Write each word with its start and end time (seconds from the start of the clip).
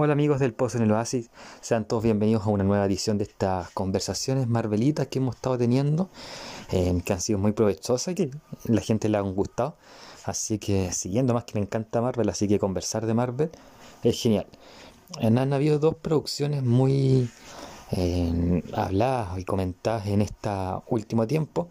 Hola 0.00 0.12
amigos 0.12 0.38
del 0.38 0.54
Pozo 0.54 0.76
en 0.76 0.84
el 0.84 0.92
Oasis, 0.92 1.28
sean 1.60 1.84
todos 1.84 2.04
bienvenidos 2.04 2.46
a 2.46 2.50
una 2.50 2.62
nueva 2.62 2.84
edición 2.84 3.18
de 3.18 3.24
estas 3.24 3.68
conversaciones 3.70 4.46
marvelitas 4.46 5.08
que 5.08 5.18
hemos 5.18 5.34
estado 5.34 5.58
teniendo, 5.58 6.08
eh, 6.70 7.02
que 7.04 7.12
han 7.14 7.20
sido 7.20 7.40
muy 7.40 7.50
provechosas 7.50 8.12
y 8.12 8.14
que 8.14 8.30
la 8.66 8.80
gente 8.80 9.08
le 9.08 9.18
han 9.18 9.34
gustado. 9.34 9.74
Así 10.24 10.60
que 10.60 10.92
siguiendo 10.92 11.34
más 11.34 11.42
que 11.42 11.54
me 11.54 11.62
encanta 11.62 12.00
Marvel, 12.00 12.28
así 12.28 12.46
que 12.46 12.60
conversar 12.60 13.06
de 13.06 13.14
Marvel 13.14 13.50
es 14.04 14.22
genial. 14.22 14.46
Han 15.20 15.52
habido 15.52 15.80
dos 15.80 15.96
producciones 15.96 16.62
muy 16.62 17.28
eh, 17.90 18.62
habladas 18.74 19.36
y 19.40 19.44
comentadas 19.44 20.06
en 20.06 20.22
este 20.22 20.48
último 20.86 21.26
tiempo, 21.26 21.66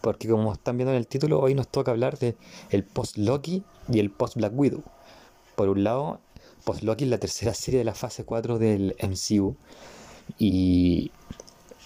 porque 0.00 0.28
como 0.28 0.52
están 0.54 0.76
viendo 0.76 0.90
en 0.90 0.98
el 0.98 1.06
título, 1.06 1.38
hoy 1.38 1.54
nos 1.54 1.68
toca 1.68 1.92
hablar 1.92 2.18
de 2.18 2.34
el 2.70 2.82
post 2.82 3.16
Loki 3.16 3.62
y 3.88 4.00
el 4.00 4.10
post 4.10 4.38
Black 4.38 4.52
Widow. 4.56 4.82
Por 5.54 5.68
un 5.68 5.84
lado, 5.84 6.18
Post-Loki 6.64 7.04
es 7.04 7.10
la 7.10 7.18
tercera 7.18 7.54
serie 7.54 7.78
de 7.78 7.84
la 7.84 7.94
fase 7.94 8.24
4 8.24 8.58
del 8.58 8.96
MCU. 9.00 9.56
Y 10.38 11.12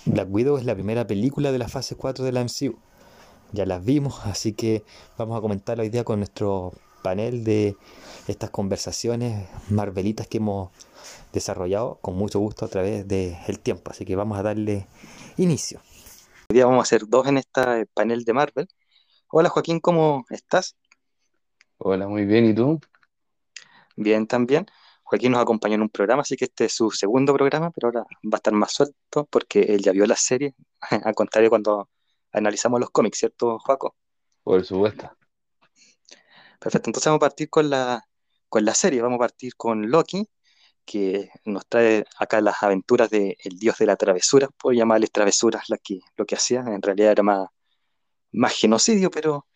Black 0.07 0.29
Widow 0.31 0.57
es 0.57 0.65
la 0.65 0.75
primera 0.75 1.07
película 1.07 1.53
de 1.53 1.59
la 1.59 1.69
fase 1.69 1.97
4 1.97 2.25
de 2.25 2.33
la 2.33 2.41
MCU. 2.45 2.79
Ya 3.53 3.67
las 3.67 3.85
vimos, 3.85 4.21
así 4.25 4.53
que 4.53 4.85
vamos 5.17 5.37
a 5.37 5.41
comentar 5.41 5.81
hoy 5.81 5.89
día 5.89 6.05
con 6.05 6.21
nuestro 6.21 6.73
panel 7.03 7.45
de 7.45 7.77
estas 8.27 8.51
conversaciones 8.51 9.49
marvelitas 9.71 10.27
que 10.27 10.39
hemos 10.39 10.71
desarrollado 11.33 11.99
con 12.01 12.15
mucho 12.15 12.39
gusto 12.39 12.65
a 12.65 12.69
través 12.69 13.07
del 13.09 13.59
tiempo. 13.61 13.91
Así 13.91 14.05
que 14.05 14.17
vamos 14.17 14.39
a 14.39 14.43
darle 14.43 14.87
inicio. 15.37 15.81
Hoy 16.51 16.55
día 16.55 16.67
vamos 16.67 16.81
a 16.81 16.83
hacer 16.83 17.03
dos 17.09 17.27
en 17.27 17.39
este 17.39 17.87
panel 17.95 18.25
de 18.25 18.33
Marvel. 18.33 18.69
Hola 19.31 19.49
Joaquín, 19.49 19.81
¿cómo 19.81 20.25
estás? 20.31 20.77
Hola, 21.79 22.09
muy 22.09 22.25
bien, 22.25 22.47
¿y 22.47 22.55
tú? 22.55 22.81
Bien 24.01 24.29
también. 24.29 24.67
Joaquín 25.03 25.33
nos 25.33 25.43
acompañó 25.43 25.75
en 25.75 25.83
un 25.83 25.89
programa, 25.89 26.23
así 26.23 26.37
que 26.37 26.45
este 26.45 26.67
es 26.67 26.73
su 26.73 26.93
segundo 26.93 27.35
programa, 27.35 27.73
pero 27.73 27.89
ahora 27.89 28.03
va 28.03 28.35
a 28.35 28.37
estar 28.37 28.53
más 28.53 28.73
suelto 28.73 29.27
porque 29.29 29.61
él 29.61 29.83
ya 29.83 29.91
vio 29.91 30.07
la 30.07 30.15
serie, 30.15 30.55
al 31.05 31.15
contrario 31.17 31.51
cuando 31.51 31.91
analizamos 32.33 32.79
los 32.79 32.91
cómics, 32.91 33.19
¿cierto, 33.19 33.59
Joaco? 33.59 33.97
Por 34.45 34.65
supuesto. 34.65 35.11
Perfecto, 36.61 36.91
entonces 36.91 37.07
vamos 37.07 37.17
a 37.17 37.27
partir 37.27 37.51
con 37.51 37.71
la, 37.71 38.05
con 38.49 38.65
la 38.65 38.75
serie, 38.75 39.03
vamos 39.03 39.17
a 39.17 39.21
partir 39.21 39.57
con 39.57 39.91
Loki, 39.91 40.29
que 40.85 41.29
nos 41.45 41.67
trae 41.67 42.05
acá 42.19 42.41
las 42.41 42.63
aventuras 42.63 43.11
del 43.11 43.37
dios 43.57 43.79
de 43.79 43.87
la 43.87 43.97
travesura, 43.97 44.49
por 44.63 44.75
llamarles 44.77 45.11
travesuras 45.11 45.69
la 45.71 45.79
que, 45.79 45.99
lo 46.17 46.25
que 46.25 46.37
hacía, 46.37 46.61
en 46.61 46.83
realidad 46.83 47.13
era 47.13 47.23
más, 47.25 47.49
más 48.31 48.53
genocidio, 48.53 49.11
pero, 49.11 49.47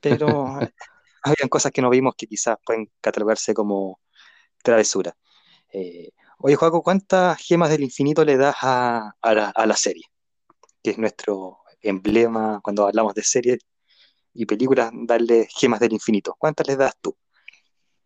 pero 0.00 0.60
habían 1.24 1.48
cosas 1.48 1.72
que 1.72 1.82
no 1.82 1.90
vimos 1.90 2.14
que 2.16 2.26
quizás 2.26 2.58
pueden 2.64 2.90
catalogarse 3.00 3.54
como 3.54 4.00
travesura. 4.62 5.16
Eh, 5.72 6.10
oye, 6.38 6.54
Juaco, 6.56 6.82
¿cuántas 6.82 7.38
gemas 7.38 7.70
del 7.70 7.82
infinito 7.82 8.24
le 8.24 8.36
das 8.36 8.56
a, 8.60 9.14
la, 9.22 9.76
serie? 9.76 10.04
Que 10.82 10.90
es 10.90 10.98
nuestro 10.98 11.58
emblema 11.80 12.60
cuando 12.62 12.86
hablamos 12.86 13.14
de 13.14 13.22
series 13.22 13.58
y 14.34 14.46
películas, 14.46 14.90
darle 14.92 15.48
gemas 15.50 15.80
del 15.80 15.94
infinito. 15.94 16.36
¿Cuántas 16.38 16.68
le 16.68 16.76
das 16.76 16.94
tú? 17.00 17.16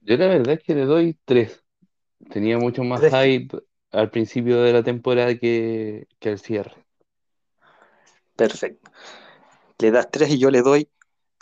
Yo 0.00 0.16
la 0.16 0.28
verdad 0.28 0.54
es 0.54 0.62
que 0.62 0.74
le 0.74 0.84
doy 0.84 1.18
tres. 1.24 1.64
Tenía 2.30 2.58
mucho 2.58 2.84
más 2.84 3.00
hype 3.00 3.58
al 3.90 4.10
principio 4.10 4.62
de 4.62 4.72
la 4.72 4.82
temporada 4.82 5.36
que, 5.36 6.06
que 6.18 6.28
al 6.28 6.38
cierre. 6.38 6.84
Perfecto. 8.36 8.90
Le 9.78 9.90
das 9.90 10.08
tres 10.10 10.30
y 10.30 10.38
yo 10.38 10.50
le 10.50 10.62
doy 10.62 10.88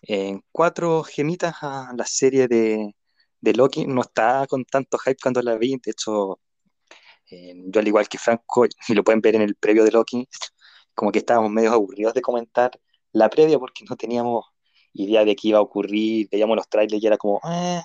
en 0.03 0.43
cuatro 0.53 1.03
gemitas 1.05 1.57
a 1.62 1.93
la 1.97 2.05
serie 2.07 2.49
de, 2.49 2.95
Loki. 3.43 3.87
No 3.87 4.03
está 4.03 4.47
con 4.49 4.65
tanto 4.65 4.99
hype 4.99 5.19
cuando 5.23 5.43
la 5.43 5.57
vi. 5.57 5.77
De 5.84 5.93
hecho, 5.93 6.41
yo 7.31 7.81
al 7.81 7.89
igual 7.89 8.09
que 8.09 8.19
Franco, 8.19 8.67
y 8.89 8.95
lo 8.95 9.05
pueden 9.05 9.21
ver 9.21 9.37
en 9.37 9.43
el 9.43 9.57
previo 9.57 9.84
de 9.84 9.93
Loki, 9.93 10.29
como 10.95 11.12
que 11.12 11.21
estábamos 11.21 11.51
medio 11.51 11.73
aburridos 11.73 12.15
de 12.15 12.23
comentar 12.23 12.73
la 13.12 13.29
previa 13.31 13.59
porque 13.59 13.84
no 13.89 13.97
teníamos 13.97 14.47
idea 14.93 15.25
de 15.25 15.37
qué 15.37 15.49
iba 15.49 15.59
a 15.59 15.62
ocurrir. 15.62 16.28
Veíamos 16.31 16.57
los 16.57 16.69
trailers 16.69 17.03
y 17.03 17.07
era 17.07 17.19
como, 17.19 17.41
eh, 17.51 17.83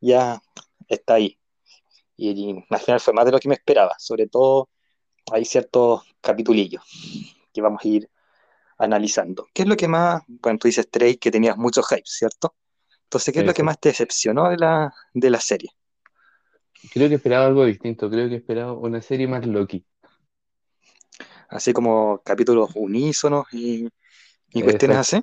ya 0.00 0.40
está 0.88 1.14
ahí. 1.14 1.38
Y, 2.16 2.30
y, 2.30 2.64
al 2.70 2.80
final 2.80 3.00
fue 3.00 3.14
más 3.14 3.24
de 3.26 3.32
lo 3.32 3.40
que 3.40 3.48
me 3.48 3.54
esperaba. 3.54 3.96
Sobre 3.98 4.28
todo 4.28 4.70
hay 5.32 5.44
ciertos 5.44 6.02
capitulillos 6.20 6.82
que 7.52 7.62
vamos 7.62 7.84
a 7.84 7.88
ir 7.88 8.10
analizando. 8.78 9.46
¿Qué 9.52 9.62
es 9.62 9.68
lo 9.68 9.76
que 9.76 9.88
más, 9.88 10.22
bueno, 10.26 10.58
tú 10.58 10.68
dices 10.68 10.90
Trey 10.90 11.16
que 11.16 11.30
tenías 11.30 11.56
mucho 11.56 11.82
hype, 11.82 12.02
¿cierto? 12.04 12.54
Entonces, 13.04 13.32
¿qué 13.32 13.40
es 13.40 13.46
lo 13.46 13.54
que 13.54 13.62
más 13.62 13.78
te 13.78 13.90
decepcionó 13.90 14.50
de 14.50 14.56
la, 14.56 14.92
de 15.12 15.30
la 15.30 15.40
serie? 15.40 15.70
Creo 16.92 17.08
que 17.08 17.14
esperaba 17.14 17.46
algo 17.46 17.64
distinto, 17.64 18.10
creo 18.10 18.28
que 18.28 18.36
esperaba 18.36 18.72
una 18.72 19.00
serie 19.00 19.28
más 19.28 19.46
Loki. 19.46 19.84
Así 21.48 21.72
como 21.72 22.20
capítulos 22.24 22.70
unísonos 22.74 23.46
y, 23.52 23.88
y 24.50 24.62
cuestiones 24.62 24.98
así. 24.98 25.22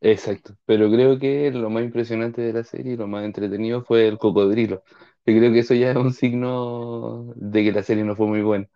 Exacto, 0.00 0.56
pero 0.66 0.90
creo 0.90 1.18
que 1.18 1.50
lo 1.52 1.70
más 1.70 1.84
impresionante 1.84 2.42
de 2.42 2.52
la 2.52 2.64
serie 2.64 2.94
y 2.94 2.96
lo 2.96 3.06
más 3.06 3.24
entretenido 3.24 3.84
fue 3.84 4.08
el 4.08 4.18
cocodrilo. 4.18 4.82
Yo 5.24 5.38
creo 5.38 5.52
que 5.52 5.60
eso 5.60 5.74
ya 5.74 5.92
es 5.92 5.96
un 5.96 6.12
signo 6.12 7.32
de 7.36 7.62
que 7.62 7.72
la 7.72 7.84
serie 7.84 8.02
no 8.02 8.16
fue 8.16 8.26
muy 8.26 8.42
buena. 8.42 8.68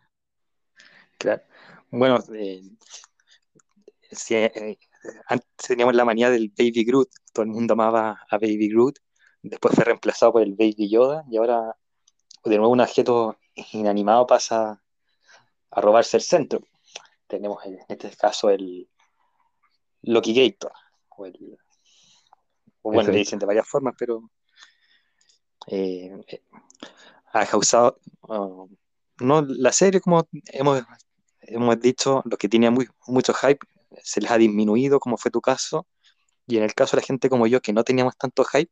Claro. 1.19 1.43
Bueno, 1.91 2.19
eh, 2.35 2.63
eh, 4.31 4.79
antes 5.27 5.49
teníamos 5.67 5.95
la 5.95 6.05
manía 6.05 6.31
del 6.31 6.53
Baby 6.57 6.85
Groot, 6.85 7.09
todo 7.33 7.45
el 7.45 7.51
mundo 7.51 7.75
amaba 7.75 8.21
a 8.29 8.39
Baby 8.39 8.69
Groot, 8.69 8.99
después 9.43 9.75
fue 9.75 9.85
reemplazado 9.85 10.33
por 10.33 10.43
el 10.43 10.55
Baby 10.55 10.89
Yoda 10.89 11.25
y 11.31 11.37
ahora 11.37 11.77
de 12.45 12.57
nuevo 12.57 12.73
un 12.73 12.81
objeto 12.81 13.37
inanimado 13.73 14.27
pasa 14.27 14.83
a 15.71 15.81
robarse 15.81 16.17
el 16.17 16.23
centro. 16.23 16.61
Tenemos 17.27 17.65
en 17.65 17.79
este 17.89 18.11
caso 18.17 18.51
el 18.51 18.89
Loki 20.03 20.33
Gator, 20.33 20.73
o, 21.09 21.27
el, 21.27 21.59
bueno, 22.83 23.11
le 23.11 23.19
dicen 23.19 23.39
de 23.39 23.47
varias 23.47 23.69
formas, 23.69 23.95
pero 23.99 24.31
eh, 25.67 26.13
ha 27.33 27.47
causado, 27.47 27.99
uh, 28.23 28.69
no 29.19 29.43
la 29.43 29.73
serie 29.73 30.01
como 30.01 30.29
hemos, 30.47 30.85
hemos 31.41 31.81
dicho, 31.81 32.23
lo 32.25 32.37
que 32.37 32.49
tenía 32.49 32.71
muy, 32.71 32.89
mucho 33.09 33.35
hype 33.35 33.67
se 34.03 34.21
les 34.21 34.31
ha 34.31 34.39
disminuido, 34.39 35.01
como 35.01 35.17
fue 35.17 35.31
tu 35.31 35.41
caso, 35.41 35.87
y 36.47 36.59
en 36.59 36.65
el 36.65 36.75
caso 36.75 36.97
de 36.97 37.03
la 37.03 37.07
gente 37.07 37.29
como 37.29 37.47
yo, 37.47 37.61
que 37.61 37.73
no 37.73 37.85
teníamos 37.85 38.17
tanto 38.17 38.45
hype, 38.45 38.71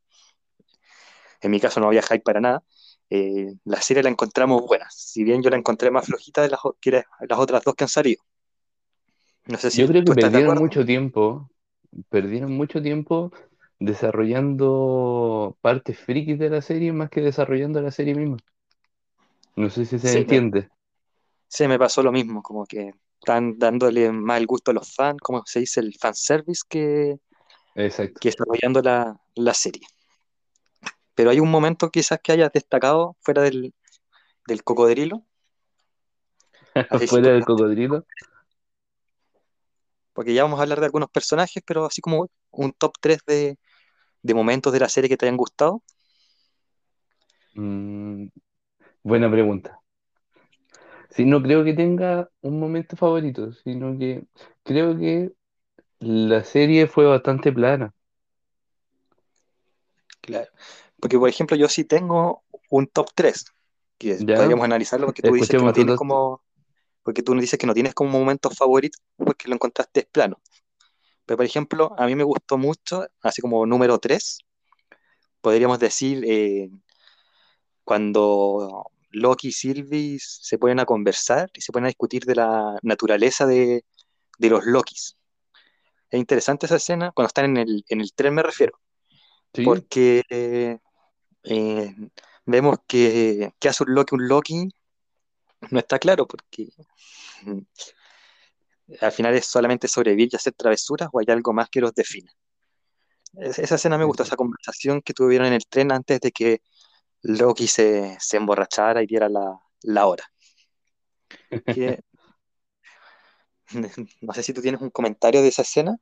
en 1.41 1.51
mi 1.51 1.61
caso 1.61 1.81
no 1.81 1.89
había 1.89 2.03
hype 2.03 2.21
para 2.21 2.41
nada, 2.41 2.65
eh, 3.11 3.55
la 3.65 3.81
serie 3.81 4.03
la 4.03 4.09
encontramos 4.09 4.63
buena, 4.67 4.87
si 4.91 5.25
bien 5.25 5.43
yo 5.43 5.51
la 5.51 5.57
encontré 5.57 5.91
más 5.91 6.07
flojita 6.07 6.43
de 6.43 6.49
las, 6.49 6.61
que 6.81 6.91
las 6.91 7.39
otras 7.39 7.63
dos 7.63 7.75
que 7.75 7.85
han 7.85 7.89
salido. 7.89 8.23
No 9.47 9.59
sé 9.59 9.71
si 9.71 9.83
yo 9.83 9.89
creo 9.89 10.05
que 10.05 10.15
perdieron 10.15 10.59
mucho 10.59 10.85
tiempo, 10.85 11.51
perdieron 12.09 12.53
mucho 12.53 12.81
tiempo 12.81 13.31
desarrollando 13.79 15.57
partes 15.61 15.99
frikis 15.99 16.39
de 16.39 16.51
la 16.51 16.63
serie 16.63 16.93
más 16.93 17.11
que 17.11 17.21
desarrollando 17.21 17.81
la 17.83 17.91
serie 17.91 18.15
misma. 18.15 18.39
No 19.57 19.69
sé 19.71 19.85
si 19.85 19.99
se 19.99 20.19
entiende. 20.19 20.69
sí, 21.49 21.69
me 21.69 21.79
pasó 21.79 22.03
lo 22.03 22.11
mismo, 22.11 22.43
como 22.43 22.65
que 22.67 22.95
están 23.25 23.59
dándole 23.59 24.13
más 24.13 24.39
el 24.39 24.47
gusto 24.47 24.71
a 24.71 24.75
los 24.75 24.95
fans, 24.95 25.19
como 25.21 25.43
se 25.47 25.61
dice, 25.61 25.81
el 25.81 25.95
fanservice 25.99 26.63
que, 26.69 27.17
Exacto. 27.75 28.21
que 28.21 28.29
está 28.29 28.45
apoyando 28.45 28.83
la, 28.83 29.19
la, 29.35 29.55
serie. 29.55 29.87
Pero 31.15 31.31
hay 31.31 31.41
un 31.41 31.51
momento 31.51 31.91
quizás 31.91 32.21
que 32.23 32.33
hayas 32.33 32.53
destacado 32.53 33.17
fuera 33.23 33.43
del, 33.43 33.73
del 34.47 34.63
cocodrilo. 34.63 35.25
fuera 37.09 37.31
del 37.31 37.45
cocodrilo. 37.45 38.05
Porque 40.13 40.35
ya 40.35 40.43
vamos 40.43 40.61
a 40.61 40.63
hablar 40.63 40.81
de 40.81 40.87
algunos 40.87 41.11
personajes, 41.11 41.63
pero 41.67 41.87
así 41.87 42.03
como 42.03 42.29
un 42.51 42.73
top 42.73 42.93
3 43.01 43.19
de, 43.27 43.59
de 44.23 44.35
momentos 44.35 44.73
de 44.73 44.81
la 44.81 44.89
serie 44.89 45.09
que 45.09 45.17
te 45.17 45.27
hayan 45.27 45.39
gustado. 45.39 45.83
Mm, 47.55 48.27
buena 49.03 49.31
pregunta. 49.31 49.81
Sí, 51.15 51.25
no 51.25 51.41
creo 51.41 51.63
que 51.63 51.75
tenga 51.75 52.29
un 52.41 52.59
momento 52.59 52.97
favorito, 52.97 53.53
sino 53.53 53.97
que 53.97 54.25
creo 54.65 54.99
que 54.99 55.31
la 56.01 56.43
serie 56.43 56.89
fue 56.89 57.07
bastante 57.07 57.53
plana. 57.53 57.95
Claro. 60.21 60.51
Porque, 60.99 61.17
por 61.17 61.29
ejemplo, 61.29 61.57
yo 61.57 61.69
sí 61.69 61.85
tengo 61.85 62.43
un 62.69 62.89
top 62.89 63.11
3, 63.15 63.45
que 63.97 64.17
podríamos 64.17 64.65
analizarlo 64.65 65.07
porque 65.07 65.23
tú 65.23 65.35
dices 65.35 65.51
que 65.51 65.59
no 65.59 65.73
tienes 65.73 65.97
como. 65.97 66.43
Porque 67.05 67.23
tú 67.23 67.35
dices 67.35 67.59
que 67.61 67.67
no 67.67 67.75
tienes 67.75 67.95
como 67.95 68.19
momento 68.19 68.51
favorito 68.51 68.99
porque 69.17 69.47
lo 69.47 69.55
encontraste 69.55 70.09
plano. 70.11 70.41
Pero, 71.27 71.37
por 71.37 71.47
ejemplo, 71.47 71.95
a 71.97 72.07
mí 72.07 72.17
me 72.17 72.25
gustó 72.25 72.59
mucho, 72.59 73.07
así 73.23 73.41
como 73.41 73.67
número 73.67 73.99
3, 73.99 74.41
podríamos 75.41 75.79
decir 75.79 76.25
eh, 76.27 76.71
cuando 77.85 78.91
Loki 79.15 79.49
y 79.49 79.53
Sylvie 79.53 80.19
se 80.21 80.59
ponen 80.59 80.81
a 80.81 80.85
conversar 80.87 81.51
y 81.55 81.61
se 81.61 81.73
ponen 81.73 81.87
a 81.87 81.89
discutir 81.89 82.25
de 82.25 82.35
la 82.37 82.79
naturaleza 82.83 83.47
de, 83.47 83.85
los 84.39 84.65
Lokis. 84.67 85.17
Es 86.11 86.21
interesante 86.21 86.67
esa 86.67 86.77
escena, 86.77 87.13
cuando 87.13 87.29
están 87.29 87.47
en 87.47 87.57
el, 87.57 87.85
en 87.89 88.01
el 88.01 88.13
tren 88.13 88.35
me 88.35 88.43
refiero, 88.43 88.79
porque 89.65 90.23
eh, 90.31 90.79
vemos 92.47 92.79
que, 92.87 93.53
que 93.59 93.69
hace 93.69 93.85
un 93.85 93.95
Loki 93.95 94.15
un 94.15 94.29
Loki, 94.29 94.69
no 95.71 95.79
está 95.79 95.99
claro, 95.99 96.27
porque 96.27 96.69
mm, 97.43 97.59
al 99.01 99.13
final 99.13 99.35
es 99.35 99.47
solamente 99.47 99.89
sobrevivir 99.89 100.29
y 100.33 100.37
hacer 100.37 100.53
travesuras 100.53 101.09
o 101.13 101.19
hay 101.21 101.27
algo 101.29 101.53
más 101.53 101.69
que 101.71 101.81
los 101.81 101.95
define. 101.95 102.31
Es- 103.35 103.59
Esa 103.59 103.75
escena 103.77 103.99
me 103.99 104.05
gustó, 104.05 104.23
esa 104.23 104.37
conversación 104.37 105.03
que 105.03 105.15
tuvieron 105.15 105.47
en 105.49 105.55
el 105.55 105.67
tren 105.67 105.91
antes 105.93 106.21
de 106.21 106.31
que 106.33 106.61
Loki 107.25 107.67
se, 107.67 108.17
se 108.21 108.37
emborrachara 108.37 109.03
y 109.03 109.07
diera 109.07 109.29
la, 109.29 109.59
la 109.83 110.07
hora. 110.07 110.25
Que, 111.67 112.01
no 114.21 114.33
sé 114.33 114.43
si 114.43 114.53
tú 114.53 114.61
tienes 114.61 114.81
un 114.81 114.91
comentario 114.91 115.43
de 115.43 115.49
esa 115.49 115.63
escena. 115.63 115.97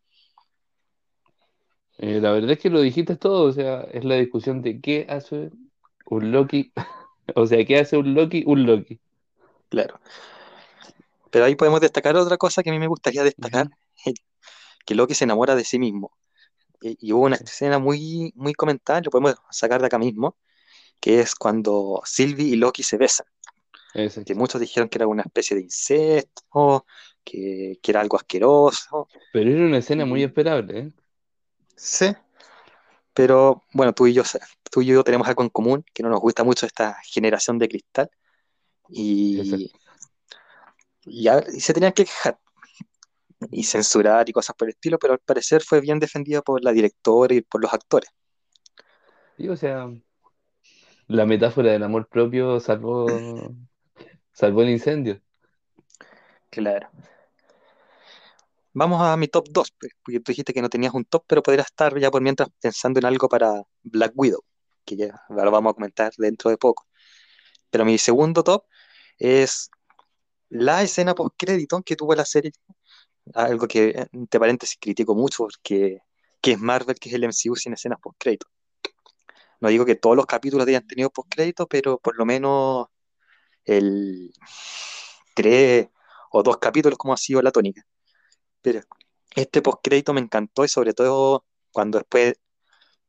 Eh, 1.99 2.21
la 2.21 2.33
verdad 2.33 2.53
es 2.53 2.59
que 2.59 2.71
lo 2.71 2.81
dijiste 2.81 3.17
todo, 3.17 3.45
o 3.45 3.53
sea, 3.53 3.83
es 3.93 4.05
la 4.05 4.17
discusión 4.17 4.63
de 4.63 4.81
qué 4.81 5.07
hace 5.09 5.51
un 6.07 6.33
Loki, 6.33 6.73
o 7.37 7.47
sea, 7.47 7.65
qué 7.65 7.79
hace 7.79 7.97
un 7.97 8.15
Loki 8.15 8.43
un 8.47 8.67
Loki. 8.67 9.01
Claro. 9.69 10.01
Pero 11.31 11.45
ahí 11.45 11.55
podemos 11.55 11.81
destacar 11.81 12.17
otra 12.17 12.37
cosa 12.37 12.63
que 12.63 12.71
a 12.71 12.73
mí 12.73 12.79
me 12.79 12.89
gustaría 12.89 13.25
destacar, 13.25 13.69
que 14.85 14.95
Loki 14.95 15.15
se 15.15 15.25
enamora 15.25 15.55
de 15.55 15.65
sí 15.65 15.79
mismo. 15.79 16.13
Y, 16.81 16.97
y 17.01 17.13
hubo 17.13 17.27
una 17.27 17.37
escena 17.37 17.79
muy, 17.79 18.33
muy 18.37 18.55
comentada, 18.55 19.01
lo 19.03 19.11
podemos 19.11 19.37
sacar 19.51 19.81
de 19.81 19.87
acá 19.87 19.99
mismo, 19.99 20.37
que 21.03 21.21
es 21.21 21.35
cuando 21.35 22.01
Sylvie 22.07 22.47
y 22.47 22.57
Loki 22.57 22.85
se 22.85 22.97
besan, 22.97 23.27
que 24.25 24.35
muchos 24.35 24.61
dijeron 24.61 24.89
que 24.89 24.99
era 24.99 25.09
una 25.09 25.23
especie 25.23 25.57
de 25.57 25.65
incesto, 25.65 26.87
que, 27.25 27.79
que 27.83 27.91
era 27.91 28.01
algo 28.01 28.17
asqueroso. 28.17 29.09
Pero 29.33 29.51
era 29.51 29.67
una 29.67 29.79
escena 29.79 30.07
muy 30.07 30.23
esperable, 30.23 30.79
¿eh? 30.79 30.93
sí, 31.77 32.15
pero 33.15 33.63
bueno, 33.73 33.93
tú 33.93 34.07
y 34.07 34.15
yo, 34.15 34.23
tú 34.71 34.83
y 34.83 34.87
yo 34.87 35.05
tenemos 35.05 35.29
algo 35.29 35.43
en 35.43 35.51
común, 35.51 35.85
que 35.93 36.03
no 36.03 36.09
nos 36.09 36.21
gusta 36.21 36.45
mucho 36.45 36.67
esta 36.67 36.97
generación 37.05 37.59
de 37.59 37.69
cristal, 37.69 38.11
y, 38.91 39.39
Exacto. 39.41 39.79
y, 41.05 41.29
a- 41.29 41.45
y 41.53 41.61
se 41.61 41.75
tenían 41.75 41.93
que 41.93 42.05
quejar 42.05 42.39
y 43.53 43.63
censurar 43.65 44.29
y 44.29 44.33
cosas 44.33 44.57
por 44.57 44.69
el 44.69 44.75
estilo, 44.75 44.99
pero 44.99 45.13
al 45.13 45.21
parecer 45.21 45.63
fue 45.63 45.81
bien 45.81 45.99
defendida 46.01 46.43
por 46.43 46.63
la 46.65 46.73
directora 46.73 47.35
y 47.35 47.43
por 47.43 47.61
los 47.63 47.73
actores. 47.73 48.11
Y 49.37 49.49
o 49.49 49.57
sea, 49.57 49.91
la 51.13 51.27
metáfora 51.27 51.73
del 51.73 51.83
amor 51.83 52.09
propio 52.09 52.59
salvó, 52.61 53.07
salvó 54.33 54.63
el 54.63 54.71
incendio. 54.71 55.21
Claro. 56.51 56.89
Vamos 58.75 59.03
a 59.03 59.17
mi 59.17 59.29
top 59.29 59.49
2, 59.51 59.75
pues, 59.79 59.93
porque 60.03 60.21
tú 60.21 60.33
dijiste 60.33 60.55
que 60.55 60.63
no 60.63 60.71
tenías 60.71 60.95
un 60.95 61.05
top, 61.05 61.25
pero 61.27 61.43
podrías 61.43 61.67
estar 61.67 61.99
ya 61.99 62.11
por 62.11 62.23
mientras 62.23 62.49
pensando 62.61 62.99
en 62.99 63.07
algo 63.07 63.29
para 63.29 63.63
Black 63.83 64.13
Widow, 64.15 64.43
que 64.85 64.97
ya 64.97 65.23
lo 65.29 65.51
vamos 65.51 65.73
a 65.73 65.75
comentar 65.75 66.13
dentro 66.17 66.51
de 66.51 66.57
poco. 66.57 66.87
Pero 67.71 67.85
mi 67.85 67.99
segundo 67.99 68.43
top 68.43 68.65
es 69.19 69.71
la 70.49 70.83
escena 70.83 71.15
post-crédito 71.15 71.83
que 71.83 71.97
tuvo 71.97 72.15
la 72.15 72.25
serie, 72.25 72.53
algo 73.35 73.69
que, 73.69 74.09
entre 74.13 74.41
paréntesis, 74.41 74.79
critico 74.81 75.15
mucho, 75.15 75.45
porque 75.45 76.01
que 76.41 76.53
es 76.53 76.59
Marvel, 76.59 76.97
que 76.99 77.11
es 77.11 77.15
el 77.15 77.25
MCU 77.25 77.55
sin 77.57 77.75
escenas 77.75 78.01
post-crédito. 78.01 78.47
No 79.63 79.71
digo 79.71 79.87
que 79.87 79.97
todos 79.97 80.17
los 80.17 80.27
capítulos 80.27 80.69
hayan 80.69 80.87
tenido 80.87 81.11
post-crédito, 81.11 81.69
pero 81.69 81.99
por 81.99 82.19
lo 82.19 82.27
menos 82.27 82.89
el 83.65 84.33
tres 85.35 85.89
o 86.31 86.43
dos 86.43 86.59
capítulos 86.59 86.99
como 86.99 87.15
ha 87.15 87.17
sido 87.17 87.43
la 87.43 87.51
tónica. 87.53 87.83
Pero 88.63 88.81
este 89.37 89.63
post-crédito 89.63 90.13
me 90.15 90.21
encantó 90.23 90.65
y 90.65 90.69
sobre 90.69 90.95
todo 90.95 91.47
cuando 91.73 91.99
después 91.99 92.35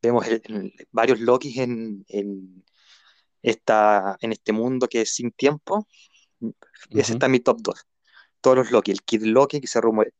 vemos 0.02 0.28
el- 0.28 0.42
el- 0.46 0.74
varios 0.92 1.20
Lokis 1.22 1.58
en, 1.60 2.06
en, 2.10 2.66
esta, 3.42 4.18
en 4.22 4.34
este 4.34 4.54
mundo 4.54 4.88
que 4.90 5.02
es 5.04 5.16
sin 5.16 5.32
tiempo, 5.32 5.88
ese 6.92 7.14
está 7.14 7.26
en 7.28 7.32
mi 7.34 7.40
top 7.40 7.58
2. 7.62 7.86
Todos 8.42 8.58
los 8.58 8.72
Loki, 8.72 8.92
el 8.92 9.04
Kid 9.04 9.24
Loki 9.24 9.62
que 9.62 9.68
se 9.68 9.82
rumorea, 9.82 10.12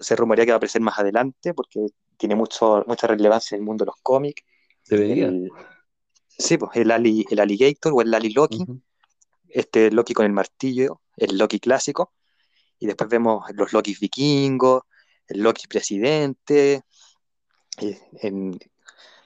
se 0.00 0.16
rumorea 0.16 0.44
que 0.44 0.52
va 0.52 0.56
a 0.56 0.58
aparecer 0.58 0.82
más 0.82 0.98
adelante 0.98 1.54
porque 1.54 1.86
tiene 2.16 2.34
mucho, 2.36 2.84
mucha 2.86 3.06
relevancia 3.06 3.56
en 3.56 3.62
el 3.62 3.66
mundo 3.66 3.84
de 3.84 3.86
los 3.88 3.96
cómics. 4.02 4.42
Debería. 4.88 5.26
El, 5.26 5.50
sí, 6.28 6.58
pues, 6.58 6.70
el, 6.74 6.90
Ali- 6.90 7.26
el 7.30 7.40
Alligator 7.40 7.92
o 7.94 8.02
el 8.02 8.12
Ali 8.14 8.30
Loki, 8.30 8.64
este 9.48 9.90
Loki 9.90 10.14
con 10.14 10.26
el 10.26 10.32
martillo, 10.32 11.00
el 11.16 11.36
Loki 11.38 11.60
clásico, 11.60 12.12
y 12.78 12.86
después 12.86 13.08
vemos 13.10 13.44
los 13.54 13.72
Loki 13.72 13.96
vikingos, 14.00 14.82
el 15.26 15.42
Loki 15.42 15.66
presidente, 15.66 16.82
y, 17.80 17.96
en- 18.22 18.58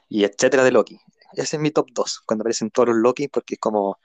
y 0.09 0.25
etcétera 0.25 0.64
de 0.64 0.73
Loki. 0.73 0.99
Ese 1.35 1.56
es 1.56 1.62
mi 1.62 1.70
top 1.70 1.88
2, 1.93 2.20
cuando 2.26 2.43
aparecen 2.43 2.70
todos 2.70 2.88
los 2.88 2.99
Loki, 2.99 3.29
porque 3.29 3.55
es 3.55 3.61
como, 3.61 3.99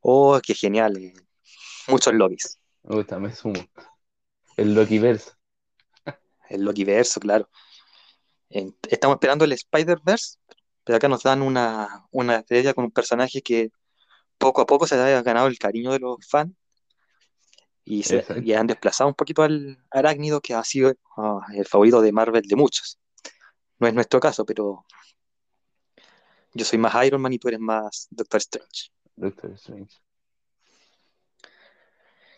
oh, 0.00 0.40
qué 0.42 0.54
genial, 0.54 1.12
muchos 1.88 2.14
Lokis. 2.14 2.58
Me 2.84 2.96
gusta, 2.96 3.18
me 3.18 3.34
sumo. 3.34 3.60
El 4.56 4.74
Lokiverse. 4.74 5.32
El 6.48 6.62
Loki 6.64 6.84
verso, 6.84 7.18
claro. 7.20 7.50
En- 8.48 8.76
estamos 8.88 9.16
esperando 9.16 9.44
el 9.44 9.52
Spider-Verse, 9.52 10.38
pero 10.86 10.98
acá 10.98 11.08
nos 11.08 11.24
dan 11.24 11.42
una, 11.42 12.06
una 12.12 12.36
estrella 12.36 12.72
con 12.72 12.84
un 12.84 12.92
personaje 12.92 13.42
que 13.42 13.72
poco 14.38 14.60
a 14.60 14.66
poco 14.66 14.86
se 14.86 14.94
ha 14.94 15.20
ganado 15.20 15.48
el 15.48 15.58
cariño 15.58 15.90
de 15.90 15.98
los 15.98 16.24
fans 16.28 16.54
y, 17.84 18.04
se, 18.04 18.24
y 18.44 18.52
han 18.52 18.68
desplazado 18.68 19.08
un 19.08 19.14
poquito 19.14 19.42
al 19.42 19.84
arácnido 19.90 20.40
que 20.40 20.54
ha 20.54 20.62
sido 20.62 20.94
ah, 21.16 21.44
el 21.52 21.66
favorito 21.66 22.00
de 22.00 22.12
Marvel 22.12 22.42
de 22.42 22.54
muchos. 22.54 23.00
No 23.80 23.88
es 23.88 23.94
nuestro 23.94 24.20
caso, 24.20 24.46
pero 24.46 24.86
yo 26.54 26.64
soy 26.64 26.78
más 26.78 27.04
Iron 27.04 27.20
Man 27.20 27.32
y 27.32 27.40
tú 27.40 27.48
eres 27.48 27.60
más 27.60 28.06
Doctor 28.10 28.38
Strange. 28.38 28.92
Doctor 29.16 29.50
Strange. 29.54 29.92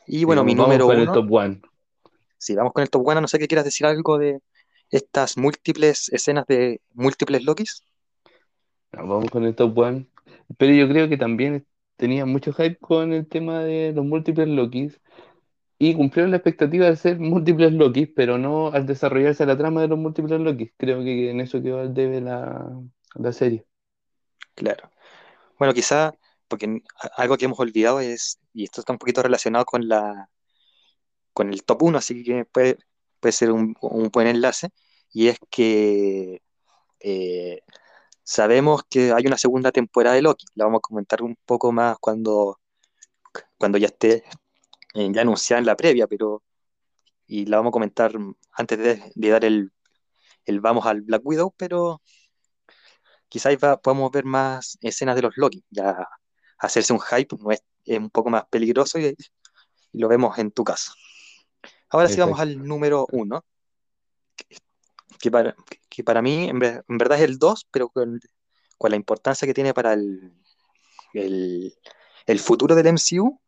Y 0.07 0.25
bueno, 0.25 0.43
mi 0.43 0.55
número 0.55 0.87
con 0.87 0.99
el 0.99 1.13
top 1.13 1.31
one. 1.31 1.61
si 2.39 2.55
vamos 2.55 2.73
con 2.73 2.83
el 2.83 2.89
top 2.89 3.07
one, 3.07 3.21
no 3.21 3.29
sé 3.29 3.39
qué 3.39 3.47
quieras 3.47 3.67
decir 3.67 3.87
algo 3.87 4.17
de 4.17 4.41
estas 4.89 5.37
múltiples 5.37 6.09
escenas 6.09 6.47
de 6.47 6.81
múltiples 6.95 7.45
Lokis. 7.45 7.83
No, 8.93 9.07
vamos 9.07 9.31
con 9.31 9.45
el 9.45 9.55
top 9.55 9.77
one. 9.79 10.07
Pero 10.57 10.73
yo 10.73 10.89
creo 10.89 11.09
que 11.09 11.17
también 11.17 11.67
tenía 11.97 12.27
mucho 12.27 12.53
hype 12.53 12.79
con 12.79 13.13
el 13.13 13.29
tema 13.29 13.61
de 13.61 13.93
los 13.93 14.05
múltiples 14.05 14.49
Lokis. 14.49 15.01
Y 15.79 15.95
cumplieron 15.95 16.33
la 16.33 16.39
expectativa 16.39 16.87
de 16.87 16.97
ser 16.97 17.21
múltiples 17.21 17.73
Lokis, 17.73 18.09
pero 18.17 18.39
no 18.39 18.69
al 18.73 18.87
desarrollarse 18.87 19.47
la 19.47 19.57
trama 19.57 19.83
de 19.83 19.89
los 19.89 19.99
múltiples 19.99 20.41
Lokis. 20.41 20.73
Creo 20.77 21.03
que 21.03 21.31
en 21.31 21.41
eso 21.41 21.63
quedó 21.63 21.81
al 21.81 21.95
debe 21.95 22.21
la, 22.21 22.69
la 23.15 23.33
serie. 23.33 23.65
Claro. 24.55 24.91
Bueno, 25.59 25.75
quizá, 25.75 26.15
porque 26.49 26.83
algo 27.17 27.37
que 27.37 27.45
hemos 27.47 27.61
olvidado 27.61 28.01
es, 28.01 28.41
y 28.53 28.65
esto 28.65 28.81
está 28.81 28.93
un 28.93 28.99
poquito 28.99 29.23
relacionado 29.23 29.65
con 29.65 29.89
la, 29.89 30.31
con 31.33 31.53
el 31.53 31.65
top 31.65 31.83
uno 31.85 31.99
así 31.99 32.25
que 32.25 32.45
puede, 32.45 32.79
puede 33.21 33.33
ser 33.33 33.53
un, 33.53 33.75
un 33.81 34.09
buen 34.13 34.27
enlace, 34.27 34.71
y 35.13 35.29
es 35.29 35.39
que 35.51 36.43
eh, 37.01 37.63
sabemos 38.29 38.83
que 38.91 39.13
hay 39.13 39.27
una 39.27 39.39
segunda 39.39 39.73
temporada 39.73 40.15
de 40.17 40.23
Loki. 40.23 40.47
La 40.55 40.65
vamos 40.67 40.79
a 40.81 40.83
comentar 40.83 41.23
un 41.23 41.37
poco 41.47 41.73
más 41.73 41.97
cuando, 42.01 42.61
cuando 43.59 43.79
ya 43.79 43.87
esté 43.89 44.25
eh, 44.95 45.11
ya 45.13 45.23
anunciada 45.23 45.61
en 45.61 45.67
la 45.67 45.77
previa, 45.77 46.07
pero 46.07 46.43
y 47.27 47.47
la 47.47 47.59
vamos 47.59 47.71
a 47.71 47.73
comentar 47.73 48.13
antes 48.53 48.79
de, 48.79 49.13
de 49.15 49.31
dar 49.31 49.45
el, 49.47 49.73
el 50.47 50.61
vamos 50.61 50.87
al 50.87 51.03
Black 51.03 51.23
Widow, 51.25 51.55
pero 51.57 52.03
quizás 53.29 53.57
va- 53.63 53.81
podamos 53.81 54.11
ver 54.11 54.25
más 54.25 54.79
escenas 54.81 55.17
de 55.17 55.23
los 55.23 55.37
Loki. 55.37 55.65
Ya 55.71 56.07
hacerse 56.59 56.93
un 56.93 57.01
hype 57.01 57.37
no 57.39 57.51
es, 57.53 57.63
es 57.85 57.99
un 57.99 58.11
poco 58.11 58.31
más 58.31 58.45
peligroso 58.51 58.99
y, 58.99 59.15
y 59.93 59.99
lo 59.99 60.09
vemos 60.09 60.39
en 60.39 60.51
tu 60.53 60.65
caso. 60.65 60.93
Ahora 61.91 62.09
sí 62.09 62.21
vamos 62.21 62.41
al 62.41 62.59
número 62.67 63.07
uno, 63.13 63.45
que 65.19 65.31
para, 65.31 65.57
que 65.89 66.05
para 66.05 66.23
mí 66.23 66.49
en, 66.49 66.63
en 66.63 66.99
verdad 66.99 67.19
es 67.19 67.25
el 67.25 67.39
2 67.39 67.67
pero 67.71 67.89
con, 67.89 68.21
con 68.79 68.91
la 68.91 68.97
importancia 68.97 69.47
que 69.47 69.55
tiene 69.55 69.75
para 69.75 69.93
el, 69.95 70.33
el, 71.15 71.75
el 72.27 72.39
futuro 72.39 72.75
del 72.75 72.87
MCU, 72.87 73.41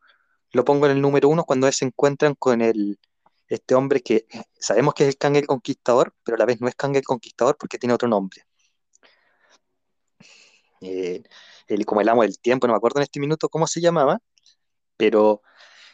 lo 0.53 0.65
pongo 0.65 0.87
en 0.87 0.93
el 0.93 1.01
número 1.01 1.29
uno 1.29 1.45
cuando 1.45 1.71
se 1.73 1.85
encuentran 1.85 2.35
con 2.35 2.61
el, 2.61 2.99
este 3.49 3.75
hombre 3.75 4.01
que 4.03 4.27
sabemos 4.59 4.95
que 4.95 5.05
es 5.05 5.11
el 5.11 5.19
Kang 5.19 5.37
el 5.37 5.47
Conquistador, 5.47 6.15
pero 6.25 6.37
a 6.37 6.39
la 6.39 6.47
vez 6.47 6.61
no 6.61 6.69
es 6.69 6.75
Kang 6.77 6.97
el 6.97 7.05
Conquistador 7.05 7.57
porque 7.59 7.79
tiene 7.79 7.95
otro 7.95 8.09
nombre. 8.09 8.45
Eh, 10.81 11.23
el, 11.67 11.85
como 11.85 12.01
el 12.01 12.09
amo 12.09 12.23
del 12.23 12.39
tiempo, 12.39 12.67
no 12.67 12.73
me 12.73 12.79
acuerdo 12.79 13.01
en 13.01 13.05
este 13.05 13.21
minuto 13.21 13.49
cómo 13.49 13.67
se 13.67 13.81
llamaba, 13.81 14.21
pero 14.97 15.43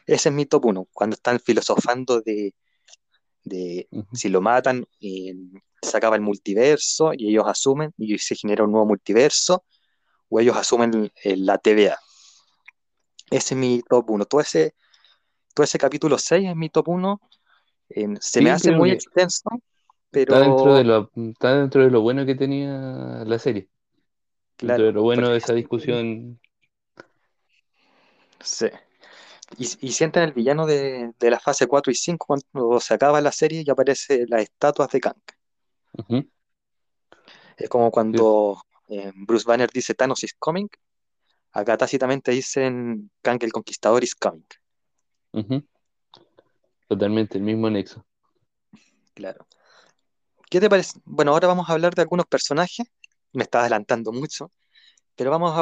ese 0.07 0.29
es 0.31 0.35
mi 0.35 0.47
top 0.47 0.67
uno, 0.67 0.89
cuando 0.93 1.15
están 1.15 1.41
filosofando 1.41 2.21
de, 2.21 2.55
de 3.47 3.89
si 4.13 4.29
lo 4.29 4.41
matan, 4.41 4.85
eh, 5.01 5.35
se 5.81 5.97
acaba 5.97 6.17
el 6.17 6.23
multiverso 6.23 7.13
y 7.17 7.31
ellos 7.31 7.45
asumen 7.47 7.95
y 7.97 8.19
se 8.19 8.35
genera 8.35 8.65
un 8.65 8.73
nuevo 8.73 8.87
multiverso, 8.87 9.65
o 10.29 10.41
ellos 10.41 10.57
asumen 10.57 11.13
eh, 11.23 11.37
la 11.37 11.57
TVA. 11.59 11.97
Ese 13.31 13.55
es 13.55 13.59
mi 13.59 13.83
top 13.89 14.11
uno. 14.11 14.25
Todo 14.25 14.41
ese, 14.41 14.75
todo 15.55 15.65
ese 15.65 15.79
capítulo 15.79 16.19
6 16.19 16.49
es 16.49 16.57
mi 16.57 16.69
top 16.69 16.89
uno. 16.89 17.21
Eh, 17.89 18.09
se 18.21 18.43
me 18.43 18.51
hace 18.51 18.73
muy 18.73 18.91
extenso, 18.91 19.49
está 20.13 20.41
dentro 20.41 20.75
de 20.75 20.85
pero 20.85 21.09
lo, 21.15 21.31
está 21.31 21.57
dentro 21.57 21.85
de 21.85 21.91
lo 21.91 22.01
bueno 22.01 22.27
que 22.27 22.35
tenía 22.35 23.23
la 23.25 23.39
serie. 23.39 23.69
Dentro 24.59 24.87
de 24.87 24.91
Claro, 24.91 24.93
lo 24.93 25.03
bueno 25.03 25.29
de 25.31 25.39
esa 25.39 25.53
discusión. 25.53 26.41
sí. 28.41 28.67
Y, 29.59 29.69
y 29.87 29.93
sienten 29.93 30.25
el 30.25 30.33
villano 30.33 30.67
de, 30.67 31.13
de 31.19 31.31
la 31.31 31.39
fase 31.39 31.67
4 31.67 31.93
y 31.93 31.95
5 31.95 32.27
cuando 32.27 32.81
se 32.81 32.95
acaba 32.95 33.21
la 33.21 33.33
serie 33.33 33.63
y 33.65 33.71
aparece 33.71 34.27
las 34.29 34.43
estatuas 34.43 34.91
de 34.91 35.01
Kang. 35.01 35.17
Es 37.57 37.69
como 37.69 37.87
sí, 37.87 37.93
cuando 37.93 38.63
eh, 38.89 39.13
Bruce 39.15 39.45
Banner 39.47 39.71
dice 39.73 39.95
Thanos 39.95 40.23
is 40.25 40.35
coming, 40.39 40.69
acá 41.53 41.77
tácitamente 41.77 42.31
dicen 42.33 43.11
Kang 43.23 43.39
el 43.43 43.53
Conquistador 43.53 44.03
is 44.05 44.15
coming. 44.15 44.45
Totalmente, 46.89 47.39
el 47.39 47.45
mismo 47.45 47.69
nexo. 47.71 48.05
Claro. 49.15 49.47
¿Qué 50.51 50.61
te 50.61 50.69
parece? 50.69 51.01
Bueno, 51.05 51.33
ahora 51.33 51.49
vamos 51.49 51.69
a 51.69 51.73
hablar 51.73 51.95
de 51.95 52.03
algunos 52.03 52.27
personajes. 52.27 52.87
Me 53.33 53.43
está 53.43 53.61
adelantando 53.61 54.13
mucho, 54.13 54.53
pero 55.17 55.31
vamos 55.31 55.53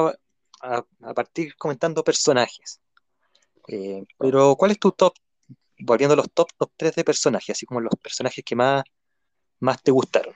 a, 0.61 0.77
a- 0.77 0.87
a 1.03 1.15
partir 1.15 1.57
comentando 1.57 2.05
personajes. 2.05 2.81
Eh, 3.69 4.05
pero, 4.19 4.57
¿cuál 4.57 4.71
es 4.71 4.79
tu 4.79 4.93
top? 4.93 5.15
Volviendo 5.81 6.15
a 6.15 6.17
los 6.17 6.31
top, 6.33 6.49
top 6.57 6.71
3 6.77 6.95
de 6.95 7.05
personajes, 7.05 7.57
así 7.57 7.67
como 7.67 7.81
los 7.81 7.95
personajes 8.01 8.45
que 8.45 8.55
más, 8.55 8.85
más 9.61 9.83
te 9.83 9.91
gustaron. 9.91 10.35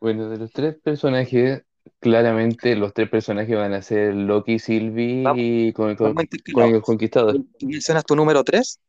Bueno, 0.00 0.28
de 0.28 0.36
los 0.36 0.50
tres 0.50 0.76
personajes, 0.82 1.62
claramente 2.00 2.76
los 2.76 2.92
tres 2.92 3.08
personajes 3.08 3.56
van 3.56 3.72
a 3.72 3.82
ser 3.82 4.14
Loki, 4.14 4.58
Sylvie 4.58 5.22
Vamos, 5.22 5.40
y 5.42 5.72
con 5.72 5.96
con, 5.96 6.14
con 6.14 6.74
el 6.74 6.82
Conquistador. 6.82 7.40
Mencionas 7.60 8.04
tu 8.04 8.14
número 8.16 8.44
3, 8.44 8.80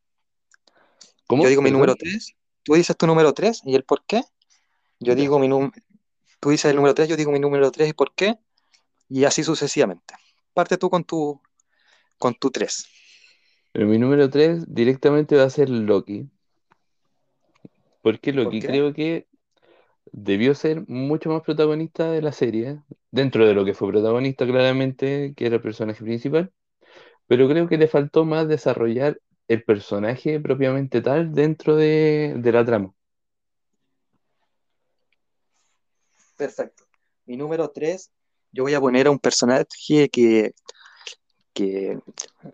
yo 1.30 1.48
digo 1.48 1.62
mi 1.62 1.72
número 1.72 1.96
Perdón. 1.96 2.12
3, 2.14 2.36
tú 2.64 2.74
dices 2.74 2.98
tu 2.98 3.08
número 3.08 3.34
3 3.34 3.62
y 3.66 3.76
el 3.76 3.84
por 3.84 4.04
qué. 4.06 4.24
Yo 5.00 5.16
digo 5.16 5.40
mi 5.40 5.48
número, 5.48 5.72
tú 6.40 6.50
dices 6.50 6.70
el 6.70 6.76
número 6.76 6.94
3, 6.94 7.10
yo 7.10 7.18
digo 7.18 7.32
mi 7.32 7.40
número 7.40 7.72
3 7.72 7.90
y 7.90 7.94
por 7.94 8.14
qué, 8.14 8.38
y 9.10 9.26
así 9.26 9.44
sucesivamente. 9.44 10.16
Parte 10.54 10.78
tú 10.78 10.90
con 10.90 11.04
tu, 11.04 11.42
con 12.18 12.36
tu 12.36 12.52
3. 12.52 12.86
Pero 13.72 13.88
mi 13.88 13.98
número 13.98 14.30
3 14.30 14.74
directamente 14.74 15.36
va 15.36 15.44
a 15.44 15.50
ser 15.50 15.70
Loki. 15.70 16.30
¿Por 18.02 18.20
qué 18.20 18.34
¿Por 18.34 18.44
Loki? 18.44 18.62
Creo 18.62 18.94
que 18.94 19.28
debió 20.12 20.56
ser 20.56 20.88
mucho 20.88 21.30
más 21.30 21.42
protagonista 21.42 22.12
de 22.12 22.22
la 22.22 22.32
serie, 22.32 22.80
dentro 23.12 23.46
de 23.46 23.54
lo 23.54 23.66
que 23.66 23.74
fue 23.74 23.90
protagonista 23.90 24.46
claramente, 24.46 25.34
que 25.36 25.48
era 25.48 25.56
el 25.56 25.62
personaje 25.62 26.04
principal, 26.04 26.52
pero 27.28 27.50
creo 27.50 27.68
que 27.68 27.78
le 27.78 27.88
faltó 27.88 28.24
más 28.24 28.48
desarrollar 28.48 29.20
el 29.48 29.64
personaje 29.64 30.40
propiamente 30.40 31.02
tal 31.02 31.34
dentro 31.34 31.76
de, 31.76 32.36
de 32.38 32.52
la 32.52 32.66
trama. 32.66 32.94
Perfecto. 36.38 36.84
Mi 37.26 37.38
número 37.38 37.70
3, 37.70 38.12
yo 38.52 38.64
voy 38.64 38.74
a 38.74 38.80
poner 38.80 39.08
a 39.08 39.12
un 39.12 39.20
personaje 39.20 40.10
que, 40.10 40.54
que 41.56 42.00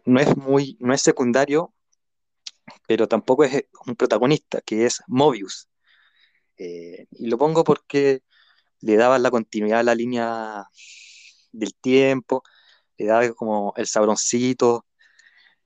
no 0.05 0.19
es 0.21 0.37
muy, 0.37 0.77
no 0.79 0.93
es 0.93 1.01
secundario, 1.01 1.73
pero 2.87 3.07
tampoco 3.07 3.43
es 3.43 3.65
un 3.87 3.95
protagonista, 3.95 4.61
que 4.61 4.85
es 4.85 5.01
Mobius. 5.07 5.67
Eh, 6.57 7.07
y 7.11 7.27
lo 7.27 7.37
pongo 7.37 7.63
porque 7.63 8.21
le 8.81 8.95
daba 8.97 9.19
la 9.19 9.31
continuidad 9.31 9.79
a 9.81 9.83
la 9.83 9.95
línea 9.95 10.65
del 11.51 11.73
tiempo, 11.75 12.43
le 12.97 13.07
daba 13.07 13.33
como 13.33 13.73
el 13.77 13.87
sabroncito, 13.87 14.85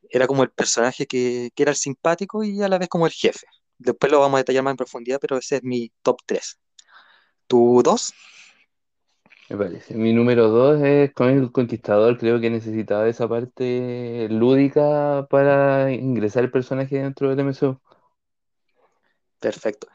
era 0.09 0.27
como 0.27 0.43
el 0.43 0.51
personaje 0.51 1.07
que, 1.07 1.51
que 1.55 1.63
era 1.63 1.71
el 1.71 1.77
simpático 1.77 2.43
y 2.43 2.61
a 2.63 2.69
la 2.69 2.77
vez 2.79 2.89
como 2.89 3.05
el 3.07 3.13
jefe. 3.13 3.47
Después 3.77 4.11
lo 4.11 4.21
vamos 4.21 4.37
a 4.37 4.39
detallar 4.39 4.63
más 4.63 4.71
en 4.73 4.77
profundidad, 4.77 5.19
pero 5.19 5.37
ese 5.37 5.57
es 5.57 5.63
mi 5.63 5.91
top 6.03 6.19
3. 6.25 6.59
¿Tu 7.47 7.81
2? 7.83 8.13
Me 9.49 9.57
parece. 9.57 9.93
Mi 9.95 10.11
número 10.13 10.49
2 10.49 10.81
es 10.81 11.13
con 11.13 11.29
el 11.29 11.51
Conquistador. 11.51 12.17
Creo 12.17 12.39
que 12.41 12.49
necesitaba 12.49 13.07
esa 13.07 13.27
parte 13.27 14.27
lúdica 14.29 15.27
para 15.29 15.91
ingresar 15.91 16.43
el 16.43 16.51
personaje 16.51 16.97
dentro 16.97 17.29
del 17.29 17.39
MCU. 17.41 17.79
Perfecto. 19.39 19.87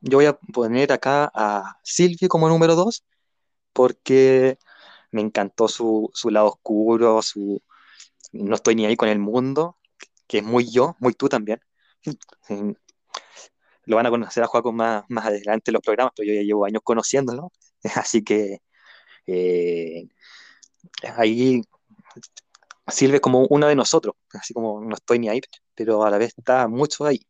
Yo 0.00 0.18
voy 0.18 0.26
a 0.26 0.34
poner 0.34 0.92
acá 0.92 1.30
a 1.34 1.78
Sylvie 1.82 2.28
como 2.28 2.48
número 2.48 2.76
2 2.76 3.04
porque 3.72 4.58
me 5.12 5.22
encantó 5.22 5.68
su, 5.68 6.10
su 6.14 6.30
lado 6.30 6.48
oscuro, 6.48 7.22
su 7.22 7.62
no 8.32 8.54
estoy 8.54 8.74
ni 8.76 8.86
ahí 8.86 8.96
con 8.96 9.08
el 9.08 9.18
mundo, 9.18 9.78
que 10.26 10.38
es 10.38 10.44
muy 10.44 10.70
yo, 10.70 10.96
muy 11.00 11.14
tú 11.14 11.28
también. 11.28 11.60
Lo 13.84 13.96
van 13.96 14.06
a 14.06 14.10
conocer 14.10 14.42
a 14.44 14.46
Joaco 14.46 14.72
más, 14.72 15.04
más 15.08 15.26
adelante 15.26 15.70
en 15.70 15.74
los 15.74 15.82
programas, 15.82 16.12
pero 16.16 16.28
yo 16.28 16.34
ya 16.34 16.42
llevo 16.42 16.64
años 16.64 16.82
conociéndolo, 16.84 17.52
así 17.96 18.22
que 18.22 18.60
eh, 19.26 20.08
ahí 21.16 21.62
sirve 22.88 23.20
como 23.20 23.46
uno 23.48 23.68
de 23.68 23.74
nosotros, 23.74 24.14
así 24.32 24.54
como 24.54 24.80
no 24.80 24.94
estoy 24.94 25.18
ni 25.18 25.28
ahí, 25.28 25.40
pero 25.74 26.04
a 26.04 26.10
la 26.10 26.18
vez 26.18 26.34
está 26.36 26.68
mucho 26.68 27.04
ahí. 27.06 27.20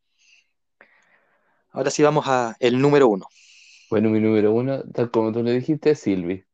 Ahora 1.70 1.90
sí 1.90 2.02
vamos 2.02 2.26
a 2.26 2.56
el 2.61 2.80
número 2.80 3.08
uno. 3.08 3.26
Bueno, 3.90 4.11
mi 4.11 4.20
número 4.20 4.52
uno, 4.52 4.82
tal 4.92 5.11
como 5.11 5.32
tú 5.32 5.42
lo 5.42 5.50
dijiste, 5.50 5.90
es 5.90 6.00
Sylvie. 6.00 6.46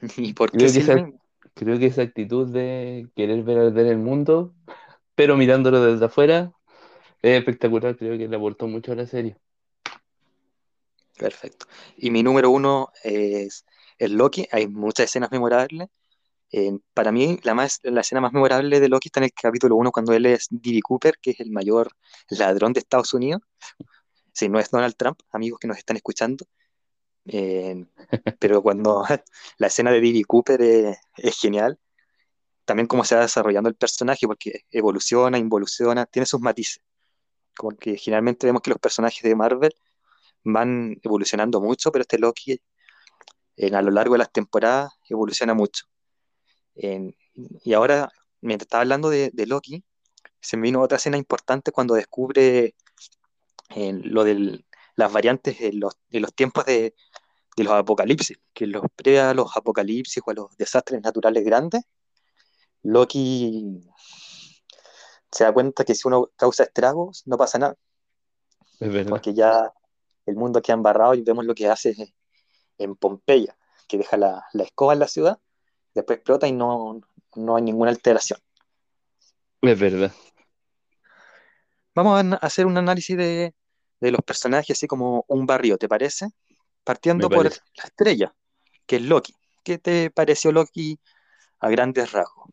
¿Y 0.16 0.32
por 0.32 0.50
qué 0.50 0.58
Creo 0.58 0.72
que 0.72 0.78
esa, 0.78 0.94
Sylvie? 0.94 1.18
creo 1.54 1.78
que 1.78 1.86
esa 1.86 2.02
actitud 2.02 2.48
de 2.48 3.08
querer 3.14 3.42
ver 3.42 3.58
arder 3.58 3.86
el 3.86 3.98
mundo, 3.98 4.54
pero 5.14 5.36
mirándolo 5.36 5.82
desde 5.82 6.06
afuera, 6.06 6.52
es 7.22 7.38
espectacular. 7.38 7.96
Creo 7.96 8.16
que 8.16 8.28
le 8.28 8.36
aportó 8.36 8.66
mucho 8.66 8.92
a 8.92 8.96
la 8.96 9.06
serie. 9.06 9.36
Perfecto. 11.18 11.66
Y 11.98 12.10
mi 12.10 12.22
número 12.22 12.50
uno 12.50 12.92
es 13.04 13.66
el 14.00 14.14
Loki. 14.14 14.48
Hay 14.52 14.68
muchas 14.68 15.06
escenas 15.06 15.30
memorables. 15.30 15.88
Eh, 16.52 16.72
para 16.94 17.12
mí, 17.12 17.38
la, 17.44 17.54
más, 17.54 17.80
la 17.84 18.00
escena 18.02 18.20
más 18.20 18.32
memorable 18.32 18.80
de 18.80 18.88
Loki 18.88 19.08
está 19.08 19.20
en 19.20 19.24
el 19.24 19.32
capítulo 19.32 19.76
uno 19.76 19.92
cuando 19.92 20.12
él 20.14 20.26
es 20.26 20.48
D.B. 20.50 20.80
Cooper, 20.82 21.18
que 21.22 21.32
es 21.32 21.40
el 21.40 21.50
mayor 21.52 21.92
ladrón 22.30 22.72
de 22.72 22.80
Estados 22.80 23.14
Unidos. 23.14 23.42
Si 24.32 24.48
no 24.48 24.58
es 24.58 24.70
Donald 24.70 24.96
Trump, 24.96 25.20
amigos 25.32 25.60
que 25.60 25.68
nos 25.68 25.78
están 25.78 25.96
escuchando. 25.96 26.46
Eh, 27.26 27.84
pero 28.40 28.62
cuando 28.62 29.04
la 29.58 29.66
escena 29.68 29.92
de 29.92 30.00
D.B. 30.00 30.24
Cooper 30.26 30.62
es, 30.62 30.98
es 31.16 31.38
genial, 31.38 31.78
también 32.64 32.86
cómo 32.86 33.04
se 33.04 33.16
va 33.16 33.22
desarrollando 33.22 33.68
el 33.68 33.76
personaje, 33.76 34.26
porque 34.26 34.64
evoluciona, 34.70 35.38
involuciona, 35.38 36.06
tiene 36.06 36.26
sus 36.26 36.40
matices. 36.40 36.82
Como 37.56 37.76
que 37.76 37.96
generalmente 37.98 38.46
vemos 38.46 38.62
que 38.62 38.70
los 38.70 38.78
personajes 38.80 39.22
de 39.22 39.34
Marvel 39.36 39.74
van 40.44 40.98
evolucionando 41.02 41.60
mucho, 41.60 41.92
pero 41.92 42.02
este 42.02 42.18
Loki 42.18 42.60
en, 43.60 43.74
a 43.74 43.82
lo 43.82 43.90
largo 43.90 44.14
de 44.14 44.18
las 44.18 44.32
temporadas 44.32 44.92
evoluciona 45.08 45.54
mucho. 45.54 45.84
Y 46.74 47.72
ahora, 47.74 48.10
mientras 48.40 48.66
estaba 48.66 48.82
hablando 48.82 49.10
de, 49.10 49.30
de 49.32 49.46
Loki, 49.46 49.84
se 50.40 50.56
me 50.56 50.62
vino 50.62 50.80
otra 50.80 50.96
escena 50.96 51.18
importante 51.18 51.70
cuando 51.72 51.94
descubre 51.94 52.74
lo 53.76 54.24
de 54.24 54.64
las 54.96 55.12
variantes 55.12 55.60
en 55.60 55.80
los, 55.80 55.94
en 56.10 56.22
los 56.22 56.34
tiempos 56.34 56.64
de, 56.64 56.94
de 57.56 57.64
los 57.64 57.72
apocalipsis, 57.74 58.38
que 58.54 58.66
los 58.66 58.82
pre 58.96 59.20
a 59.20 59.34
los 59.34 59.54
apocalipsis 59.56 60.22
o 60.26 60.30
a 60.30 60.34
los 60.34 60.56
desastres 60.56 61.02
naturales 61.02 61.44
grandes, 61.44 61.82
Loki 62.82 63.82
se 65.30 65.44
da 65.44 65.52
cuenta 65.52 65.84
que 65.84 65.94
si 65.94 66.08
uno 66.08 66.30
causa 66.36 66.64
estragos, 66.64 67.22
no 67.26 67.36
pasa 67.36 67.58
nada, 67.58 67.76
Es 68.80 68.90
verdad. 68.92 69.10
porque 69.10 69.34
ya 69.34 69.70
el 70.24 70.34
mundo 70.36 70.62
queda 70.62 70.74
embarrado 70.76 71.14
y 71.14 71.22
vemos 71.22 71.44
lo 71.44 71.54
que 71.54 71.68
hace 71.68 72.14
en 72.80 72.96
Pompeya, 72.96 73.56
que 73.88 73.98
deja 73.98 74.16
la, 74.18 74.44
la 74.54 74.64
escoba 74.64 74.94
en 74.94 75.00
la 75.00 75.08
ciudad, 75.08 75.40
después 75.94 76.18
explota 76.18 76.48
y 76.48 76.52
no, 76.52 77.00
no 77.36 77.56
hay 77.56 77.62
ninguna 77.62 77.90
alteración. 77.92 78.40
Es 79.62 79.78
verdad. 79.78 80.12
Vamos 81.94 82.22
a 82.24 82.36
hacer 82.46 82.66
un 82.66 82.76
análisis 82.78 83.16
de, 83.16 83.54
de 84.00 84.10
los 84.10 84.22
personajes, 84.22 84.76
así 84.76 84.86
como 84.86 85.24
un 85.28 85.46
barrio, 85.46 85.76
¿te 85.78 85.88
parece? 85.88 86.28
Me 87.14 87.24
Partiendo 87.24 87.30
por 87.30 87.44
parece. 87.44 87.60
la 87.76 87.84
estrella, 87.84 88.34
que 88.86 88.96
es 88.96 89.02
Loki. 89.02 89.34
¿Qué 89.64 89.78
te 89.78 90.10
pareció 90.10 90.52
Loki 90.52 90.98
a 91.60 91.70
grandes 91.70 92.12
rasgos? 92.12 92.50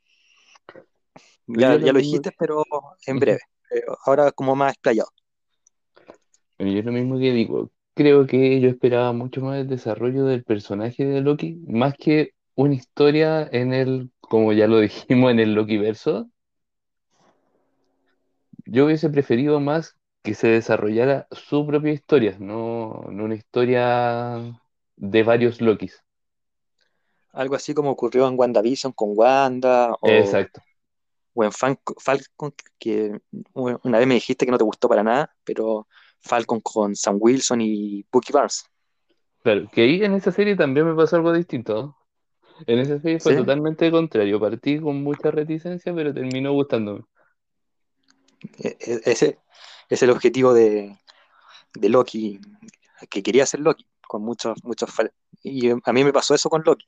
Ya, 1.48 1.76
ya 1.78 1.94
lo 1.94 2.00
mismo. 2.00 2.00
dijiste, 2.00 2.32
pero 2.38 2.64
en 3.06 3.20
breve. 3.20 3.40
Pero 3.70 3.98
ahora 4.06 4.32
como 4.32 4.56
más 4.56 4.74
explayado. 4.74 5.10
Yo 6.60 6.82
lo 6.84 6.92
mismo 6.92 7.18
que 7.18 7.32
digo. 7.32 7.72
Creo 7.98 8.28
que 8.28 8.62
yo 8.62 8.70
esperaba 8.70 9.12
mucho 9.12 9.42
más 9.42 9.58
el 9.58 9.68
desarrollo 9.68 10.24
del 10.26 10.44
personaje 10.44 11.04
de 11.04 11.20
Loki, 11.20 11.64
más 11.68 11.96
que 11.98 12.36
una 12.54 12.76
historia 12.76 13.50
en 13.52 13.74
el, 13.74 14.12
como 14.20 14.54
ya 14.54 14.68
lo 14.68 14.80
dijimos, 14.82 15.32
en 15.32 15.40
el 15.40 15.56
Loki 15.56 15.80
verso. 15.80 16.30
Yo 18.68 18.86
hubiese 18.86 19.10
preferido 19.10 19.60
más 19.60 19.98
que 20.22 20.36
se 20.36 20.48
desarrollara 20.48 21.28
su 21.32 21.66
propia 21.66 21.92
historia, 21.92 22.38
no, 22.40 23.04
no 23.10 23.24
una 23.24 23.34
historia 23.34 24.44
de 24.96 25.24
varios 25.24 25.60
Lokis. 25.60 26.04
Algo 27.34 27.56
así 27.56 27.74
como 27.74 27.90
ocurrió 27.90 28.28
en 28.28 28.38
WandaVision 28.38 28.92
con 28.92 29.14
Wanda 29.16 29.94
o, 30.02 30.08
Exacto, 30.08 30.62
o 31.34 31.44
en 31.44 31.52
Falcon, 31.52 32.54
que 32.78 33.20
una 33.54 33.98
vez 33.98 34.08
me 34.08 34.14
dijiste 34.14 34.46
que 34.46 34.52
no 34.52 34.60
te 34.60 34.64
gustó 34.64 34.88
para 34.88 35.02
nada, 35.02 35.36
pero 35.44 35.88
Falcon 36.22 36.60
con 36.62 36.96
Sam 36.96 37.18
Wilson 37.20 37.62
y 37.62 38.06
Bucky 38.12 38.34
Barnes. 38.34 38.66
Claro, 39.44 39.70
que 39.72 39.82
ahí 39.82 40.04
en 40.04 40.14
esa 40.14 40.32
serie 40.32 40.56
también 40.56 40.88
me 40.88 40.96
pasó 40.96 41.16
algo 41.16 41.32
distinto. 41.34 41.96
En 42.66 42.80
esa 42.80 43.00
serie 43.00 43.20
fue 43.20 43.34
¿Sí? 43.34 43.40
totalmente 43.40 43.90
contrario. 43.92 44.40
Partí 44.40 44.80
con 44.80 45.04
mucha 45.04 45.32
reticencia, 45.32 45.94
pero 45.94 46.14
terminó 46.14 46.52
gustándome. 46.54 47.04
E- 48.60 48.78
e- 48.80 49.02
Ese 49.06 49.40
es 49.90 50.04
el 50.04 50.10
objetivo 50.10 50.54
de, 50.54 50.98
de 51.74 51.90
Loki, 51.90 52.40
que 53.10 53.24
quería 53.24 53.46
ser 53.46 53.62
Loki, 53.62 53.86
con 54.08 54.24
muchos, 54.24 54.64
muchos 54.64 54.90
fal- 54.90 55.12
Y 55.44 55.70
a 55.70 55.94
mí 55.94 56.04
me 56.04 56.14
pasó 56.14 56.34
eso 56.36 56.50
con 56.50 56.64
Loki. 56.66 56.86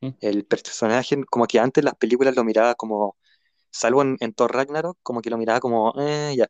Mm, 0.00 0.08
El 0.20 0.44
personaje, 0.46 1.24
como 1.26 1.46
que 1.46 1.58
antes 1.60 1.84
las 1.84 1.94
películas 1.94 2.34
lo 2.36 2.44
miraba 2.44 2.74
como, 2.74 3.16
salvo 3.70 4.02
en, 4.02 4.16
en 4.20 4.32
Thor 4.32 4.52
Ragnarok, 4.54 4.98
como 5.02 5.20
que 5.22 5.30
lo 5.30 5.38
miraba 5.38 5.60
como, 5.60 5.92
eh, 6.00 6.34
ya. 6.36 6.48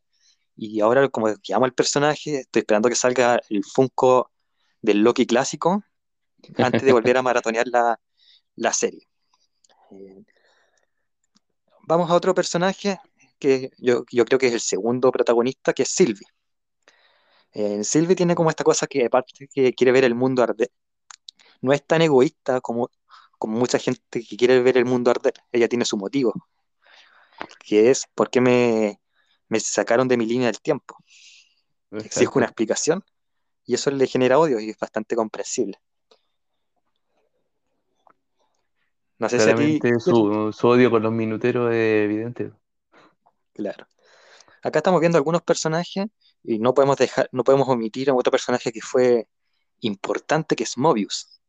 Y 0.60 0.80
ahora 0.80 1.08
como 1.08 1.32
que 1.40 1.54
amo 1.54 1.66
el 1.66 1.72
personaje, 1.72 2.40
estoy 2.40 2.60
esperando 2.60 2.88
que 2.88 2.96
salga 2.96 3.40
el 3.48 3.62
Funko 3.64 4.32
del 4.82 5.02
Loki 5.02 5.24
clásico 5.24 5.84
antes 6.56 6.82
de 6.82 6.92
volver 6.92 7.16
a 7.16 7.22
maratonear 7.22 7.68
la, 7.68 8.00
la 8.56 8.72
serie. 8.72 9.06
Eh, 9.92 10.24
vamos 11.82 12.10
a 12.10 12.14
otro 12.14 12.34
personaje 12.34 12.98
que 13.38 13.70
yo, 13.78 14.04
yo 14.10 14.24
creo 14.24 14.40
que 14.40 14.48
es 14.48 14.52
el 14.52 14.60
segundo 14.60 15.12
protagonista, 15.12 15.72
que 15.72 15.84
es 15.84 15.90
Sylvie. 15.90 16.26
Eh, 17.52 17.84
Sylvie 17.84 18.16
tiene 18.16 18.34
como 18.34 18.50
esta 18.50 18.64
cosa 18.64 18.88
que 18.88 19.06
aparte 19.06 19.46
que 19.46 19.72
quiere 19.74 19.92
ver 19.92 20.02
el 20.02 20.16
mundo 20.16 20.42
arder. 20.42 20.72
No 21.60 21.72
es 21.72 21.86
tan 21.86 22.02
egoísta 22.02 22.60
como, 22.60 22.90
como 23.38 23.56
mucha 23.56 23.78
gente 23.78 24.24
que 24.28 24.36
quiere 24.36 24.60
ver 24.60 24.76
el 24.76 24.86
mundo 24.86 25.12
arder. 25.12 25.34
Ella 25.52 25.68
tiene 25.68 25.84
su 25.84 25.96
motivo, 25.96 26.34
que 27.60 27.90
es 27.90 28.06
por 28.16 28.28
qué 28.28 28.40
me, 28.40 29.00
me 29.48 29.60
sacaron 29.60 30.08
de 30.08 30.16
mi 30.16 30.26
línea 30.26 30.46
del 30.46 30.60
tiempo. 30.60 30.96
Exige 31.90 32.30
una 32.34 32.46
explicación 32.46 33.04
y 33.64 33.74
eso 33.74 33.90
le 33.90 34.06
genera 34.06 34.38
odio 34.38 34.60
y 34.60 34.70
es 34.70 34.78
bastante 34.78 35.16
comprensible. 35.16 35.80
No 39.18 39.28
sé 39.28 39.40
si 39.40 39.80
ti... 39.80 39.90
Su, 39.98 40.52
su 40.52 40.68
odio 40.68 40.90
con 40.90 41.02
los 41.02 41.12
minuteros 41.12 41.72
es 41.72 42.04
evidente. 42.04 42.52
Claro. 43.54 43.88
Acá 44.62 44.78
estamos 44.78 45.00
viendo 45.00 45.18
algunos 45.18 45.42
personajes 45.42 46.06
y 46.44 46.58
no 46.58 46.74
podemos 46.74 46.96
dejar, 46.96 47.28
no 47.32 47.42
podemos 47.42 47.68
omitir 47.68 48.10
a 48.10 48.14
otro 48.14 48.30
personaje 48.30 48.70
que 48.70 48.80
fue 48.80 49.28
importante, 49.80 50.54
que 50.54 50.64
es 50.64 50.76
Mobius. 50.78 51.40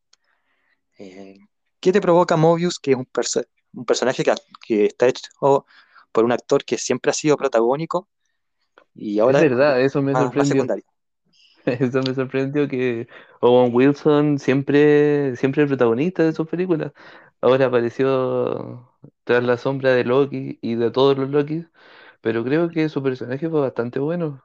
Eh, 0.98 1.38
¿qué 1.80 1.92
te 1.92 2.02
provoca 2.02 2.38
Mobius, 2.38 2.80
que 2.80 2.92
es 2.92 2.98
un, 2.98 3.06
perso- 3.06 3.48
un 3.74 3.86
personaje 3.86 4.24
que, 4.24 4.34
que 4.66 4.86
está 4.86 5.08
hecho 5.08 5.66
por 6.12 6.26
un 6.26 6.32
actor 6.32 6.64
que 6.66 6.78
siempre 6.78 7.12
ha 7.12 7.14
sido 7.14 7.38
protagónico 7.38 8.08
y 8.96 9.20
ahora 9.20 9.40
es 9.40 9.50
verdad, 9.50 9.82
eso 9.82 10.02
me 10.02 10.14
más, 10.14 10.34
más 10.36 10.48
sorprendió. 10.48 10.48
secundario? 10.48 10.86
Eso 11.66 12.04
me 12.04 12.14
sorprendió 12.16 12.68
que 12.68 13.08
Owen 13.42 13.74
Wilson 13.74 14.40
siempre, 14.40 15.36
siempre 15.36 15.64
el 15.64 15.68
protagonista 15.70 16.24
de 16.24 16.34
sus 16.34 16.48
películas. 16.48 16.94
Ahora 17.42 17.68
apareció 17.68 18.92
tras 19.24 19.44
la 19.44 19.58
sombra 19.58 19.92
de 19.94 20.04
Loki 20.06 20.60
y 20.62 20.76
de 20.76 20.92
todos 20.92 21.18
los 21.18 21.30
Lokis, 21.30 21.68
pero 22.22 22.44
creo 22.44 22.70
que 22.70 22.90
su 22.90 23.04
personaje 23.04 23.50
fue 23.50 23.62
bastante 23.62 24.00
bueno. 24.00 24.44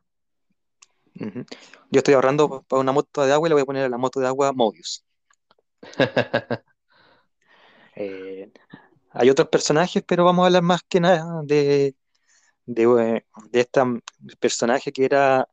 Yo 1.90 1.98
estoy 1.98 2.14
ahorrando 2.14 2.62
para 2.68 2.81
una 2.81 2.92
moto 2.92 3.24
de 3.24 3.33
agua 3.33 3.48
y 3.48 3.50
le 3.50 3.55
voy 3.55 3.62
a 3.62 3.66
poner 3.66 3.85
a 3.85 3.88
la 3.88 3.98
moto 3.98 4.20
de 4.20 4.27
agua 4.27 4.53
Mobius. 4.53 5.05
Eh, 7.96 8.50
hay 9.14 9.31
otros 9.31 9.48
personajes, 9.48 10.03
pero 10.07 10.24
vamos 10.24 10.42
a 10.42 10.46
hablar 10.46 10.62
más 10.62 10.83
que 10.88 11.00
nada 11.00 11.40
de, 11.44 11.94
de, 12.66 12.83
eh, 12.83 13.24
de 13.50 13.61
este 13.61 13.81
personaje 14.40 14.92
que 14.92 15.05
era 15.05 15.48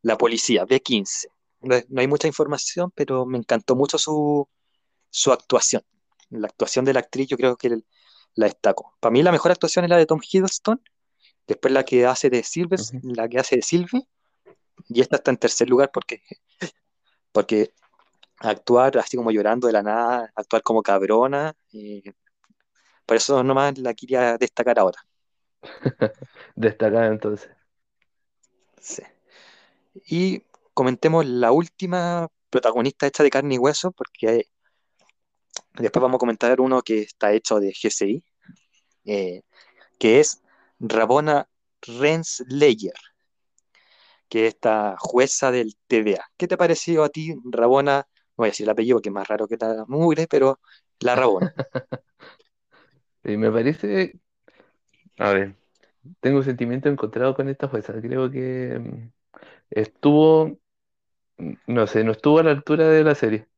la 0.00 0.16
policía, 0.16 0.64
B15. 0.64 1.28
No, 1.60 1.76
hay 2.00 2.08
mucha 2.08 2.26
información, 2.26 2.90
pero 2.94 3.24
me 3.26 3.38
encantó 3.38 3.76
mucho 3.76 3.98
su, 3.98 4.48
su 5.10 5.30
actuación. 5.30 5.82
La 6.30 6.48
actuación 6.48 6.84
de 6.84 6.94
la 6.94 7.00
actriz 7.00 7.28
yo 7.28 7.36
creo 7.36 7.56
que 7.56 7.68
la 8.34 8.46
destaco. 8.46 8.96
Para 8.98 9.12
mí 9.12 9.22
la 9.22 9.30
mejor 9.30 9.52
actuación 9.52 9.84
es 9.84 9.90
la 9.90 9.98
de 9.98 10.06
Tom 10.06 10.20
Hiddleston, 10.20 10.82
después 11.46 11.72
la 11.72 11.84
que 11.84 12.06
hace 12.06 12.30
de 12.30 12.42
Silvers, 12.42 12.94
Ujú. 12.94 13.14
la 13.14 13.28
que 13.28 13.38
hace 13.38 13.56
de 13.56 13.62
Sylvie, 13.62 14.08
y 14.88 15.02
esta 15.02 15.16
está 15.16 15.30
en 15.30 15.36
tercer 15.36 15.68
lugar 15.68 15.90
porque, 15.92 16.22
porque 17.30 17.74
actuar 18.38 18.96
así 18.98 19.16
como 19.16 19.30
llorando 19.30 19.66
de 19.66 19.74
la 19.74 19.82
nada, 19.82 20.32
actuar 20.34 20.62
como 20.62 20.82
cabrona, 20.82 21.54
eh, 21.72 22.02
por 23.12 23.18
eso 23.18 23.44
nomás 23.44 23.76
la 23.76 23.92
quería 23.92 24.38
destacar 24.38 24.78
ahora. 24.78 24.98
Destacada 26.56 27.08
entonces. 27.08 27.50
Sí. 28.80 29.02
Y 30.06 30.44
comentemos 30.72 31.26
la 31.26 31.52
última 31.52 32.26
protagonista 32.48 33.06
hecha 33.06 33.22
de 33.22 33.28
carne 33.28 33.56
y 33.56 33.58
hueso, 33.58 33.92
porque 33.92 34.46
después 35.74 36.00
vamos 36.00 36.16
a 36.16 36.20
comentar 36.20 36.58
uno 36.58 36.80
que 36.80 37.02
está 37.02 37.34
hecho 37.34 37.60
de 37.60 37.74
GCI, 37.74 38.24
eh, 39.04 39.42
que 39.98 40.20
es 40.20 40.40
Rabona 40.80 41.50
Renslayer, 41.82 42.96
que 44.30 44.46
es 44.46 44.54
esta 44.54 44.96
jueza 44.98 45.50
del 45.50 45.76
TVA. 45.86 46.24
¿Qué 46.38 46.48
te 46.48 46.54
ha 46.54 46.56
parecido 46.56 47.04
a 47.04 47.10
ti, 47.10 47.34
Rabona? 47.44 48.06
No 48.06 48.34
voy 48.36 48.46
a 48.46 48.52
decir 48.52 48.64
el 48.64 48.70
apellido 48.70 49.02
que 49.02 49.10
es 49.10 49.12
más 49.12 49.28
raro 49.28 49.46
que 49.46 49.58
la 49.60 49.84
mugre, 49.86 50.26
pero 50.28 50.60
la 51.00 51.14
Rabona. 51.14 51.54
Y 53.24 53.36
me 53.36 53.50
parece, 53.50 54.20
a 55.18 55.30
ver, 55.32 55.56
tengo 56.20 56.38
un 56.38 56.44
sentimiento 56.44 56.88
encontrado 56.88 57.34
con 57.36 57.48
esta 57.48 57.68
jueza. 57.68 57.94
Creo 58.00 58.30
que 58.30 58.78
mm, 58.80 59.10
estuvo, 59.70 60.58
mm, 61.38 61.54
no 61.68 61.86
sé, 61.88 62.04
no 62.04 62.12
estuvo 62.12 62.38
a 62.40 62.44
la 62.44 62.52
altura 62.52 62.88
de 62.88 63.04
la 63.04 63.14
serie. 63.14 63.48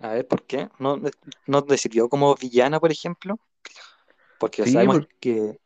A 0.00 0.08
ver, 0.14 0.26
¿por 0.26 0.44
qué? 0.46 0.68
¿No, 0.78 1.00
no 1.46 1.64
te 1.64 1.78
sirvió 1.78 2.08
como 2.08 2.34
villana, 2.36 2.80
por 2.80 2.90
ejemplo? 2.92 3.38
Porque 4.38 4.66
Sí, 4.66 4.68
sabemos 4.68 5.00
porque 5.00 5.08
que 5.20 5.58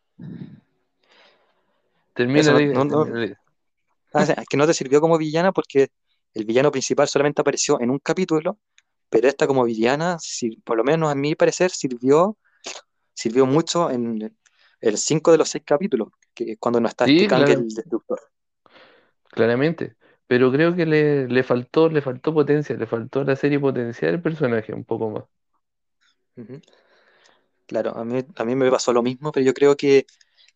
eso 2.34 2.52
termina 2.52 2.52
la 2.52 2.62
idea, 2.62 2.84
no, 2.84 3.06
ah, 4.12 4.22
o 4.22 4.26
sea, 4.26 4.36
que 4.48 4.56
no 4.56 4.66
te 4.66 4.74
sirvió 4.74 5.00
como 5.00 5.18
villana 5.18 5.52
porque 5.52 5.88
el 6.34 6.44
villano 6.44 6.70
principal 6.70 7.08
solamente 7.08 7.40
apareció 7.42 7.80
en 7.80 7.90
un 7.90 7.98
capítulo, 7.98 8.58
pero 9.12 9.28
esta 9.28 9.48
como 9.48 9.64
villana, 9.66 10.18
si, 10.20 10.58
por 10.58 10.78
lo 10.78 10.84
menos 10.84 11.12
a 11.12 11.16
mi 11.16 11.36
parecer, 11.36 11.72
sirvió, 11.72 12.38
sirvió 13.14 13.46
mucho 13.46 13.90
en 13.90 14.36
el 14.80 14.98
cinco 14.98 15.32
de 15.32 15.38
los 15.38 15.50
seis 15.50 15.64
capítulos, 15.66 16.10
que 16.34 16.52
es 16.52 16.58
cuando 16.60 16.80
no 16.80 16.88
está 16.88 17.04
Sí, 17.04 17.26
claro, 17.26 17.64
el 17.64 17.74
destructor. 17.74 18.20
claramente. 19.30 19.96
Pero 20.26 20.50
creo 20.52 20.74
que 20.74 20.86
le, 20.86 21.28
le 21.28 21.42
faltó, 21.42 21.88
le 21.88 22.00
faltó 22.02 22.32
potencia, 22.34 22.76
le 22.76 22.86
faltó 22.86 23.24
la 23.24 23.36
serie 23.36 23.60
potenciar 23.60 24.14
el 24.14 24.22
personaje 24.22 24.72
un 24.72 24.84
poco 24.84 25.10
más. 25.10 25.24
Claro, 27.66 27.96
a 27.96 28.04
mí, 28.04 28.24
a 28.36 28.44
mí 28.44 28.54
me 28.56 28.70
pasó 28.70 28.92
lo 28.92 29.02
mismo, 29.02 29.32
pero 29.32 29.46
yo 29.46 29.54
creo 29.54 29.76
que, 29.76 30.06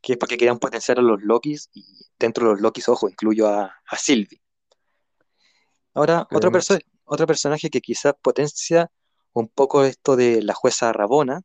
que 0.03 0.13
es 0.15 0.19
porque 0.19 0.37
querían 0.37 0.59
potenciar 0.59 0.99
a 0.99 1.03
los 1.03 1.23
Lokis 1.23 1.71
y 1.75 1.85
dentro 2.19 2.47
de 2.49 2.53
los 2.55 2.61
Lokis, 2.63 2.89
ojo, 2.89 3.09
incluyo 3.09 3.49
a, 3.49 3.75
a 3.87 3.97
Sylvie. 3.99 4.41
Ahora, 5.95 6.29
Claramente. 6.29 6.53
perso- 6.53 6.79
otro 7.07 7.27
personaje 7.29 7.71
que 7.71 7.83
quizás 7.83 8.15
potencia 8.23 8.91
un 9.35 9.49
poco 9.49 9.85
esto 9.85 10.17
de 10.17 10.43
la 10.43 10.55
jueza 10.55 10.93
Rabona, 10.95 11.43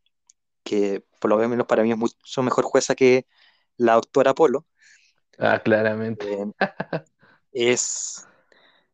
que 0.63 1.05
por 1.19 1.31
lo 1.31 1.37
menos 1.49 1.67
para 1.67 1.83
mí 1.83 1.91
es 1.91 1.97
mucho 1.97 2.43
mejor 2.43 2.65
jueza 2.65 2.95
que 2.95 3.27
la 3.77 3.95
doctora 3.95 4.35
Polo, 4.35 4.67
Ah, 5.37 5.59
claramente. 5.61 6.25
eh, 6.25 6.45
es, 7.51 8.27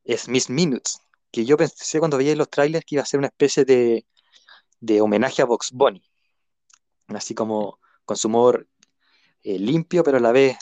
es 0.06 0.30
Miss 0.30 0.50
Minutes, 0.52 1.00
que 1.32 1.46
yo 1.46 1.58
pensé 1.58 2.00
cuando 2.00 2.18
veía 2.18 2.36
los 2.38 2.50
trailers 2.50 2.86
que 2.86 2.96
iba 2.98 3.04
a 3.04 3.08
ser 3.08 3.20
una 3.20 3.28
especie 3.28 3.66
de, 3.66 4.08
de 4.80 5.02
homenaje 5.02 5.42
a 5.42 5.46
Box 5.46 5.72
Bunny, 5.74 6.04
así 7.08 7.34
como 7.36 7.80
con 8.06 8.18
su 8.18 8.28
humor 8.28 8.68
eh, 9.44 9.60
limpio, 9.60 10.04
pero 10.04 10.18
a 10.18 10.22
la 10.22 10.34
vez 10.34 10.58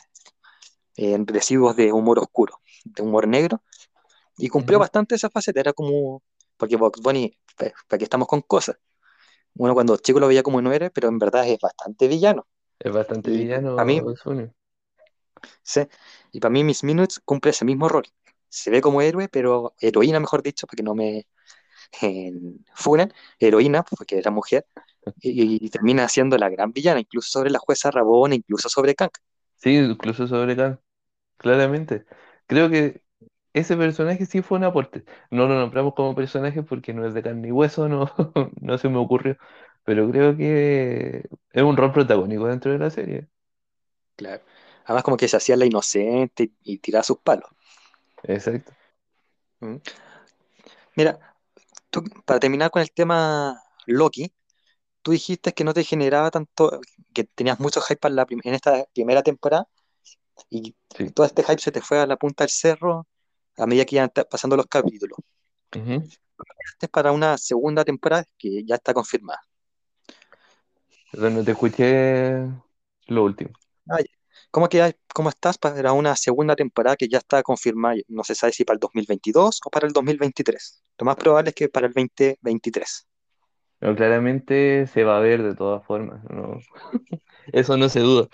eh, 0.96 1.14
en 1.14 1.28
residuos 1.28 1.76
de 1.76 1.92
humor 1.92 2.20
oscuro, 2.20 2.62
de 2.84 3.04
humor 3.04 3.28
negro, 3.28 3.64
y 4.38 4.50
cumplió 4.50 4.80
Ujú. 4.80 4.80
bastante 4.80 5.16
esa 5.16 5.30
faceta, 5.30 5.60
era 5.60 5.74
como, 5.74 6.24
porque 6.58 6.76
Box 6.78 7.02
Bunny, 7.02 7.38
pa- 7.58 7.72
para 7.88 7.98
que 8.00 8.04
estamos 8.06 8.28
con 8.28 8.42
cosas, 8.42 8.78
uno 9.56 9.74
cuando 9.76 9.98
chico 9.98 10.20
lo 10.20 10.28
veía 10.30 10.44
como 10.44 10.58
un 10.60 10.74
héroe, 10.74 10.92
pero 10.92 11.10
en 11.10 11.20
verdad 11.20 11.48
es 11.50 11.60
bastante 11.60 12.08
villano. 12.10 12.48
Es 12.80 12.90
bastante 12.94 13.32
Y 13.32 13.50
mí, 13.86 14.02
villano, 14.02 14.16
Zuni. 14.16 14.50
sí, 15.64 15.82
y 16.32 16.40
para 16.40 16.52
mí 16.52 16.64
Miss 16.64 16.84
Minutes 16.84 17.20
cumple 17.24 17.52
ese 17.52 17.66
mismo 17.66 17.90
rol. 17.90 18.06
Se 18.50 18.70
ve 18.72 18.82
como 18.82 19.02
héroe, 19.02 19.28
pero 19.30 19.74
heroína, 19.80 20.20
mejor 20.20 20.42
dicho, 20.44 20.68
para 20.68 20.78
que 20.78 20.84
no 20.84 20.96
me 20.96 21.28
eh, 22.02 22.34
funen, 22.76 23.14
heroína, 23.40 23.84
porque 23.84 24.18
era 24.20 24.32
mujer, 24.32 24.68
y, 25.20 25.66
y 25.66 25.70
termina 25.72 26.08
siendo 26.10 26.38
la 26.40 26.50
gran 26.50 26.74
villana, 26.74 27.00
incluso 27.02 27.30
sobre 27.32 27.50
la 27.52 27.60
jueza 27.60 27.92
Rabona, 27.92 28.36
incluso 28.36 28.70
sobre 28.70 28.96
Kang. 28.96 29.12
Sí, 29.58 29.76
incluso 29.78 30.28
sobre 30.28 30.56
Khan, 30.56 30.80
claramente. 31.38 32.06
Creo 32.48 32.70
que 32.72 33.04
ese 33.56 33.78
personaje 33.78 34.26
sí 34.26 34.42
fue 34.42 34.58
un 34.58 34.66
aporte. 34.66 35.06
No 35.32 35.48
lo 35.48 35.56
nombramos 35.56 35.94
como 35.96 36.14
personaje 36.14 36.62
porque 36.62 36.94
no 36.94 37.08
es 37.08 37.14
de 37.14 37.24
carne 37.24 37.48
y 37.48 37.52
hueso, 37.52 37.88
no, 37.90 38.12
no 38.60 38.78
se 38.78 38.90
me 38.90 38.98
ocurrió. 38.98 39.38
Pero 39.86 40.10
creo 40.12 40.36
que 40.36 41.30
es 41.54 41.64
un 41.64 41.78
rol 41.78 41.94
protagónico 41.94 42.48
dentro 42.48 42.74
de 42.74 42.80
la 42.80 42.90
serie. 42.90 43.28
Claro. 44.18 44.44
Además, 44.84 45.04
como 45.04 45.16
que 45.16 45.30
se 45.30 45.38
hacía 45.38 45.56
la 45.56 45.66
inocente 45.66 46.52
y, 46.64 46.80
tiraba 46.80 47.04
sus 47.04 47.20
palos. 47.20 47.50
Exacto. 48.24 48.74
¿Mm? 49.62 49.76
Mira, 50.98 51.18
tú- 51.90 52.04
para 52.26 52.40
terminar 52.42 52.72
con 52.72 52.82
el 52.82 52.92
tema 52.92 53.62
Loki, 53.86 54.34
tú 55.02 55.12
dijiste 55.12 55.54
que 55.54 55.64
no 55.64 55.74
te 55.74 55.84
generaba 55.86 56.30
tanto, 56.30 56.82
que 57.14 57.24
tenías 57.24 57.60
mucho 57.62 57.80
hype 57.82 58.08
en, 58.10 58.16
la 58.18 58.28
en 58.30 58.54
esta 58.54 58.86
primera 58.94 59.24
temporada 59.24 59.68
y 60.50 60.76
Sí. 60.98 61.10
todo 61.12 61.26
este 61.26 61.44
hype 61.44 61.60
se 61.60 61.72
te 61.72 61.82
fue 61.82 62.00
a 62.00 62.08
la 62.08 62.18
punta 62.18 62.44
del 62.44 62.52
cerro 62.52 63.08
a 63.58 63.66
medida 63.66 63.86
que 63.86 63.96
iban 63.96 64.10
ta- 64.10 64.26
pasando 64.26 64.56
los 64.58 64.68
capítulos. 64.68 65.18
Este 65.72 66.86
es 66.88 66.90
para 66.90 67.12
una 67.12 67.38
segunda 67.38 67.84
temporada 67.84 68.26
que 68.38 68.64
ya 68.66 68.76
está 68.76 68.94
confirmada. 68.94 69.40
Pero 71.12 71.30
no 71.30 71.44
te 71.44 71.52
escuché 71.52 72.48
lo 73.08 73.24
último. 73.24 73.52
Ay, 73.88 74.06
¿Cómo, 74.52 74.68
que 74.70 74.82
hay- 74.82 74.94
cómo 75.14 75.30
estás 75.30 75.58
para 75.58 75.94
una 75.94 76.16
segunda 76.16 76.56
temporada 76.56 76.96
que 76.96 77.08
ya 77.08 77.18
está 77.20 77.44
confirmada? 77.44 77.96
No 78.08 78.24
se 78.24 78.36
sabe 78.36 78.54
si 78.54 78.64
para 78.66 78.76
el 78.76 78.80
2022 78.80 79.60
o 79.66 79.70
para 79.70 79.88
el 79.88 79.94
2023. 79.94 80.84
Lo 80.98 81.06
más 81.06 81.16
probable 81.16 81.50
es 81.50 81.56
que 81.56 81.70
para 81.70 81.88
el 81.88 81.94
2023. 81.94 83.08
No, 83.82 83.96
claramente 83.96 84.88
se 84.88 85.04
va 85.04 85.18
a 85.18 85.20
ver 85.20 85.44
de 85.44 85.56
todas 85.56 85.86
formas, 85.86 86.24
no, 86.30 86.60
eso 87.54 87.78
no 87.78 87.90
se 87.90 88.00
duda. 88.00 88.30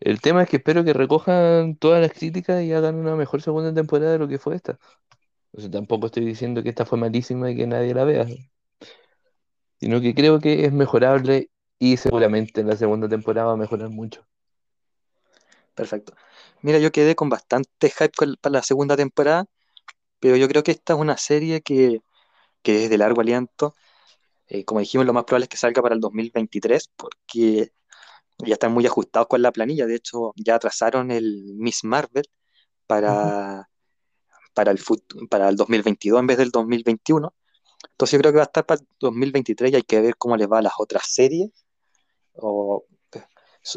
El 0.00 0.20
tema 0.20 0.42
es 0.42 0.48
que 0.48 0.56
espero 0.58 0.84
que 0.84 0.92
recojan 0.92 1.76
todas 1.76 2.00
las 2.00 2.12
críticas 2.12 2.62
y 2.62 2.72
hagan 2.72 2.96
una 2.96 3.16
mejor 3.16 3.42
segunda 3.42 3.72
temporada 3.72 4.12
de 4.12 4.18
lo 4.18 4.28
que 4.28 4.38
fue 4.38 4.56
esta. 4.56 4.78
O 5.52 5.60
sea, 5.60 5.70
tampoco 5.70 6.06
estoy 6.06 6.24
diciendo 6.24 6.62
que 6.62 6.68
esta 6.68 6.84
fue 6.84 6.98
malísima 6.98 7.50
y 7.50 7.56
que 7.56 7.66
nadie 7.66 7.94
la 7.94 8.04
vea, 8.04 8.26
sino 9.80 10.00
que 10.00 10.14
creo 10.14 10.40
que 10.40 10.64
es 10.64 10.72
mejorable 10.72 11.50
y 11.78 11.96
seguramente 11.96 12.60
en 12.60 12.68
la 12.68 12.76
segunda 12.76 13.08
temporada 13.08 13.48
va 13.48 13.52
a 13.54 13.56
mejorar 13.56 13.90
mucho. 13.90 14.26
Perfecto. 15.74 16.14
Mira, 16.62 16.78
yo 16.78 16.92
quedé 16.92 17.14
con 17.14 17.28
bastante 17.28 17.90
hype 17.90 18.36
para 18.40 18.52
la 18.52 18.62
segunda 18.62 18.96
temporada, 18.96 19.46
pero 20.20 20.36
yo 20.36 20.48
creo 20.48 20.62
que 20.62 20.72
esta 20.72 20.94
es 20.94 20.98
una 20.98 21.16
serie 21.16 21.62
que, 21.62 22.00
que 22.62 22.84
es 22.84 22.90
de 22.90 22.98
largo 22.98 23.20
aliento. 23.20 23.74
Eh, 24.48 24.64
como 24.64 24.80
dijimos, 24.80 25.06
lo 25.06 25.12
más 25.12 25.24
probable 25.24 25.44
es 25.44 25.48
que 25.50 25.56
salga 25.56 25.82
para 25.82 25.94
el 25.94 26.00
2023 26.00 26.90
porque 26.96 27.72
ya 28.46 28.54
están 28.54 28.72
muy 28.72 28.86
ajustados 28.86 29.28
con 29.28 29.42
la 29.42 29.52
planilla. 29.52 29.86
De 29.86 29.96
hecho, 29.96 30.32
ya 30.36 30.56
atrasaron 30.56 31.10
el 31.10 31.54
Miss 31.56 31.84
Marvel 31.84 32.24
para, 32.86 33.68
para 34.54 34.70
el, 34.70 34.80
para 35.28 35.48
el 35.48 35.56
2022 35.56 36.20
en 36.20 36.26
vez 36.26 36.38
del 36.38 36.50
2021. 36.50 37.34
Entonces 37.90 38.12
yo 38.12 38.18
creo 38.20 38.32
que 38.32 38.38
va 38.38 38.44
a 38.44 38.46
estar 38.46 38.66
para 38.66 38.80
el 38.80 38.88
2023 38.98 39.72
y 39.72 39.76
hay 39.76 39.82
que 39.82 40.00
ver 40.00 40.16
cómo 40.16 40.36
les 40.36 40.48
va 40.48 40.58
a 40.58 40.62
las 40.62 40.74
otras 40.78 41.04
series 41.06 41.50
o, 42.34 42.86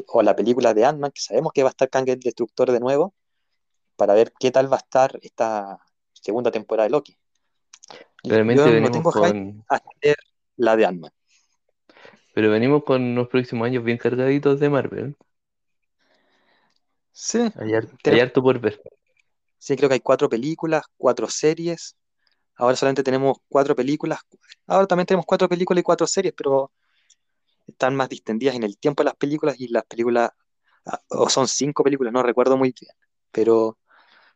o 0.07 0.21
la 0.21 0.35
película 0.35 0.73
de 0.73 0.85
Ant-Man, 0.85 1.11
que 1.11 1.21
sabemos 1.21 1.51
que 1.53 1.63
va 1.63 1.69
a 1.69 1.71
estar 1.71 1.89
Kang 1.89 2.09
el 2.09 2.19
Destructor 2.19 2.71
de 2.71 2.79
nuevo, 2.79 3.13
para 3.95 4.13
ver 4.13 4.33
qué 4.39 4.51
tal 4.51 4.71
va 4.71 4.77
a 4.77 4.79
estar 4.79 5.17
esta 5.21 5.79
segunda 6.13 6.51
temporada 6.51 6.85
de 6.85 6.91
Loki. 6.91 7.17
Realmente 8.23 8.63
yo 8.63 8.81
no 8.81 8.91
tengo 8.91 9.11
hype 9.11 9.29
con, 9.29 9.65
hasta 9.69 9.89
ver 10.01 10.17
la 10.57 10.75
de 10.75 10.85
Ant-Man. 10.85 11.11
Pero 12.37 12.51
venimos 12.51 12.83
con 12.83 13.01
unos 13.01 13.29
próximos 13.29 13.65
años 13.65 13.83
bien 13.83 13.97
cargaditos 13.97 14.59
de 14.59 14.69
Marvel. 14.69 15.17
Sí, 17.11 17.51
Hay, 17.55 18.19
harto 18.19 18.43
por 18.43 18.59
ver. 18.59 18.79
sí, 19.57 19.75
creo 19.75 19.89
que 19.89 19.95
hay 19.95 20.01
cuatro 20.01 20.29
películas, 20.29 20.83
cuatro 20.97 21.27
series. 21.27 21.95
Ahora 22.55 22.75
solamente 22.75 23.01
tenemos 23.01 23.39
cuatro 23.49 23.75
películas. 23.75 24.19
Ahora 24.67 24.85
también 24.85 25.07
tenemos 25.07 25.25
cuatro 25.25 25.49
películas 25.49 25.81
y 25.81 25.83
cuatro 25.83 26.05
series, 26.05 26.31
pero 26.37 26.71
están 27.65 27.95
más 27.95 28.07
distendidas 28.07 28.53
en 28.53 28.61
el 28.61 28.77
tiempo 28.77 29.01
de 29.01 29.05
las 29.05 29.15
películas 29.15 29.59
y 29.59 29.69
las 29.69 29.85
películas, 29.85 30.29
ah, 30.85 31.01
o 31.09 31.31
son 31.31 31.47
cinco 31.47 31.83
películas, 31.83 32.13
no 32.13 32.21
recuerdo 32.21 32.55
muy 32.55 32.71
bien. 32.79 32.91
Pero 33.31 33.79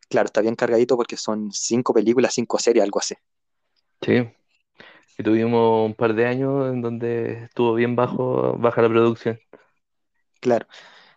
claro, 0.10 0.26
está 0.26 0.42
bien 0.42 0.56
cargadito 0.56 0.98
porque 0.98 1.18
son 1.18 1.52
cinco 1.52 1.94
películas, 1.94 2.34
cinco 2.34 2.58
series, 2.58 2.84
algo 2.84 2.98
así. 2.98 3.14
Sí. 4.02 4.41
Y 5.18 5.24
tuvimos 5.24 5.86
un 5.88 5.94
par 5.96 6.14
de 6.16 6.26
años 6.28 6.74
en 6.74 6.82
donde 6.82 7.44
estuvo 7.46 7.74
bien 7.76 7.96
bajo, 7.96 8.58
baja 8.58 8.82
la 8.82 8.90
producción. 8.90 9.40
Claro, 10.40 10.68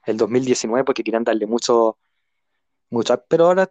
el 0.07 0.17
2019 0.19 0.85
porque 0.85 1.05
querían 1.05 1.25
darle 1.25 1.47
mucho, 1.47 1.99
mucho, 2.91 3.25
pero 3.29 3.47
ahora 3.47 3.71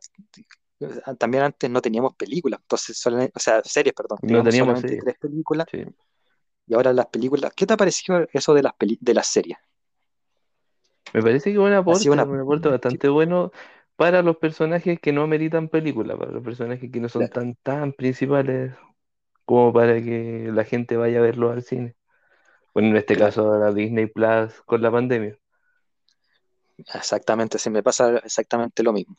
también 1.20 1.44
antes 1.44 1.70
no 1.70 1.82
teníamos 1.82 2.16
películas, 2.16 2.60
entonces 2.62 2.98
solamente, 2.98 3.32
o 3.36 3.40
sea, 3.40 3.62
series, 3.64 3.94
perdón, 3.94 4.20
No 4.24 4.42
teníamos 4.44 4.44
teníamos 4.44 4.56
solamente 4.56 4.80
series. 4.80 5.04
tres 5.04 5.18
películas 5.20 5.68
Sí. 5.72 5.86
y 6.68 6.74
ahora 6.74 6.92
las 6.94 7.08
películas, 7.08 7.54
¿qué 7.56 7.66
te 7.66 7.74
ha 7.74 7.78
parecido 7.78 8.28
eso 8.34 8.54
de 8.54 8.64
las 8.64 8.74
peli- 8.74 8.98
de 9.02 9.14
las 9.14 9.28
series? 9.28 9.58
Me 11.14 11.22
parece 11.24 11.52
que 11.52 11.60
un 11.60 11.74
aporte, 11.74 12.10
una, 12.10 12.24
un 12.24 12.40
aporte 12.40 12.70
bastante 12.70 13.08
bueno 13.10 13.52
para 13.96 14.22
los 14.24 14.38
personajes 14.38 15.00
que 15.00 15.14
no 15.14 15.24
ameritan 15.24 15.70
película, 15.70 16.18
para 16.18 16.32
los 16.32 16.44
personajes 16.44 16.92
que 16.92 17.00
no 17.00 17.10
son 17.10 17.28
claro, 17.28 17.32
tan, 17.32 17.56
tan 17.64 17.94
principales 17.94 18.74
como 19.46 19.74
para 19.74 19.96
que 20.04 20.50
la 20.54 20.64
gente 20.66 20.98
vaya 20.98 21.20
a 21.20 21.22
verlos 21.22 21.54
al 21.54 21.64
cine. 21.64 21.96
Bueno, 22.74 22.90
en 22.92 22.98
este 22.98 23.18
caso 23.18 23.54
a 23.54 23.60
la 23.60 23.74
Disney 23.74 24.08
Plus 24.08 24.62
con 24.66 24.82
la 24.82 24.92
pandemia. 24.92 25.40
exactamente, 26.94 27.58
se 27.60 27.70
me 27.70 27.84
pasa 27.84 28.18
exactamente 28.18 28.84
lo 28.84 28.94
mismo. 28.94 29.16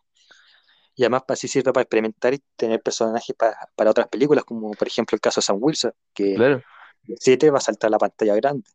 Y 0.97 1.03
además 1.05 1.23
para 1.25 1.35
así 1.35 1.49
sirve 1.49 1.73
para 1.73 1.83
experimentar 1.83 2.35
y 2.35 2.43
tener 2.57 2.83
personajes 2.83 3.35
pa- 3.37 3.57
para 3.77 3.91
otras 3.91 4.09
películas, 4.09 4.45
como 4.45 4.71
por 4.73 4.89
ejemplo 4.89 5.17
el 5.17 5.21
caso 5.21 5.41
de 5.41 5.45
Sam 5.47 5.59
Wilson, 5.61 5.93
que 6.15 6.35
Claro, 6.35 6.65
el 7.09 7.17
7 7.21 7.51
va 7.51 7.59
a 7.59 7.61
saltar 7.63 7.89
a 7.89 7.93
la 7.93 7.99
pantalla 7.99 8.35
grande. 8.37 8.69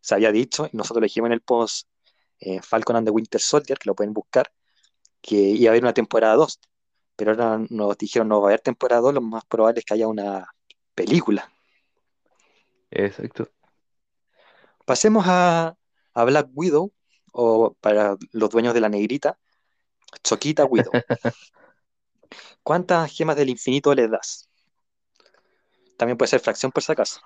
Se 0.00 0.14
había 0.14 0.32
dicho, 0.32 0.68
y 0.72 0.76
nosotros 0.76 1.00
lo 1.02 1.06
dijimos 1.06 1.28
en 1.28 1.32
el 1.34 1.40
post 1.42 1.88
eh, 2.40 2.60
Falcon 2.62 2.96
and 2.96 3.06
the 3.06 3.10
Winter 3.12 3.40
Soldier, 3.40 3.78
que 3.78 3.88
lo 3.88 3.94
pueden 3.94 4.12
buscar, 4.14 4.52
que 5.22 5.36
iba 5.36 5.70
a 5.70 5.72
haber 5.72 5.84
una 5.84 5.94
temporada 5.94 6.36
2, 6.36 6.60
pero 7.16 7.32
ahora 7.32 7.64
nos 7.70 7.98
dijeron 7.98 8.28
no 8.28 8.40
va 8.40 8.48
a 8.48 8.50
haber 8.50 8.60
temporada 8.60 9.00
2, 9.02 9.14
lo 9.14 9.20
más 9.22 9.44
probable 9.46 9.80
es 9.80 9.84
que 9.84 9.94
haya 9.94 10.08
una 10.08 10.46
película. 10.94 11.50
exacto. 12.90 13.48
Pasemos 14.84 15.24
a, 15.26 15.76
a 16.14 16.24
Black 16.24 16.48
Widow, 16.54 16.92
o 17.32 17.74
para 17.80 18.16
los 18.32 18.50
dueños 18.50 18.72
de 18.72 18.80
la 18.80 18.88
negrita, 18.88 19.38
Choquita 20.22 20.64
Widow. 20.64 20.92
¿Cuántas 22.62 23.12
gemas 23.12 23.36
del 23.36 23.50
infinito 23.50 23.94
le 23.94 24.08
das? 24.08 24.48
También 25.96 26.16
puede 26.16 26.30
ser 26.30 26.40
fracción 26.40 26.72
por 26.72 26.82
si 26.82 26.92
acaso. 26.92 27.20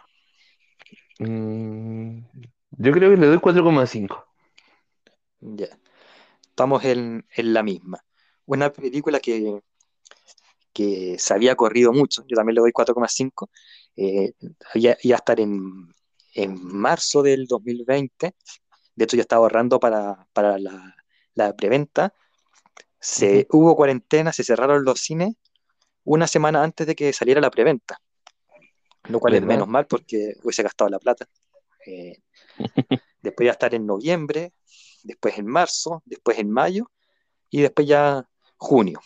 Mm, 1.18 2.20
yo 2.70 2.92
creo 2.92 3.10
que 3.10 3.16
le 3.16 3.26
doy 3.26 3.38
4,5. 3.38 4.24
Ya. 5.40 5.68
Estamos 6.42 6.84
en, 6.84 7.26
en 7.34 7.54
la 7.54 7.62
misma. 7.62 8.04
Una 8.46 8.72
película 8.72 9.20
que, 9.20 9.62
que 10.80 11.18
se 11.18 11.34
había 11.34 11.56
corrido 11.56 11.92
mucho, 11.92 12.24
yo 12.26 12.36
también 12.36 12.54
le 12.54 12.60
doy 12.62 12.72
4,5. 12.72 13.50
Eh, 13.96 14.32
había- 14.74 14.96
iba 15.02 15.16
a 15.16 15.18
estar 15.18 15.38
en, 15.40 15.92
en 16.34 16.54
marzo 16.64 17.22
del 17.22 17.46
2020. 17.46 18.34
De 18.94 19.04
hecho, 19.04 19.16
yo 19.16 19.22
estaba 19.22 19.42
ahorrando 19.42 19.78
para, 19.78 20.26
para 20.32 20.58
la, 20.58 20.94
la 21.34 21.54
preventa. 21.54 22.14
Se, 22.98 23.46
hubo 23.50 23.76
cuarentena, 23.76 24.32
se 24.32 24.44
cerraron 24.44 24.84
los 24.84 25.00
cines 25.00 25.34
una 26.04 26.26
semana 26.26 26.62
antes 26.62 26.86
de 26.86 26.94
que 26.94 27.12
saliera 27.12 27.40
la 27.40 27.50
preventa, 27.50 28.00
lo 29.04 29.20
cual 29.20 29.34
es 29.34 29.42
menos 29.42 29.68
mal 29.68 29.86
porque 29.86 30.34
hubiese 30.42 30.62
gastado 30.62 30.90
la 30.90 30.98
plata. 30.98 31.26
Eh, 31.86 32.16
después 33.22 33.44
iba 33.44 33.52
a 33.52 33.58
estar 33.58 33.74
en 33.74 33.86
noviembre, 33.86 34.52
después 35.02 35.38
en 35.38 35.46
marzo, 35.46 36.02
después 36.06 36.38
en 36.38 36.50
mayo 36.50 36.90
y 37.50 37.62
después 37.62 37.86
ya 37.86 38.26
junio. 38.56 39.00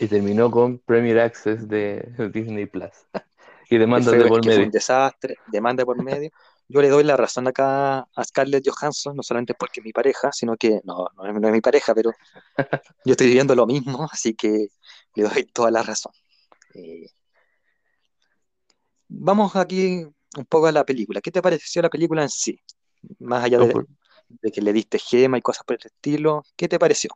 Y 0.00 0.08
terminó 0.08 0.50
con 0.50 0.78
Premier 0.78 1.20
Access 1.20 1.68
de 1.68 2.30
Disney 2.32 2.66
Plus. 2.66 2.90
Y 3.72 3.78
fue, 3.78 4.18
de 4.18 4.26
por 4.26 4.44
medio. 4.44 4.64
un 4.64 4.70
desastre, 4.72 5.36
demanda 5.46 5.84
por 5.84 6.02
medio. 6.02 6.30
Yo 6.66 6.82
le 6.82 6.88
doy 6.88 7.04
la 7.04 7.16
razón 7.16 7.46
acá 7.46 8.00
a 8.00 8.24
Scarlett 8.24 8.68
Johansson, 8.68 9.14
no 9.14 9.22
solamente 9.22 9.54
porque 9.54 9.78
es 9.78 9.84
mi 9.84 9.92
pareja, 9.92 10.32
sino 10.32 10.56
que 10.56 10.80
no, 10.82 11.06
no 11.16 11.24
es, 11.24 11.40
no 11.40 11.46
es 11.46 11.52
mi 11.52 11.60
pareja, 11.60 11.94
pero 11.94 12.10
yo 13.04 13.12
estoy 13.12 13.28
viviendo 13.28 13.54
lo 13.54 13.66
mismo, 13.66 14.08
así 14.10 14.34
que 14.34 14.70
le 15.14 15.22
doy 15.22 15.44
toda 15.44 15.70
la 15.70 15.84
razón. 15.84 16.12
Eh, 16.74 17.06
vamos 19.06 19.54
aquí 19.54 20.04
un 20.36 20.46
poco 20.46 20.66
a 20.66 20.72
la 20.72 20.84
película. 20.84 21.20
¿Qué 21.20 21.30
te 21.30 21.40
pareció 21.40 21.80
la 21.80 21.90
película 21.90 22.22
en 22.22 22.28
sí? 22.28 22.60
Más 23.20 23.44
allá 23.44 23.58
de, 23.58 23.86
de 24.28 24.50
que 24.50 24.60
le 24.60 24.72
diste 24.72 24.98
gema 24.98 25.38
y 25.38 25.42
cosas 25.42 25.62
por 25.64 25.76
el 25.76 25.86
estilo, 25.86 26.42
¿qué 26.56 26.66
te 26.66 26.80
pareció? 26.80 27.10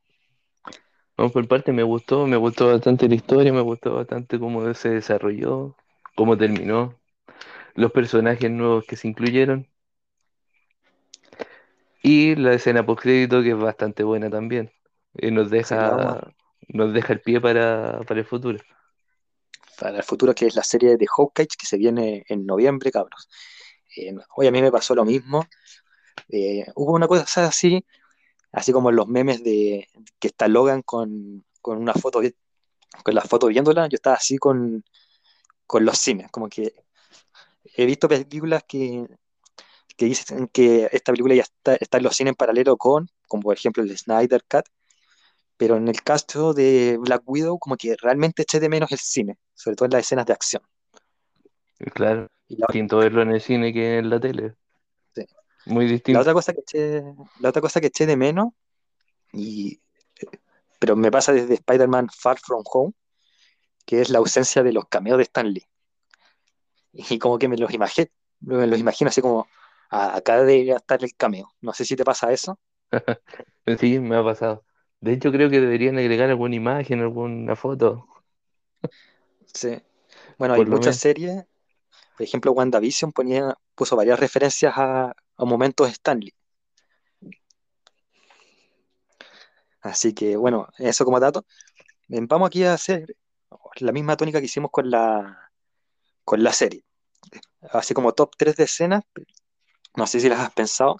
Vamos 1.16 1.33
por 1.33 1.46
parte, 1.48 1.72
me 1.72 1.83
gustó, 1.83 2.27
me 2.27 2.37
gustó 2.37 2.68
bastante 2.68 3.09
la 3.09 3.14
historia, 3.16 3.53
me 3.53 3.61
gustó 3.61 3.94
bastante 3.94 4.38
cómo 4.38 4.72
se 4.74 4.90
desarrolló, 4.90 5.77
cómo 6.14 6.37
terminó, 6.37 6.94
los 7.74 7.92
personajes 7.92 8.50
nuevos 8.50 8.85
que 8.87 8.96
se 8.96 9.09
incluyeron 9.09 9.68
y 12.03 12.35
la 12.37 12.53
escena 12.55 12.85
post 12.85 13.03
crédito 13.03 13.42
que 13.42 13.50
es 13.50 13.59
bastante 13.59 14.03
buena 14.05 14.31
también. 14.31 14.70
Y 15.14 15.31
nos 15.31 15.50
vamos 15.70 16.14
a- 16.14 16.20
deja, 16.20 16.33
nos 16.68 16.92
deja 16.92 17.12
el 17.14 17.20
pie 17.20 17.40
para, 17.40 18.00
para 18.07 18.20
el 18.20 18.27
futuro. 18.27 18.59
para 19.79 19.98
el 19.98 20.03
futuro, 20.05 20.35
que 20.35 20.46
es 20.46 20.55
la 20.57 20.62
serie 20.62 20.96
de 20.96 21.07
Hawkeye 21.07 21.46
que 21.48 21.66
se 21.66 21.77
viene 21.77 22.24
en 22.29 22.46
noviembre, 22.46 22.90
cabros. 22.90 23.29
Eh, 23.96 24.14
hoy 24.37 24.46
a 24.46 24.50
mí 24.50 24.62
me 24.62 24.70
pasó 24.72 24.94
lo 24.94 25.05
mismo. 25.05 25.46
Eh, 26.29 26.64
hubo 26.77 26.92
una 26.94 27.09
cosa 27.09 27.46
así, 27.46 27.85
así 28.54 28.72
como 28.72 28.90
en 28.90 28.96
los 28.96 29.08
memes 29.08 29.42
de 29.42 29.88
que 30.18 30.28
está 30.28 30.48
Logan 30.48 30.82
con, 30.82 31.44
con 31.60 31.78
una 31.78 31.92
foto, 31.94 32.20
con 33.02 33.14
la 33.14 33.22
foto 33.22 33.48
viéndola, 33.48 33.88
yo 33.88 33.96
estaba 33.96 34.16
así 34.16 34.38
con, 34.38 34.84
con 35.66 35.84
los 35.84 35.98
cines. 35.98 36.30
Como 36.30 36.48
que 36.48 36.74
he 37.76 37.84
visto 37.86 38.08
películas 38.08 38.64
que, 38.66 39.06
que 39.96 40.06
dicen 40.06 40.48
que 40.48 40.88
esta 40.92 41.12
película 41.12 41.34
ya 41.34 41.42
está, 41.42 41.74
está 41.76 41.98
en 41.98 42.04
los 42.04 42.16
cines 42.16 42.30
en 42.32 42.36
paralelo 42.36 42.76
con, 42.76 43.08
como 43.28 43.42
por 43.42 43.56
ejemplo 43.56 43.82
el 43.82 43.96
Snyder 43.96 44.44
Cut, 44.48 44.66
pero 45.56 45.76
en 45.76 45.88
el 45.88 46.02
caso 46.02 46.52
de 46.52 46.96
Black 47.00 47.22
Widow, 47.26 47.58
como 47.58 47.76
que 47.76 47.96
realmente 48.00 48.42
eché 48.42 48.60
de 48.60 48.68
menos 48.68 48.90
el 48.92 48.98
cine, 48.98 49.38
sobre 49.54 49.76
todo 49.76 49.86
en 49.86 49.92
las 49.92 50.02
escenas 50.02 50.26
de 50.26 50.32
acción. 50.32 50.62
Claro, 51.92 52.28
la, 52.48 52.66
distinto 52.68 52.98
verlo 52.98 53.22
en 53.22 53.30
el 53.30 53.40
cine 53.40 53.72
que 53.72 53.98
en 53.98 54.10
la 54.10 54.20
tele. 54.20 54.54
Muy 55.66 55.87
La 55.87 55.92
distinto. 55.92 56.20
otra 56.20 56.33
cosa 56.35 56.53
que 56.53 56.61
eché, 56.61 57.03
la 57.40 57.48
otra 57.50 57.62
cosa 57.62 57.81
que 57.81 57.88
eché 57.88 58.07
de 58.07 58.16
menos, 58.16 58.48
y, 59.33 59.81
pero 60.79 60.96
me 60.96 61.11
pasa 61.11 61.33
desde 61.33 61.55
Spider-Man 61.55 62.09
Far 62.16 62.38
From 62.40 62.62
Home, 62.72 62.92
que 63.87 64.00
es 64.03 64.11
la 64.11 64.18
ausencia 64.18 64.62
de 64.62 64.72
los 64.72 64.87
cameos 64.88 65.18
de 65.18 65.24
Stan 65.24 65.48
Lee. 65.53 65.66
Y 66.92 67.18
como 67.18 67.38
que 67.38 67.48
me 67.48 67.57
los 67.57 67.72
imagino, 67.74 68.07
me 68.40 68.66
los 68.66 68.79
imagino 68.81 69.09
así 69.09 69.20
como, 69.20 69.46
"Ah, 69.90 70.16
acá 70.16 70.38
debería 70.42 70.77
estar 70.77 71.03
el 71.05 71.14
cameo. 71.16 71.53
No 71.61 71.72
sé 71.74 71.85
si 71.85 71.96
te 71.96 72.05
pasa 72.05 72.33
eso. 72.33 72.59
Sí, 73.79 73.98
me 74.00 74.16
ha 74.16 74.24
pasado. 74.24 74.64
De 75.00 75.12
hecho, 75.12 75.33
creo 75.33 75.50
que 75.50 75.61
deberían 75.61 75.98
agregar 75.98 76.31
alguna 76.31 76.55
imagen, 76.57 77.00
alguna 77.00 77.57
foto, 77.57 78.07
Sí. 79.53 79.83
Bueno, 80.38 80.55
hay 80.55 80.62
por 80.62 80.66
muchas 80.66 80.96
menos. 80.96 80.98
series, 80.98 81.44
por 82.16 82.24
ejemplo, 82.24 82.53
WandaVision 82.53 83.12
ponía, 83.12 83.55
puso 83.74 83.96
varias 83.96 84.20
referencias 84.20 84.74
a, 84.77 85.14
a 85.36 85.44
momentos 85.44 85.86
de 85.86 85.92
Stan 85.92 86.18
Lee. 86.18 86.34
Así 89.80 90.14
que 90.14 90.36
bueno, 90.36 90.68
eso 90.78 91.04
como 91.04 91.20
dato. 91.20 91.44
Eh, 92.08 92.20
Vamos 92.22 92.46
aquí 92.46 92.64
a 92.64 92.74
hacer 92.74 93.16
la 93.76 93.92
misma 93.92 94.16
tónica 94.16 94.40
que 94.40 94.46
hicimos 94.46 94.70
con 94.70 94.90
la, 94.90 95.50
con 96.24 96.42
la 96.42 96.52
serie. 96.52 96.84
Así 97.70 97.94
como 97.94 98.12
top 98.12 98.30
3 98.36 98.56
de 98.56 98.64
escenas, 98.64 99.04
no 99.96 100.06
sé 100.06 100.20
si 100.20 100.28
las 100.28 100.40
has 100.40 100.52
pensado, 100.52 100.96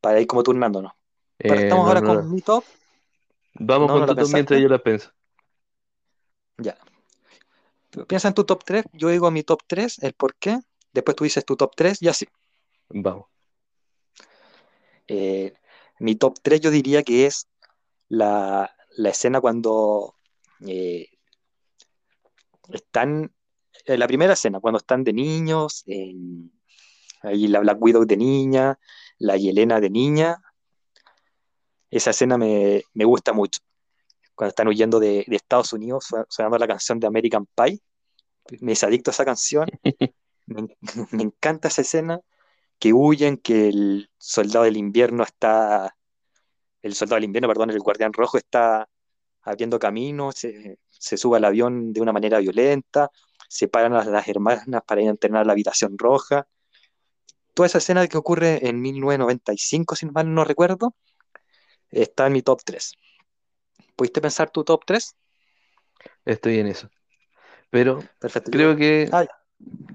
para 0.00 0.20
ir 0.20 0.26
como 0.26 0.42
turnándonos. 0.42 0.92
Eh, 1.38 1.48
Partamos 1.48 1.84
no, 1.84 1.88
ahora 1.88 2.00
no, 2.00 2.06
con 2.06 2.16
no. 2.16 2.22
mi 2.24 2.40
top. 2.40 2.64
Vamos 3.54 3.90
con 3.90 4.06
tu 4.06 4.14
top 4.14 4.28
mientras 4.32 4.60
yo 4.60 4.68
la 4.68 4.78
pienso. 4.78 5.10
Ya. 6.58 6.76
Piensa 8.08 8.28
en 8.28 8.34
tu 8.34 8.44
top 8.44 8.64
3, 8.64 8.84
yo 8.92 9.08
digo 9.08 9.30
mi 9.30 9.42
top 9.42 9.62
3, 9.66 10.02
el 10.02 10.14
por 10.14 10.34
qué, 10.36 10.60
después 10.92 11.16
tú 11.16 11.24
dices 11.24 11.44
tu 11.44 11.56
top 11.56 11.72
3 11.76 12.02
y 12.02 12.08
así. 12.08 12.26
Vamos. 12.88 13.26
Eh, 15.08 15.54
mi 15.98 16.16
top 16.16 16.38
3 16.42 16.60
yo 16.60 16.70
diría 16.70 17.02
que 17.02 17.26
es 17.26 17.48
la, 18.08 18.70
la 18.96 19.08
escena 19.10 19.40
cuando 19.40 20.14
eh, 20.66 21.08
están, 22.72 23.32
eh, 23.86 23.96
la 23.96 24.06
primera 24.06 24.32
escena, 24.34 24.60
cuando 24.60 24.78
están 24.78 25.04
de 25.04 25.12
niños, 25.12 25.84
ahí 27.22 27.48
la 27.48 27.60
Black 27.60 27.78
Widow 27.80 28.04
de 28.04 28.16
niña, 28.16 28.78
la 29.18 29.36
Yelena 29.36 29.80
de 29.80 29.90
niña, 29.90 30.36
esa 31.90 32.10
escena 32.10 32.36
me, 32.38 32.82
me 32.92 33.04
gusta 33.04 33.32
mucho. 33.32 33.60
Cuando 34.34 34.48
están 34.50 34.68
huyendo 34.68 34.98
de, 34.98 35.24
de 35.26 35.36
Estados 35.36 35.72
Unidos, 35.72 36.08
sonando 36.28 36.58
la 36.58 36.66
canción 36.66 36.98
de 36.98 37.06
American 37.06 37.46
Pie, 37.54 37.80
me 38.60 38.72
hice 38.72 38.86
adicto 38.86 39.10
a 39.10 39.12
esa 39.12 39.24
canción, 39.24 39.68
me 40.46 41.22
encanta 41.22 41.68
esa 41.68 41.82
escena, 41.82 42.20
que 42.84 42.92
huyen, 42.92 43.38
que 43.38 43.70
el 43.70 44.10
soldado 44.18 44.66
del 44.66 44.76
invierno 44.76 45.22
está, 45.22 45.96
el 46.82 46.94
soldado 46.94 47.14
del 47.14 47.24
invierno, 47.24 47.48
perdón, 47.48 47.70
el 47.70 47.80
guardián 47.80 48.12
rojo 48.12 48.36
está 48.36 48.86
abriendo 49.40 49.78
camino, 49.78 50.32
se, 50.32 50.80
se 50.90 51.16
sube 51.16 51.38
al 51.38 51.46
avión 51.46 51.94
de 51.94 52.02
una 52.02 52.12
manera 52.12 52.40
violenta, 52.40 53.08
separan 53.48 53.94
a 53.94 54.04
las 54.04 54.28
hermanas 54.28 54.82
para 54.86 55.00
ir 55.00 55.08
a 55.08 55.12
entrenar 55.12 55.40
a 55.40 55.44
la 55.46 55.52
habitación 55.52 55.96
roja. 55.96 56.46
Toda 57.54 57.68
esa 57.68 57.78
escena 57.78 58.06
que 58.06 58.18
ocurre 58.18 58.68
en 58.68 58.82
1995, 58.82 59.96
si 59.96 60.04
mal 60.04 60.34
no 60.34 60.44
recuerdo, 60.44 60.94
está 61.90 62.26
en 62.26 62.34
mi 62.34 62.42
top 62.42 62.60
3. 62.66 62.92
¿Pudiste 63.96 64.20
pensar 64.20 64.50
tu 64.50 64.62
top 64.62 64.82
3? 64.84 65.16
Estoy 66.26 66.58
en 66.58 66.66
eso. 66.66 66.90
Pero 67.70 68.00
Perfecto. 68.20 68.50
creo 68.50 68.76
que 68.76 69.08
Ah, 69.10 69.24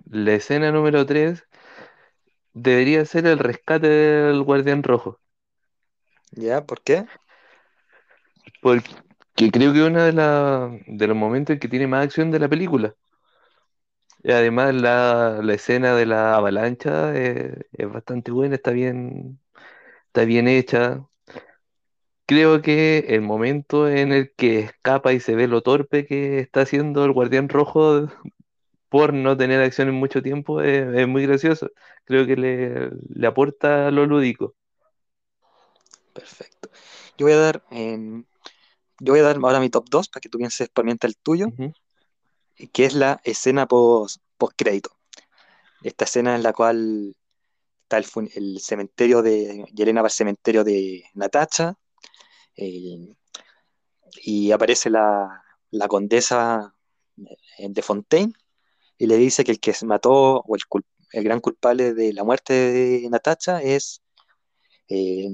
la 0.10 0.34
escena 0.34 0.72
número 0.72 1.06
3 1.06 1.44
debería 2.62 3.06
ser 3.06 3.26
el 3.28 3.40
rescate 3.40 3.88
del 3.88 4.44
guardián 4.44 4.84
rojo. 4.84 5.20
¿Ya? 6.32 6.66
¿Por 6.66 6.82
qué? 6.82 7.06
Porque 8.62 8.86
creo 9.52 9.74
que 9.74 9.80
es 9.82 9.88
uno 9.88 10.02
de, 10.04 10.14
la- 10.14 10.70
de 10.88 11.08
los 11.08 11.16
momentos 11.18 11.54
en 11.54 11.60
que 11.60 11.68
tiene 11.68 11.88
más 11.88 12.06
acción 12.06 12.32
de 12.32 12.40
la 12.40 12.50
película. 12.50 12.96
Y 14.24 14.32
además 14.32 14.74
la, 14.76 15.40
la 15.42 15.54
escena 15.54 15.96
de 15.96 16.06
la 16.06 16.36
avalancha 16.36 17.16
es, 17.18 17.54
es 17.72 17.92
bastante 17.92 18.32
buena, 18.32 18.56
está 18.56 18.72
bien, 18.72 19.40
está 20.08 20.26
bien 20.26 20.48
hecha. 20.48 21.08
Creo 22.26 22.62
que 22.62 23.00
el 23.10 23.22
momento 23.22 23.90
en 23.90 24.12
el 24.14 24.32
que 24.36 24.60
escapa 24.60 25.14
y 25.14 25.20
se 25.20 25.36
ve 25.36 25.48
lo 25.48 25.62
torpe 25.62 26.06
que 26.06 26.40
está 26.40 26.62
haciendo 26.62 27.04
el 27.06 27.12
guardián 27.12 27.50
rojo 27.50 28.08
por 28.90 29.14
no 29.14 29.38
tener 29.38 29.62
acción 29.62 29.88
en 29.88 29.96
mucho 29.96 30.22
tiempo 30.22 30.62
es, 30.62 30.96
es 30.96 31.08
muy 31.08 31.26
gracioso. 31.26 31.72
Creo 32.04 32.26
que 32.26 32.36
le, 32.36 32.90
le 33.10 33.28
aporta 33.28 33.92
lo 33.92 34.06
lúdico. 34.06 34.56
Perfecto. 36.14 36.70
Yo 37.18 37.28
voy 37.28 37.34
a 37.34 37.38
dar, 37.38 37.64
em, 37.70 38.26
yo 39.00 39.14
voy 39.14 39.20
a 39.20 39.24
dar 39.24 39.38
ahora 39.38 39.60
mi 39.60 39.70
top 39.70 39.86
2 39.90 40.10
para 40.10 40.22
que 40.22 40.30
tú 40.30 40.38
pienses 40.40 40.70
por 40.70 40.86
mientras 40.86 41.12
el 41.12 41.18
tuyo, 41.18 41.48
Ujú. 41.48 41.72
que 42.74 42.86
es 42.86 42.94
la 42.94 43.22
escena 43.24 43.68
post, 43.68 44.22
post 44.38 44.54
crédito. 44.58 44.92
Esta 45.84 46.06
escena 46.06 46.36
en 46.36 46.44
la 46.44 46.52
cual 46.52 47.16
está 47.84 47.98
el, 47.98 48.60
cementerio 48.60 49.22
de 49.22 49.66
Yelena 49.74 50.02
va 50.02 50.08
al 50.08 50.12
cementerio 50.12 50.64
de 50.64 51.06
Natacha 51.14 51.76
eh, 52.56 53.16
y 54.24 54.52
aparece 54.52 54.90
la, 54.90 55.44
la 55.72 55.88
condesa 55.88 56.76
eh, 57.58 57.68
de 57.70 57.82
Fontaine 57.82 58.34
y 59.00 59.08
le 59.08 59.18
dice 59.18 59.44
que 59.46 59.52
el 59.52 59.60
que 59.62 59.74
se 59.74 59.86
mató 59.86 60.42
o 60.42 60.56
el, 60.56 61.24
gran 61.24 61.40
culpable 61.40 61.94
de 61.94 62.14
la 62.14 62.24
muerte 62.26 62.54
de 62.54 63.10
Natacha 63.10 63.62
es 63.62 64.04
eh, 64.90 65.26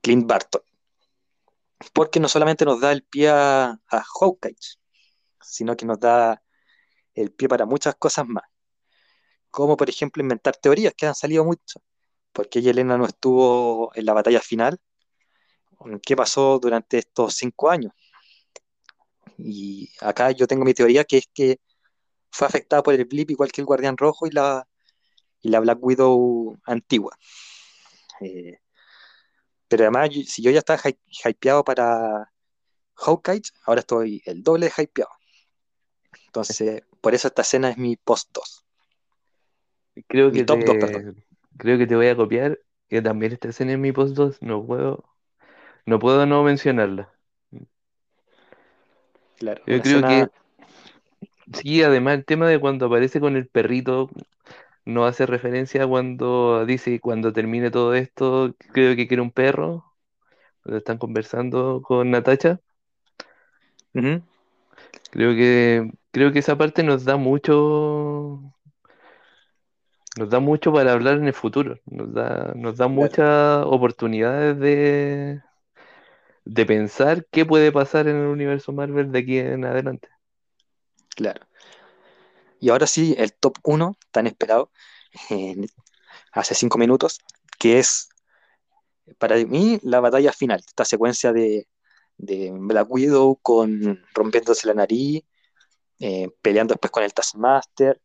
Clint 0.00 0.26
Barton. 0.26 0.62
Porque 1.92 2.18
no 2.18 2.28
solamente 2.28 2.64
nos 2.64 2.80
da 2.80 2.90
el 2.92 3.04
pie 3.04 3.28
a, 3.28 3.78
a 3.88 4.02
Hawkeye, 4.02 4.56
sino 5.42 5.76
que 5.76 5.84
nos 5.84 6.00
da 6.00 6.42
el 7.14 7.32
pie 7.32 7.48
para 7.48 7.66
muchas 7.66 7.94
cosas 7.96 8.26
más. 8.26 8.44
Como 9.50 9.76
por 9.76 9.90
ejemplo 9.90 10.22
inventar 10.22 10.56
teorías 10.56 10.94
que 10.94 11.06
han 11.06 11.14
salido 11.14 11.44
mucho. 11.44 11.82
¿Por 12.32 12.48
qué 12.48 12.62
Yelena 12.62 12.96
no 12.96 13.06
estuvo 13.06 13.92
en 13.94 14.06
la 14.06 14.14
batalla 14.14 14.40
final? 14.40 14.78
¿Qué 16.02 16.16
pasó 16.16 16.58
durante 16.58 16.98
estos 16.98 17.34
cinco 17.34 17.68
años? 17.70 17.92
Y 19.36 19.90
acá 20.00 20.30
yo 20.30 20.46
tengo 20.46 20.64
mi 20.64 20.72
teoría 20.72 21.04
que 21.04 21.18
es 21.18 21.28
que 21.32 21.60
fue 22.30 22.46
afectada 22.46 22.82
por 22.82 22.94
el 22.94 23.04
blip 23.06 23.30
igual 23.30 23.52
que 23.52 23.60
el 23.62 23.66
Guardián 23.66 23.96
Rojo 23.96 24.26
y 24.26 24.30
la, 24.30 24.66
y 25.42 25.50
la 25.50 25.60
Black 25.60 25.78
Widow 25.82 26.58
antigua. 26.66 27.16
Eh, 28.20 28.58
pero 29.68 29.84
además, 29.84 30.10
si 30.26 30.42
yo 30.42 30.50
ya 30.50 30.58
estaba 30.60 30.78
hy- 30.80 30.98
hypeado 31.24 31.64
para 31.64 32.30
Hawkeye, 32.96 33.42
ahora 33.66 33.80
estoy 33.80 34.22
el 34.26 34.42
doble 34.42 34.66
de 34.76 34.84
hypeado. 34.84 35.10
Entonces, 36.26 36.84
por 37.00 37.14
eso 37.14 37.26
esta 37.26 37.42
escena 37.42 37.70
es 37.70 37.78
mi 37.78 37.96
post 37.96 38.30
2. 38.32 38.64
Creo 40.08 40.32
Mi 40.32 40.32
que 40.32 40.44
top 40.50 40.62
2, 40.64 40.76
perdón. 40.78 41.02
te, 41.02 41.14
creo 41.56 41.78
que 41.78 41.86
te 41.86 41.96
voy 41.96 42.08
a 42.08 42.16
copiar, 42.16 42.58
que 42.88 43.02
también 43.02 43.32
esta 43.32 43.48
escena 43.48 43.72
en 43.72 43.80
mi 43.80 43.92
post 43.92 44.14
2, 44.16 44.38
no 44.42 44.64
puedo, 44.66 45.04
no 45.86 45.98
puedo 46.00 46.26
no 46.26 46.42
mencionarla. 46.44 47.12
Claro, 49.38 49.62
Yo 49.66 49.80
creo 49.82 50.04
que 50.04 50.28
sí, 51.52 51.82
además 51.82 52.18
el 52.18 52.24
tema 52.24 52.48
de 52.48 52.58
cuando 52.60 52.86
aparece 52.86 53.20
con 53.20 53.36
el 53.36 53.48
perrito 53.48 54.10
no 54.84 55.04
hace 55.04 55.26
referencia 55.26 55.84
a 55.84 55.86
cuando 55.88 56.64
dice 56.64 57.00
cuando 57.00 57.32
termine 57.32 57.70
todo 57.70 57.94
esto, 57.94 58.54
creo 58.72 58.96
que 58.96 59.08
quiere 59.08 59.22
un 59.22 59.32
perro, 59.32 59.84
cuando 60.62 60.78
están 60.78 60.98
conversando 60.98 61.82
con 61.82 62.10
Natacha. 62.10 62.60
Creo 65.10 65.34
que, 65.34 65.90
creo 66.10 66.32
que 66.32 66.40
esa 66.40 66.56
parte 66.56 66.82
nos 66.82 67.04
da 67.04 67.16
mucho, 67.16 68.40
nos 70.18 70.30
da 70.30 70.40
mucho 70.40 70.72
para 70.72 70.92
hablar 70.92 71.18
en 71.18 71.26
el 71.26 71.32
futuro, 71.32 71.78
nos 71.86 72.12
da, 72.12 72.52
nos 72.54 72.76
da 72.76 72.86
claro, 72.86 72.90
muchas 72.90 73.64
oportunidades 73.66 74.58
de, 74.58 75.40
de 76.44 76.66
pensar 76.66 77.26
qué 77.30 77.44
puede 77.44 77.72
pasar 77.72 78.08
en 78.08 78.16
el 78.16 78.26
universo 78.26 78.72
Marvel 78.72 79.10
de 79.10 79.18
aquí 79.18 79.38
en 79.38 79.64
adelante. 79.64 80.08
Claro. 81.16 81.46
Y 82.60 82.70
ahora 82.70 82.86
sí, 82.86 83.14
el 83.18 83.34
top 83.34 83.58
1, 83.64 83.96
tan 84.10 84.26
esperado, 84.26 84.70
hace 86.32 86.54
cinco 86.54 86.78
minutos, 86.78 87.20
que 87.58 87.78
es 87.78 88.08
para 89.18 89.36
mí 89.36 89.78
la 89.82 90.00
batalla 90.00 90.32
final, 90.32 90.60
esta 90.66 90.84
secuencia 90.84 91.32
de, 91.32 91.68
de 92.16 92.50
Black 92.52 92.90
Widow 92.90 93.38
con 93.42 94.04
rompiéndose 94.14 94.66
la 94.66 94.74
nariz 94.74 95.24
eh, 96.00 96.28
peleando 96.42 96.74
después 96.74 96.90
con 96.90 97.04
el 97.04 97.14
Taskmaster, 97.14 98.00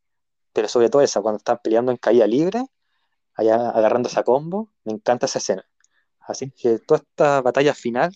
pero 0.53 0.67
sobre 0.67 0.89
todo 0.89 1.01
esa, 1.01 1.21
cuando 1.21 1.37
están 1.37 1.59
peleando 1.63 1.91
en 1.91 1.97
caída 1.97 2.27
libre, 2.27 2.65
allá 3.35 3.69
agarrándose 3.71 4.19
a 4.19 4.23
combo, 4.23 4.71
me 4.85 4.93
encanta 4.93 5.25
esa 5.25 5.39
escena. 5.39 5.65
Así 6.19 6.51
que 6.51 6.79
toda 6.79 6.99
esta 7.01 7.41
batalla 7.41 7.73
final, 7.73 8.13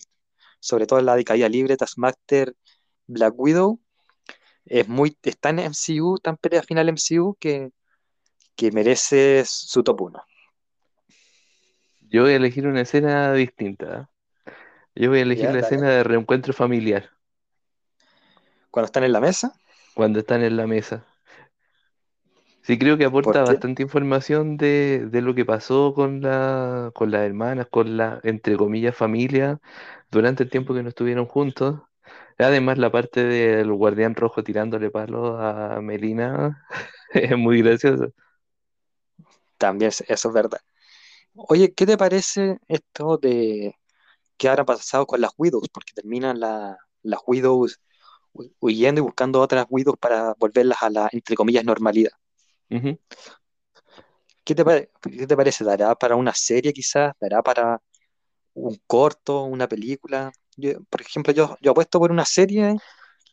sobre 0.60 0.86
todo 0.86 1.00
la 1.02 1.16
de 1.16 1.24
caída 1.24 1.48
libre, 1.48 1.76
Taskmaster, 1.76 2.56
Black 3.06 3.34
Widow, 3.36 3.80
es 4.66 4.88
muy, 4.88 5.16
está 5.22 5.50
en 5.50 5.60
MCU, 5.60 6.18
tan 6.18 6.36
pelea 6.36 6.62
final 6.62 6.88
MCU, 6.88 7.36
que, 7.40 7.70
que 8.56 8.72
merece 8.72 9.44
su 9.46 9.82
top 9.84 10.02
1. 10.02 10.20
Yo 12.00 12.22
voy 12.22 12.32
a 12.32 12.36
elegir 12.36 12.66
una 12.66 12.80
escena 12.82 13.32
distinta. 13.34 14.10
Yo 14.94 15.10
voy 15.10 15.20
a 15.20 15.22
elegir 15.22 15.50
Ya, 15.50 15.54
la 15.54 15.60
dale. 15.60 15.60
escena 15.60 15.90
de 15.90 16.04
reencuentro 16.04 16.52
familiar, 16.54 17.10
Cuando 18.70 18.86
están 18.86 19.02
en 19.04 19.12
la 19.12 19.20
mesa, 19.20 19.52
cuando 19.94 20.20
están 20.20 20.44
en 20.44 20.56
la 20.56 20.66
mesa. 20.68 21.04
Sí, 22.62 22.78
creo 22.78 22.98
que 22.98 23.04
aporta 23.04 23.44
bastante 23.44 23.82
información 23.82 24.56
de, 24.56 25.06
de 25.06 25.22
lo 25.22 25.34
que 25.36 25.44
pasó 25.44 25.94
con 25.94 26.20
la, 26.20 26.90
con 26.94 27.10
las 27.12 27.22
hermanas, 27.22 27.68
con 27.70 27.96
la, 27.96 28.20
entre 28.24 28.56
comillas, 28.56 28.96
familia, 28.96 29.60
durante 30.10 30.42
el 30.42 30.50
tiempo 30.50 30.74
que 30.74 30.82
no 30.82 30.88
estuvieron 30.88 31.26
juntos. 31.26 31.80
Además, 32.38 32.78
la 32.78 32.90
parte 32.92 33.24
del 33.24 33.72
guardián 33.72 34.14
rojo 34.14 34.42
tirándole 34.44 34.90
palos 34.90 35.36
a 35.40 35.80
Melina 35.80 36.66
es 37.14 37.36
muy 37.36 37.62
graciosa. 37.62 38.08
También 39.58 39.88
es- 39.88 40.04
eso 40.08 40.28
es 40.28 40.34
verdad. 40.34 40.60
Oye, 41.34 41.74
¿qué 41.74 41.86
te 41.86 41.98
parece 41.98 42.58
esto 42.68 43.18
de 43.18 43.74
qué 44.38 44.48
habrá 44.50 44.64
pasado 44.66 45.06
con 45.06 45.20
las 45.20 45.32
Widows? 45.38 45.68
Porque 45.72 45.92
terminan 45.94 46.40
la- 46.40 46.78
las 47.02 47.20
Widows 47.26 47.80
hu- 48.34 48.52
huyendo 48.60 49.00
y 49.00 49.04
buscando 49.04 49.40
otras 49.42 49.66
Widows 49.70 49.98
para 49.98 50.34
volverlas 50.38 50.82
a 50.82 50.90
la, 50.90 51.10
entre 51.12 51.36
comillas, 51.36 51.64
normalidad. 51.64 52.12
Ujú. 52.70 52.98
¿Qué 54.44 54.54
te, 54.54 54.64
pare- 54.64 54.90
qué 55.02 55.26
te 55.26 55.36
parece? 55.36 55.64
¿Dará 55.64 55.94
para 55.94 56.16
una 56.16 56.32
serie 56.34 56.72
quizás? 56.72 57.12
¿Dará 57.20 57.42
para 57.42 57.80
un 58.54 58.78
corto, 58.86 59.44
una 59.44 59.68
película? 59.68 60.32
Yo, 60.56 60.82
por 60.90 61.00
ejemplo, 61.02 61.32
yo, 61.32 61.56
yo 61.60 61.70
apuesto 61.72 61.98
por 61.98 62.10
una 62.12 62.24
serie 62.24 62.76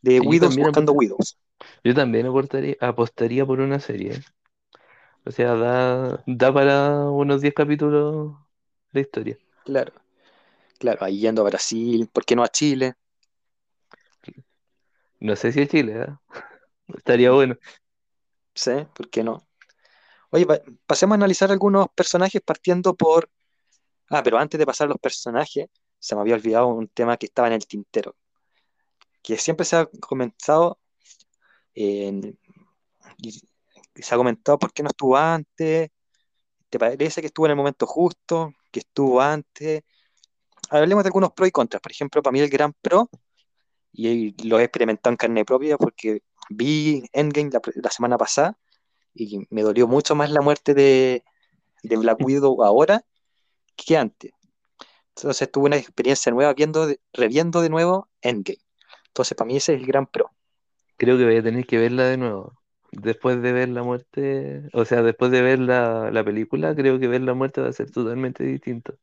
de 0.01 0.19
Sí, 0.19 0.21
Widows 0.21 0.57
buscando 0.57 0.93
apostaría, 0.93 0.93
Widows. 0.93 1.37
yo 1.83 1.93
también 1.95 2.27
aportaría- 2.27 2.77
apostaría 2.81 3.45
por 3.45 3.59
una 3.61 3.79
serie. 3.79 4.23
O 5.25 5.31
sea, 5.31 5.55
da, 5.55 6.23
da 6.27 6.53
para 6.53 7.09
unos 7.09 7.41
10 7.41 7.53
capítulos 7.53 8.35
de 8.91 9.01
historia. 9.01 9.37
Claro, 9.65 9.91
claro, 10.79 11.05
ahí 11.05 11.19
yendo 11.21 11.41
a 11.43 11.45
Brasil, 11.49 12.09
¿por 12.13 12.25
qué 12.25 12.35
no 12.35 12.43
a 12.43 12.49
Chile? 12.49 12.95
No 15.19 15.35
sé 15.35 15.51
si 15.51 15.61
es 15.61 15.69
Chile, 15.69 15.93
¿eh? 16.01 16.07
Estaría 16.97 17.31
bueno. 17.31 17.57
¿Sí? 18.55 18.71
¿Por 18.93 19.09
qué 19.09 19.23
no? 19.23 19.47
Oye, 20.31 20.45
pa- 20.47 20.61
pasemos 20.87 21.13
a 21.15 21.17
analizar 21.17 21.51
algunos 21.51 21.87
personajes 21.95 22.41
partiendo 22.43 22.95
por... 22.95 23.29
Ah, 24.09 24.23
pero 24.23 24.37
antes 24.39 24.59
de 24.59 24.65
pasar 24.65 24.87
a 24.87 24.89
los 24.91 24.99
personajes, 24.99 25.67
se 26.03 26.15
me 26.15 26.21
había 26.21 26.35
olvidado 26.35 26.67
un 26.67 26.89
tema 26.89 27.15
que 27.17 27.27
estaba 27.27 27.47
en 27.47 27.53
el 27.53 27.65
tintero, 27.65 28.15
que 29.21 29.37
siempre 29.37 29.65
se 29.65 29.75
ha 29.77 29.85
comentado, 30.01 30.79
en- 31.75 32.37
se 33.95 34.15
ha 34.15 34.17
comentado 34.17 34.59
por 34.59 34.73
qué 34.73 34.83
no 34.83 34.89
estuvo 34.89 35.17
antes, 35.17 35.89
¿te 36.69 36.79
parece 36.79 37.21
que 37.21 37.27
estuvo 37.27 37.47
en 37.47 37.51
el 37.51 37.57
momento 37.57 37.87
justo, 37.87 38.53
que 38.71 38.79
estuvo 38.81 39.21
antes? 39.21 39.83
Hablemos 40.69 41.03
de 41.03 41.09
algunos 41.09 41.33
pros 41.33 41.49
y 41.49 41.51
contras. 41.51 41.81
Por 41.81 41.91
ejemplo, 41.91 42.23
para 42.23 42.33
mí 42.33 42.39
el 42.41 42.49
gran 42.49 42.73
pro, 42.73 43.09
y 43.93 44.47
lo 44.47 44.59
he 44.59 44.63
experimentado 44.65 45.11
en 45.13 45.17
carne 45.17 45.45
propia 45.45 45.77
porque 45.77 46.23
vi 46.49 47.03
Endgame 47.13 47.51
la, 47.51 47.61
la 47.75 47.91
semana 47.91 48.17
pasada 48.17 48.57
y 49.15 49.47
me 49.51 49.63
dolió 49.63 49.87
mucho 49.87 50.15
más 50.15 50.31
la 50.31 50.41
muerte 50.41 50.73
de, 50.73 51.23
de 51.83 51.97
Black 51.97 52.19
Widow 52.25 52.63
ahora 52.63 53.05
que 53.75 53.97
antes. 53.97 54.33
Entonces 55.15 55.51
tuve 55.51 55.65
una 55.65 55.77
experiencia 55.77 56.31
nueva 56.31 56.53
viendo, 56.53 56.87
reviendo 57.13 57.61
de 57.61 57.69
nuevo 57.69 58.09
Endgame. 58.21 58.59
Entonces 59.07 59.35
para 59.37 59.47
mí 59.47 59.57
ese 59.57 59.75
es 59.75 59.81
el 59.81 59.85
gran 59.87 60.07
pro. 60.07 60.31
Creo 60.97 61.17
que 61.17 61.25
voy 61.25 61.37
a 61.37 61.43
tener 61.43 61.65
que 61.65 61.77
verla 61.77 62.05
de 62.05 62.17
nuevo. 62.17 62.53
Después 62.91 63.41
de 63.41 63.51
ver 63.53 63.69
la 63.69 63.83
muerte, 63.83 64.69
o 64.73 64.85
sea, 64.85 65.01
después 65.01 65.31
de 65.31 65.41
ver 65.41 65.59
la, 65.59 66.11
la 66.11 66.23
película, 66.23 66.75
creo 66.75 66.99
que 66.99 67.07
ver 67.07 67.21
la 67.21 67.33
muerte 67.33 67.61
va 67.61 67.69
a 67.69 67.73
ser 67.73 67.89
totalmente 67.89 68.43
distinto. 68.43 68.95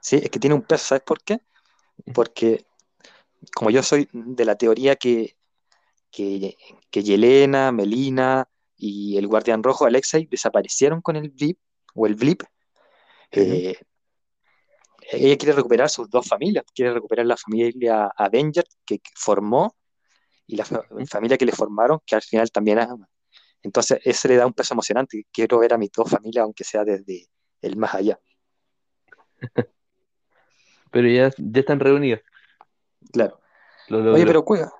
Sí, 0.00 0.16
es 0.16 0.30
que 0.30 0.38
tiene 0.38 0.54
un 0.54 0.62
peso, 0.62 0.86
¿sabes 0.86 1.04
por 1.04 1.22
qué? 1.22 1.40
Porque 2.14 2.64
como 3.54 3.70
yo 3.70 3.82
soy 3.82 4.08
de 4.12 4.44
la 4.44 4.56
teoría 4.56 4.96
que, 4.96 5.36
que, 6.10 6.56
que 6.90 7.02
Yelena, 7.02 7.72
Melina 7.72 8.48
y 8.76 9.16
el 9.16 9.26
Guardián 9.26 9.62
Rojo, 9.62 9.86
Alexei, 9.86 10.26
desaparecieron 10.26 11.00
con 11.00 11.16
el 11.16 11.30
blip 11.30 11.58
o 11.94 12.06
el 12.06 12.14
blip, 12.14 12.42
eh, 13.32 13.76
ella 15.12 15.36
quiere 15.36 15.54
recuperar 15.54 15.88
sus 15.90 16.08
dos 16.10 16.26
familias, 16.28 16.64
quiere 16.74 16.92
recuperar 16.92 17.26
la 17.26 17.36
familia 17.36 18.06
Avenger 18.16 18.64
que 18.84 19.00
formó 19.14 19.74
y 20.46 20.56
la 20.56 20.64
fa- 20.64 20.84
familia 21.08 21.38
que 21.38 21.46
le 21.46 21.52
formaron, 21.52 22.00
que 22.06 22.14
al 22.16 22.22
final 22.22 22.50
también 22.50 22.78
ama. 22.80 23.08
Entonces, 23.62 24.00
eso 24.04 24.28
le 24.28 24.36
da 24.36 24.46
un 24.46 24.54
peso 24.54 24.74
emocionante. 24.74 25.26
Quiero 25.32 25.58
ver 25.58 25.74
a 25.74 25.78
mis 25.78 25.90
dos 25.92 26.10
familias, 26.10 26.44
aunque 26.44 26.64
sea 26.64 26.84
desde 26.84 27.26
el 27.62 27.76
más 27.76 27.94
allá. 27.94 28.18
Pero 30.90 31.08
ya, 31.08 31.30
ya 31.36 31.60
están 31.60 31.80
reunidos. 31.80 32.20
Claro. 33.12 33.40
Lo 33.88 34.14
Oye, 34.14 34.26
pero, 34.26 34.44
cuida, 34.44 34.72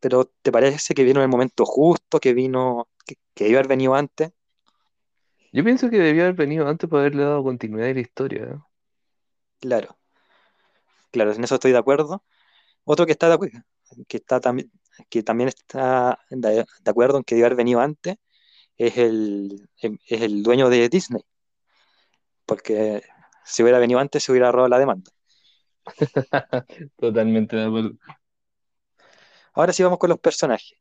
pero 0.00 0.30
¿te 0.42 0.52
parece 0.52 0.94
que 0.94 1.04
vino 1.04 1.20
en 1.20 1.24
el 1.24 1.28
momento 1.30 1.64
justo, 1.64 2.20
que 2.20 2.32
vino, 2.32 2.88
que, 3.04 3.16
que 3.34 3.44
debió 3.44 3.58
haber 3.58 3.68
venido 3.68 3.94
antes? 3.94 4.30
Yo 5.52 5.64
pienso 5.64 5.90
que 5.90 5.98
debió 5.98 6.22
haber 6.24 6.34
venido 6.34 6.66
antes 6.66 6.88
para 6.88 7.02
haberle 7.02 7.24
dado 7.24 7.42
continuidad 7.42 7.90
a 7.90 7.94
la 7.94 8.00
historia. 8.00 8.44
¿eh? 8.44 8.58
Claro, 9.62 9.96
claro, 11.12 11.32
en 11.32 11.44
eso 11.44 11.54
estoy 11.54 11.70
de 11.70 11.78
acuerdo. 11.78 12.24
Otro 12.82 13.06
que 13.06 13.12
está 13.12 13.28
de 13.28 13.34
acuerdo, 13.34 13.60
que 14.08 14.16
está 14.16 14.40
también, 14.40 14.72
que 15.08 15.22
también 15.22 15.48
está 15.48 16.18
de, 16.30 16.66
de 16.82 16.90
acuerdo 16.90 17.18
en 17.18 17.24
que 17.24 17.36
debió 17.36 17.46
haber 17.46 17.56
venido 17.56 17.80
antes, 17.80 18.16
es 18.76 18.98
el, 18.98 19.68
es 19.78 20.20
el 20.20 20.42
dueño 20.42 20.68
de 20.68 20.88
Disney, 20.88 21.22
porque 22.44 23.02
si 23.44 23.62
hubiera 23.62 23.78
venido 23.78 24.00
antes 24.00 24.24
se 24.24 24.32
hubiera 24.32 24.48
ahorrado 24.48 24.68
la 24.68 24.80
demanda. 24.80 25.12
Totalmente 26.98 27.54
de 27.54 27.64
acuerdo. 27.64 27.92
Ahora 29.54 29.72
sí 29.72 29.84
vamos 29.84 30.00
con 30.00 30.10
los 30.10 30.18
personajes. 30.18 30.76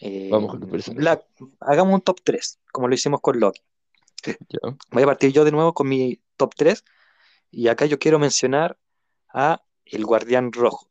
Eh, 0.00 0.28
Vamos 0.30 0.52
con 0.52 0.60
los 0.60 0.70
personajes. 0.70 1.26
Hagamos 1.60 1.94
un 1.94 2.00
top 2.00 2.20
3, 2.24 2.60
como 2.72 2.88
lo 2.88 2.94
hicimos 2.94 3.20
con 3.20 3.38
Loki. 3.38 3.60
Voy 4.90 5.02
a 5.02 5.06
partir 5.06 5.32
yo 5.32 5.44
de 5.44 5.52
nuevo 5.52 5.74
con 5.74 5.86
mi 5.86 6.18
top 6.36 6.54
3 6.56 6.82
y 7.56 7.68
acá 7.68 7.86
yo 7.86 7.98
quiero 7.98 8.18
mencionar 8.18 8.76
a 9.32 9.62
El 9.86 10.04
Guardián 10.04 10.52
Rojo. 10.52 10.90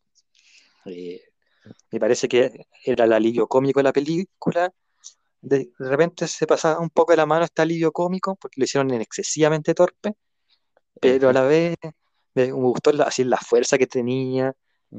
Eh, 0.85 1.21
me 1.91 1.99
parece 1.99 2.27
que 2.27 2.65
era 2.83 3.05
el 3.05 3.13
alivio 3.13 3.47
cómico 3.47 3.79
de 3.79 3.83
la 3.83 3.93
película. 3.93 4.73
De, 5.41 5.71
repente 5.77 6.27
se 6.27 6.47
pasaba 6.47 6.79
un 6.79 6.89
poco 6.89 7.11
de 7.13 7.17
la 7.17 7.27
mano 7.27 7.45
este 7.45 7.61
alivio 7.61 7.91
cómico 7.91 8.35
porque 8.35 8.59
lo 8.59 8.63
hicieron 8.63 8.91
en 8.91 9.01
excesivamente 9.01 9.75
torpe, 9.75 10.13
pero 10.99 11.29
a 11.29 11.33
la 11.33 11.43
vez 11.43 11.75
me 12.33 12.51
gustó 12.51 12.91
la, 12.93 13.03
así 13.05 13.23
la 13.23 13.37
fuerza 13.37 13.77
que 13.77 13.85
tenía, 13.85 14.51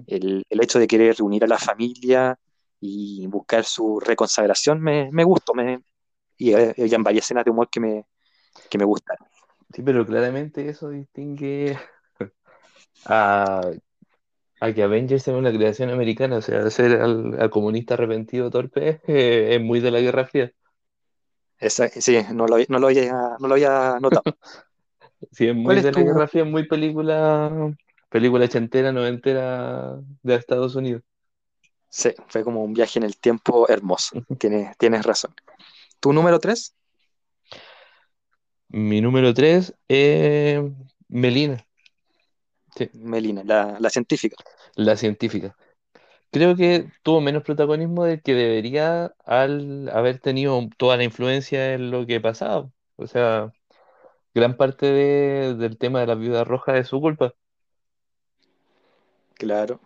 el, 0.07 0.45
el 0.49 0.62
hecho 0.62 0.79
de 0.79 0.87
querer 0.87 1.17
reunir 1.17 1.43
a 1.43 1.49
la 1.49 1.59
familia 1.59 2.39
y 2.79 3.27
buscar 3.27 3.64
su 3.64 3.99
reconsagración 3.99 4.81
me, 4.81 5.11
me 5.11 5.25
gustó. 5.25 5.53
Me, 5.53 5.83
y 6.39 6.55
eh, 6.55 6.75
habían 6.79 7.03
varias 7.03 7.25
escenas 7.25 7.45
de 7.45 7.51
humor 7.51 7.69
que 7.69 7.81
me, 7.81 8.07
que 8.71 8.79
me 8.79 8.85
gustaron. 8.85 9.27
Sí, 9.77 9.83
pero 9.83 10.07
claramente 10.07 10.68
eso 10.68 10.89
distingue 10.91 11.79
a, 13.05 13.70
a 14.61 14.74
que 14.74 14.83
Avengers 14.85 15.22
sea 15.24 15.37
una 15.37 15.53
creación 15.53 15.91
americana. 15.91 16.39
O 16.39 16.43
sea, 16.43 16.70
ser 16.70 17.01
al, 17.03 17.41
al 17.41 17.51
comunista 17.51 17.95
arrepentido 17.95 18.51
torpe 18.51 19.01
eh, 19.09 19.57
es 19.57 19.62
muy 19.62 19.81
de 19.81 19.91
la 19.93 20.01
Guerra 20.01 20.27
Fría. 20.27 20.53
Esa- 21.59 21.89
sí, 21.89 22.18
no 22.35 22.47
lo, 22.47 22.57
no 22.68 22.79
lo 22.79 22.87
había, 22.89 23.12
no 23.39 23.49
lo 23.49 23.55
había 23.55 23.99
notado. 24.01 24.27
Sí, 25.33 25.47
es 25.49 25.55
muy 25.57 25.77
¿Cuál 25.77 25.79
es 25.79 25.91
de 25.91 25.93
la 25.93 26.03
tu, 26.03 26.03
Guerra 26.03 26.29
Fría, 26.29 26.43
es 26.45 26.51
muy 26.51 26.66
película, 26.66 27.74
película 28.09 28.45
ochentera, 28.47 28.93
noventera 28.93 29.97
de 30.22 30.35
Estados 30.35 30.74
Unidos. 30.77 31.03
Sí, 31.89 32.11
fue 32.29 32.45
como 32.45 32.62
un 32.64 32.74
viaje 32.74 32.99
en 32.99 33.05
el 33.05 33.16
tiempo 33.18 33.68
hermoso. 33.68 34.22
Tienes, 34.39 34.77
tienes 34.79 35.05
razón. 35.05 35.35
¿Tu 36.01 36.12
número 36.12 36.41
3? 36.41 36.74
Mi 38.69 39.01
número 39.01 39.35
3 39.35 39.75
es 39.89 40.61
Melina, 41.09 41.67
sí, 42.77 42.91
Melina, 42.95 43.43
la, 43.45 43.77
la 43.79 43.91
científica. 43.91 44.37
la 44.75 44.97
científica. 44.97 45.57
Creo 46.33 46.57
que 46.57 46.91
tuvo 47.03 47.21
menos 47.23 47.43
protagonismo 47.45 48.05
del 48.05 48.23
que 48.23 48.35
debería 48.35 49.14
al 49.27 49.89
haber 49.91 50.21
tenido 50.21 50.61
toda 50.79 50.97
la 50.99 51.05
influencia 51.05 51.75
en 51.75 51.91
lo 51.91 52.07
que 52.07 52.21
pasaba. 52.21 52.71
O 52.97 53.07
sea, 53.09 53.53
gran 54.35 54.57
parte 54.57 54.87
de- 54.87 55.55
del 55.57 55.79
tema 55.79 56.01
de 56.01 56.07
la 56.09 56.17
viuda 56.17 56.45
roja 56.45 56.79
es 56.79 56.89
su 56.89 57.01
culpa. 57.01 57.35
Claro. 59.35 59.81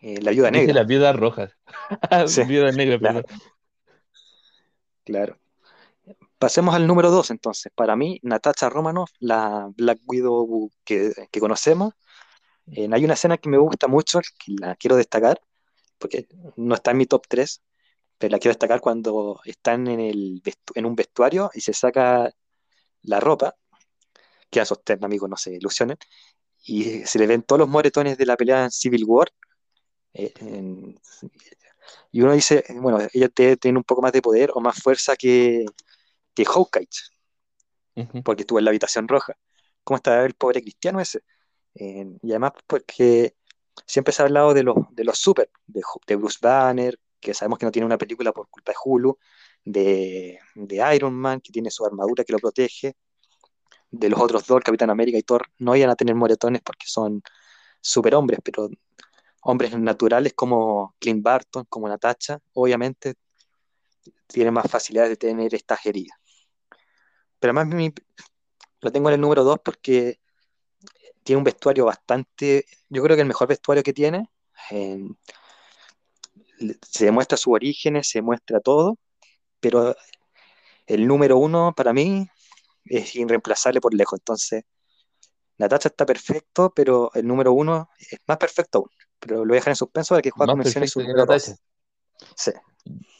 Eh, 0.00 0.20
la 0.22 0.32
Dije 0.48 0.50
negra. 0.50 0.74
las 0.74 0.86
viudas 0.86 1.14
rojas. 1.16 1.56
Sí, 2.26 2.42
Viuda 2.46 2.72
negra, 2.72 2.98
claro, 2.98 3.22
perdón. 3.22 3.26
claro. 5.04 5.38
Pasemos 6.44 6.74
al 6.74 6.86
número 6.86 7.10
dos, 7.10 7.30
entonces. 7.30 7.72
Para 7.74 7.96
mí, 7.96 8.18
Natasha 8.22 8.68
Romanoff, 8.68 9.10
la 9.18 9.70
Black 9.76 10.00
Widow 10.06 10.70
que, 10.84 11.12
que 11.30 11.40
conocemos, 11.40 11.94
eh, 12.68 12.88
hay 12.92 13.04
una 13.04 13.14
escena 13.14 13.38
que 13.38 13.48
me 13.50 13.58
gusta 13.58 13.88
mucho, 13.88 14.20
que 14.20 14.54
la 14.60 14.76
quiero 14.76 14.96
destacar, 14.96 15.40
porque 15.98 16.28
no 16.56 16.74
está 16.76 16.92
en 16.92 16.98
mi 16.98 17.06
top 17.06 17.24
3, 17.28 17.62
pero 18.18 18.32
la 18.32 18.38
quiero 18.40 18.52
destacar 18.54 18.80
cuando 18.80 19.40
están 19.46 19.88
en, 19.88 20.00
el 20.00 20.42
en 20.76 20.86
un 20.86 20.96
vestuario 20.96 21.50
y 21.54 21.60
se 21.62 21.74
saca 21.74 22.30
la 23.02 23.20
ropa, 23.20 23.56
queda 24.50 24.64
sostén, 24.66 25.04
amigos, 25.04 25.30
no 25.30 25.36
se 25.38 25.54
ilusionen, 25.54 25.98
y 26.64 27.04
se 27.06 27.18
le 27.20 27.26
ven 27.28 27.42
todos 27.44 27.60
los 27.60 27.68
moretones 27.70 28.18
de 28.18 28.26
la 28.26 28.36
pelea 28.36 28.64
en 28.64 28.70
Civil 28.72 29.04
War. 29.06 29.30
eh, 30.14 30.32
en- 30.40 30.98
y 32.12 32.20
uno 32.22 32.32
dice, 32.32 32.64
bueno, 32.80 32.98
ella 33.12 33.28
tiene 33.28 33.78
un 33.78 33.84
poco 33.84 34.02
más 34.02 34.12
de 34.12 34.22
poder 34.22 34.50
o 34.54 34.60
más 34.60 34.80
fuerza 34.82 35.16
que, 35.16 35.64
que 36.34 36.44
Hawkeye, 36.44 36.88
porque 38.24 38.42
estuvo 38.42 38.58
en 38.58 38.64
la 38.64 38.70
habitación 38.70 39.08
roja. 39.08 39.34
¿Cómo 39.84 39.96
está 39.96 40.24
el 40.24 40.34
pobre 40.34 40.62
cristiano 40.62 41.00
ese? 41.00 41.22
Eh, 41.74 42.06
y 42.22 42.30
además 42.30 42.52
porque 42.66 43.36
siempre 43.86 44.12
se 44.12 44.22
ha 44.22 44.26
hablado 44.26 44.54
de 44.54 44.62
los, 44.62 44.76
de 44.90 45.04
los 45.04 45.18
super, 45.18 45.50
de, 45.66 46.16
Bruce 46.16 46.38
Banner, 46.40 46.98
que 47.20 47.34
sabemos 47.34 47.58
que 47.58 47.66
no 47.66 47.72
tiene 47.72 47.86
una 47.86 47.98
película 47.98 48.32
por 48.32 48.48
culpa 48.48 48.72
de 48.72 48.78
Hulu, 48.82 49.18
de, 49.64 50.38
de 50.54 50.94
Iron 50.94 51.14
Man, 51.14 51.40
que 51.40 51.52
tiene 51.52 51.70
su 51.70 51.84
armadura 51.84 52.24
que 52.24 52.32
lo 52.32 52.38
protege, 52.38 52.96
de 53.90 54.08
los 54.08 54.20
otros 54.20 54.46
dos, 54.46 54.60
Capitán 54.62 54.90
América 54.90 55.18
y 55.18 55.22
Thor, 55.22 55.46
no 55.58 55.76
iban 55.76 55.90
a 55.90 55.96
tener 55.96 56.14
moretones 56.14 56.62
porque 56.62 56.86
son 56.86 57.22
superhombres, 57.80 58.40
pero 58.42 58.68
hombres 59.42 59.78
naturales 59.78 60.34
como 60.34 60.94
Clint 60.98 61.22
Barton, 61.22 61.64
como 61.68 61.88
Natasha, 61.88 62.40
obviamente 62.54 63.14
tienen 64.26 64.54
más 64.54 64.70
facilidades 64.70 65.10
de 65.10 65.16
tener 65.16 65.54
estas 65.54 65.84
heridas. 65.86 66.18
Pero 67.44 67.52
además 67.58 67.76
mi- 67.76 67.92
lo 68.80 68.90
tengo 68.90 69.10
en 69.10 69.16
el 69.16 69.20
número 69.20 69.44
2 69.44 69.58
porque 69.62 70.18
tiene 71.22 71.36
un 71.36 71.44
vestuario 71.44 71.84
bastante, 71.84 72.64
yo 72.88 73.02
creo 73.02 73.16
que 73.16 73.20
el 73.20 73.28
mejor 73.28 73.48
vestuario 73.48 73.82
que 73.82 73.92
tiene. 73.92 74.30
eh, 74.70 74.98
se 76.80 77.04
demuestra 77.04 77.36
sus 77.36 77.52
orígenes, 77.52 78.08
se 78.08 78.22
muestra 78.22 78.60
todo, 78.60 78.96
pero 79.60 79.94
el 80.86 81.06
número 81.06 81.36
uno 81.36 81.74
para 81.76 81.92
mí 81.92 82.26
es 82.86 83.14
irreemplazable 83.14 83.82
por 83.82 83.92
lejos. 83.92 84.18
Entonces, 84.20 84.64
Natasha 85.58 85.90
está 85.90 86.06
perfecto, 86.06 86.72
pero 86.74 87.10
el 87.12 87.26
número 87.26 87.52
uno 87.52 87.90
es 88.10 88.20
más 88.26 88.38
perfecto 88.38 88.78
aún. 88.78 88.90
Pero 89.18 89.36
lo 89.40 89.48
voy 89.48 89.56
a 89.56 89.60
dejar 89.60 89.72
en 89.72 89.76
suspenso 89.76 90.14
para 90.14 90.22
que 90.22 90.30
Más 90.36 90.56
mencione 90.56 90.86
su 90.86 91.00
número. 91.00 91.26
Sí, 92.36 92.52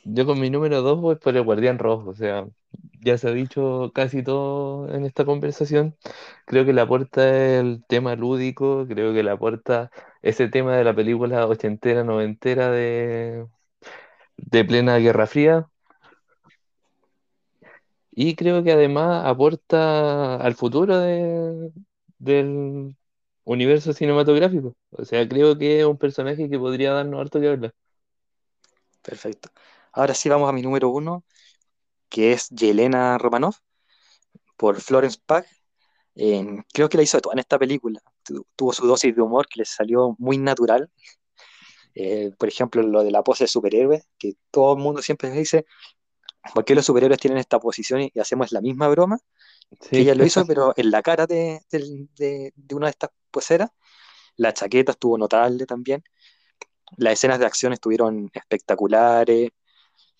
Yo 0.05 0.27
con 0.27 0.41
mi 0.41 0.51
número 0.51 0.83
2 0.83 1.01
voy 1.01 1.17
por 1.17 1.37
el 1.37 1.43
Guardián 1.45 1.79
Rojo, 1.79 2.11
o 2.11 2.15
sea, 2.15 2.47
ya 3.01 3.17
se 3.19 3.29
ha 3.29 3.33
dicho 3.33 3.91
casi 3.95 4.23
todo 4.23 4.89
en 4.95 5.05
esta 5.05 5.25
conversación. 5.25 5.97
Creo 6.47 6.65
que 6.65 6.73
le 6.73 6.81
aporta 6.81 7.59
el 7.59 7.85
tema 7.89 8.15
lúdico, 8.17 8.87
creo 8.89 9.13
que 9.15 9.23
le 9.23 9.31
aporta 9.31 9.91
ese 10.23 10.49
tema 10.49 10.77
de 10.77 10.85
la 10.85 10.95
película 10.95 11.47
ochentera, 11.47 12.05
noventera 12.05 12.71
de, 12.71 13.47
de 14.37 14.65
plena 14.67 14.99
Guerra 14.99 15.27
Fría. 15.29 15.69
Y 18.13 18.37
creo 18.37 18.63
que 18.63 18.73
además 18.73 19.25
aporta 19.27 20.37
al 20.37 20.55
futuro 20.55 20.99
de- 20.99 21.73
del 22.19 22.97
universo 23.45 23.93
cinematográfico. 23.93 24.77
O 24.91 25.05
sea, 25.05 25.29
creo 25.29 25.59
que 25.59 25.81
es 25.81 25.87
un 25.87 25.99
personaje 25.99 26.49
que 26.49 26.59
podría 26.59 26.93
darnos 26.93 27.21
harto 27.21 27.41
que 27.41 27.49
hablar. 27.49 27.75
Perfecto. 29.05 29.51
Ahora 29.93 30.15
sí 30.15 30.29
vamos 30.29 30.49
a 30.49 30.53
mi 30.53 30.63
número 30.63 30.89
uno, 30.91 31.25
que 32.11 32.33
es 32.33 32.49
Yelena 32.51 33.19
Romanov, 33.19 33.57
por 34.57 34.81
Florence 34.81 35.19
Pugh. 35.27 35.45
Eh, 36.17 36.47
creo 36.73 36.89
que 36.89 36.97
la 36.97 37.03
hizo 37.05 37.19
de 37.19 37.23
en 37.33 37.39
esta 37.41 37.59
película. 37.59 38.01
Tu- 38.25 38.47
tuvo 38.57 38.73
su 38.73 38.87
dosis 38.87 39.15
de 39.17 39.23
humor 39.23 39.47
que 39.49 39.61
le 39.61 39.65
salió 39.67 40.17
muy 40.19 40.39
natural. 40.39 40.91
Eh, 41.97 42.33
por 42.39 42.49
ejemplo, 42.49 42.83
lo 42.83 43.05
de 43.05 43.11
la 43.13 43.23
pose 43.23 43.45
de 43.45 43.49
superhéroe, 43.49 44.03
que 44.19 44.35
todo 44.51 44.77
el 44.77 44.83
mundo 44.83 45.03
siempre 45.03 45.31
dice, 45.31 45.67
¿por 46.55 46.65
qué 46.65 46.75
los 46.75 46.87
superhéroes 46.87 47.21
tienen 47.21 47.39
esta 47.39 47.61
posición 47.61 48.03
y, 48.03 48.13
hacemos 48.21 48.53
la 48.53 48.61
misma 48.61 48.89
broma? 48.89 49.19
Que 49.93 50.01
Sí, 50.01 50.03
ella 50.03 50.15
lo 50.15 50.25
hizo, 50.27 50.45
pero 50.47 50.75
en 50.77 50.91
la 50.91 51.03
cara 51.03 51.27
de, 51.27 51.61
del- 51.71 52.09
de- 52.17 52.53
de 52.57 52.75
una 52.75 52.87
de 52.87 52.91
estas 52.93 53.11
poseras. 53.31 53.71
La 54.37 54.53
chaqueta 54.55 54.93
estuvo 54.93 55.19
notable 55.19 55.67
también. 55.67 56.05
Las 56.97 57.15
escenas 57.15 57.39
de 57.39 57.47
acción 57.47 57.73
estuvieron 57.73 58.31
espectaculares. 58.35 59.51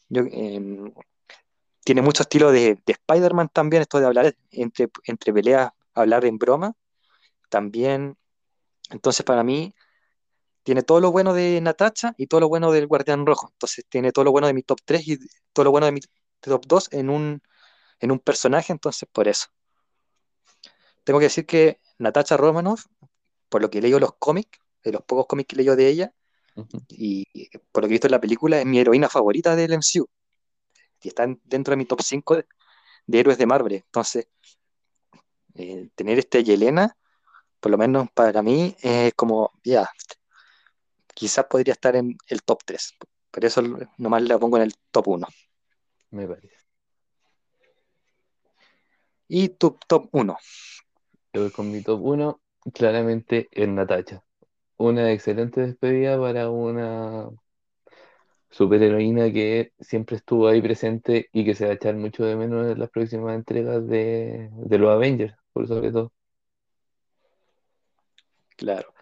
Yo, 0.09 0.23
eh, 0.25 0.93
tiene 1.85 2.03
mucho 2.03 2.23
estilo 2.23 2.51
de, 2.51 2.79
de 2.87 2.93
Spider-Man 2.93 3.51
también, 3.53 3.83
esto 3.83 4.01
de 4.01 4.07
hablar 4.07 4.35
entre, 4.51 4.89
entre 5.05 5.33
peleas, 5.33 5.71
hablar 5.95 6.25
en 6.25 6.39
broma 6.39 6.75
también. 7.51 8.17
Entonces, 8.91 9.25
para 9.25 9.45
mí, 9.45 9.75
tiene 10.63 10.83
todo 10.83 11.01
lo 11.01 11.13
bueno 11.13 11.35
de 11.35 11.61
Natasha 11.61 12.15
y 12.19 12.27
todo 12.27 12.41
lo 12.41 12.49
bueno 12.49 12.73
del 12.73 12.87
Guardián 12.87 13.27
Rojo. 13.27 13.51
Entonces, 13.53 13.85
tiene 13.89 14.13
todo 14.13 14.25
lo 14.25 14.33
bueno 14.33 14.47
de 14.47 14.55
mi 14.55 14.63
top 14.63 14.79
3 14.85 15.09
y 15.09 15.19
todo 15.53 15.65
lo 15.65 15.71
bueno 15.71 15.87
de 15.87 15.93
mi 15.93 16.01
top 16.41 16.65
2 16.67 16.89
en 16.93 17.11
un, 17.11 17.43
en 18.01 18.11
un 18.11 18.19
personaje. 18.19 18.73
Entonces, 18.73 19.09
por 19.13 19.29
eso. 19.29 19.49
Tengo 21.05 21.19
que 21.19 21.27
decir 21.27 21.47
que 21.47 21.81
Natasha 21.99 22.37
Romanoff, 22.37 22.87
por 23.49 23.63
lo 23.63 23.71
que 23.71 23.79
he 23.79 23.83
leído 23.83 24.01
los 24.01 24.15
cómics, 24.19 24.59
de 24.83 24.93
los 24.93 25.03
pocos 25.03 25.27
cómics 25.27 25.49
que 25.49 25.57
he 25.57 25.59
leído 25.59 25.77
de 25.77 25.89
ella, 25.89 26.15
Ujú. 26.57 26.79
y 26.89 27.49
por 27.73 27.83
lo 27.83 27.89
que 27.89 27.93
he 27.95 27.97
visto 27.97 28.07
en 28.07 28.13
la 28.13 28.21
película, 28.21 28.61
es 28.61 28.67
mi 28.67 28.79
heroína 28.79 29.09
favorita 29.09 29.57
del 29.57 29.73
MCU. 29.73 30.07
Y 31.03 31.09
está 31.09 31.25
en- 31.25 31.41
dentro 31.45 31.73
de 31.73 31.77
mi 31.77 31.85
top 31.85 32.01
5 32.03 32.37
de, 32.37 32.47
de 33.07 33.21
héroes 33.21 33.39
de 33.39 33.47
Marvel. 33.47 33.73
Entonces, 33.75 34.29
eh, 35.55 35.89
tener 35.95 36.19
este 36.19 36.43
Yelena, 36.45 36.97
por 37.61 37.71
lo 37.73 37.79
menos 37.79 38.09
para 38.15 38.43
mí, 38.43 38.75
es 38.83 39.13
como, 39.15 39.51
ya, 39.65 39.89
quizás 41.15 41.47
podría 41.47 41.73
estar 41.73 41.97
en 41.97 42.17
el 42.29 42.43
top 42.43 42.61
3. 42.65 42.95
Por 43.31 43.45
eso 43.45 43.63
nomás 43.99 44.23
la 44.23 44.39
pongo 44.39 44.57
en 44.59 44.65
el 44.65 44.75
top 44.91 45.09
1. 45.09 45.27
me 46.11 46.27
parece. 46.29 46.57
Y 49.29 49.49
tu 49.51 49.77
top 49.89 50.09
1. 50.13 50.37
Yo 51.33 51.43
voy 51.43 51.51
con 51.51 51.71
mi 51.71 51.83
top 51.83 52.01
1, 52.03 52.41
claramente 52.73 53.49
en 53.51 53.75
Natacha. 53.75 54.23
Una 54.77 55.11
excelente 55.13 55.61
despedida 55.63 56.19
para 56.19 56.51
una 56.51 57.29
superheroína 58.51 59.33
que 59.33 59.73
siempre 59.81 60.17
estuvo 60.17 60.47
ahí 60.47 60.63
presente 60.63 61.29
y 61.33 61.45
que 61.45 61.55
se 61.55 61.65
va 61.65 61.73
a 61.73 61.75
echar 61.75 61.97
mucho 61.97 62.25
de 62.25 62.37
menos 62.37 62.71
en 62.71 62.79
las 62.79 62.91
próximas 62.91 63.35
entregas 63.35 63.87
de, 63.87 64.49
de 64.53 64.79
los 64.79 64.91
Avengers, 64.91 65.35
por 65.53 65.67
sobre 65.67 65.91
todo. 65.91 66.13
Claro. 68.57 68.95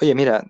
Oye, 0.00 0.14
mira, 0.14 0.44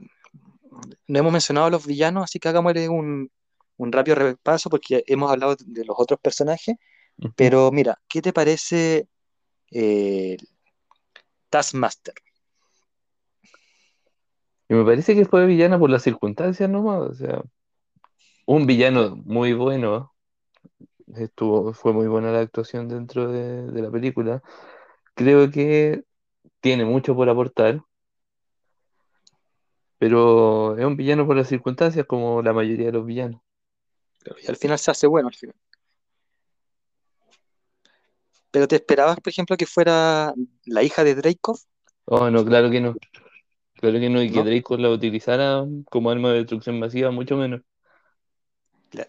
no 1.07 1.19
hemos 1.19 1.33
mencionado 1.33 1.67
a 1.67 1.71
los 1.71 1.87
villanos, 1.87 2.25
así 2.25 2.39
que 2.39 2.49
hagámosle 2.49 2.89
un, 2.89 3.31
un 3.77 3.93
rápido 3.93 4.17
repaso 4.17 4.71
porque 4.71 5.05
hemos 5.07 5.31
hablado 5.31 5.57
de 5.65 5.85
los 5.85 5.97
otros 5.99 6.21
personajes. 6.21 6.77
Pero 7.35 7.73
mira, 7.73 8.01
¿qué 8.09 8.23
te 8.23 8.33
parece 8.33 9.09
eh, 9.73 10.37
Taskmaster? 11.51 12.15
Y 14.69 14.75
me 14.75 14.85
parece 14.85 15.15
que 15.15 15.25
fue 15.25 15.47
villana 15.47 15.79
por 15.79 15.91
las 15.91 16.03
circunstancias 16.03 16.69
nomás, 16.69 17.01
o 17.01 17.15
sea, 17.15 17.43
un 18.47 18.67
villano 18.67 19.17
muy 19.17 19.53
bueno. 19.55 20.13
Estuvo, 21.15 21.73
fue 21.73 21.93
muy 21.93 22.07
buena 22.07 22.31
la 22.31 22.41
actuación 22.41 22.89
dentro 22.89 23.33
de, 23.33 23.71
de 23.71 23.83
la 23.83 23.91
película. 23.91 24.43
Creo 25.15 25.51
que 25.51 26.05
tiene 26.61 26.85
mucho 26.85 27.15
por 27.15 27.29
aportar, 27.31 27.83
pero 29.99 30.77
es 30.79 30.85
un 30.85 30.97
villano 30.97 31.27
por 31.27 31.37
las 31.37 31.49
circunstancias, 31.49 32.07
como 32.07 32.41
la 32.43 32.53
mayoría 32.53 32.87
de 32.87 32.93
los 32.93 33.05
villanos. 33.05 33.41
Y 34.43 34.49
al 34.49 34.57
final 34.57 34.79
se 34.79 34.91
hace 34.91 35.07
bueno 35.07 35.29
al 35.29 35.35
final. 35.35 35.57
Pero 38.51 38.69
¿te 38.69 38.77
esperabas, 38.77 39.21
por 39.21 39.31
ejemplo, 39.31 39.57
que 39.57 39.67
fuera 39.67 40.33
la 40.67 40.83
hija 40.83 41.05
de 41.05 41.15
Dreykov? 41.15 41.59
Oh, 42.07 42.31
no, 42.31 42.45
claro 42.45 42.71
que 42.71 42.81
no. 42.81 42.95
Claro 43.79 44.01
que 44.01 44.11
no, 44.11 44.21
y 44.21 44.31
que 44.31 44.39
¿No? 44.39 44.45
Draco 44.45 44.77
la 44.77 44.91
utilizara 44.91 45.65
como 45.89 46.11
arma 46.11 46.31
de 46.31 46.39
destrucción 46.39 46.81
masiva, 46.81 47.13
mucho 47.13 47.37
menos. 47.37 47.61
Claro. 48.91 49.09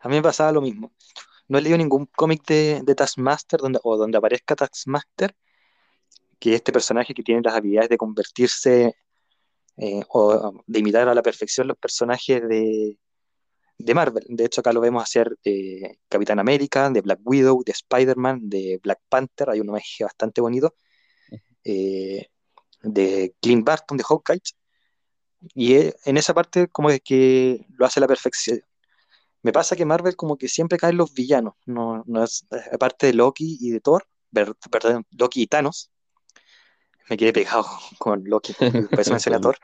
A 0.00 0.08
mí 0.08 0.16
me 0.16 0.22
pasaba 0.22 0.50
lo 0.50 0.60
mismo. 0.60 0.92
No 1.46 1.58
he 1.58 1.62
leído 1.62 1.78
ningún 1.78 2.06
cómic 2.06 2.44
de, 2.44 2.82
de 2.84 2.94
Taskmaster 2.94 3.60
donde, 3.60 3.78
o 3.82 3.96
donde 3.96 4.18
aparezca 4.18 4.56
Taskmaster, 4.56 5.34
que 6.38 6.50
es 6.50 6.56
este 6.56 6.72
personaje 6.72 7.14
que 7.14 7.22
tiene 7.22 7.42
las 7.42 7.54
habilidades 7.54 7.90
de 7.90 7.96
convertirse 7.96 8.96
eh, 9.76 10.02
o 10.08 10.52
de 10.66 10.78
imitar 10.80 11.08
a 11.08 11.14
la 11.14 11.22
perfección 11.22 11.68
los 11.68 11.78
personajes 11.78 12.42
de, 12.48 12.98
de 13.78 13.94
Marvel. 13.94 14.24
De 14.28 14.46
hecho, 14.46 14.60
acá 14.60 14.72
lo 14.72 14.80
vemos 14.80 15.02
hacer 15.02 15.36
de 15.44 16.00
Capitán 16.08 16.40
América, 16.40 16.90
de 16.90 17.00
Black 17.02 17.20
Widow, 17.24 17.62
de 17.64 17.72
Spider-Man, 17.72 18.48
de 18.48 18.80
Black 18.82 19.00
Panther, 19.08 19.50
hay 19.50 19.60
un 19.60 19.68
homenaje 19.68 20.02
bastante 20.02 20.40
bonito, 20.40 20.74
eh, 21.62 22.26
de 22.82 23.34
Clint 23.40 23.64
Barton, 23.66 23.96
de 23.98 24.04
Hawkeye. 24.04 24.40
Y 25.54 25.74
e- 25.74 25.96
en 26.04 26.16
esa 26.16 26.34
parte 26.34 26.68
como 26.68 26.90
es 26.90 27.00
que 27.02 27.66
lo 27.76 27.86
hace 27.86 28.00
a 28.00 28.02
la 28.02 28.08
perfección. 28.08 28.60
Me 29.42 29.52
pasa 29.52 29.76
que 29.76 29.84
Marvel 29.84 30.16
como 30.16 30.36
que 30.36 30.48
siempre 30.48 30.78
caen 30.78 30.96
los 30.96 31.14
villanos, 31.14 31.54
no, 31.66 32.02
no 32.06 32.24
es, 32.24 32.44
eh, 32.50 32.56
aparte 32.72 33.06
de 33.06 33.14
Loki 33.14 33.56
y 33.60 33.70
de 33.70 33.80
Thor, 33.80 34.04
perdón, 34.32 35.06
Loki 35.12 35.42
y 35.42 35.46
Thanos, 35.46 35.90
me 37.08 37.16
quedé 37.16 37.32
pegado 37.32 37.64
con 37.98 38.24
Loki, 38.24 38.52
por 38.54 39.00
eso 39.00 39.10
mencioné 39.12 39.36
a 39.36 39.40
Thor, 39.40 39.56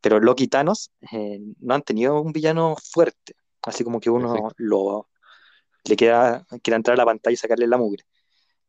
pero 0.00 0.20
Loki 0.20 0.44
y 0.44 0.48
Thanos 0.48 0.90
eh, 1.12 1.40
no 1.60 1.74
han 1.74 1.82
tenido 1.82 2.20
un 2.20 2.32
villano 2.32 2.76
fuerte, 2.92 3.36
así 3.62 3.84
como 3.84 4.00
que 4.00 4.10
uno 4.10 4.32
Perfecto. 4.32 4.54
lo, 4.58 5.08
le 5.84 5.96
queda, 5.96 6.46
quiere 6.62 6.76
entrar 6.76 6.94
a 6.94 6.98
la 6.98 7.04
pantalla 7.06 7.34
y 7.34 7.36
sacarle 7.36 7.66
la 7.66 7.78
mugre. 7.78 8.04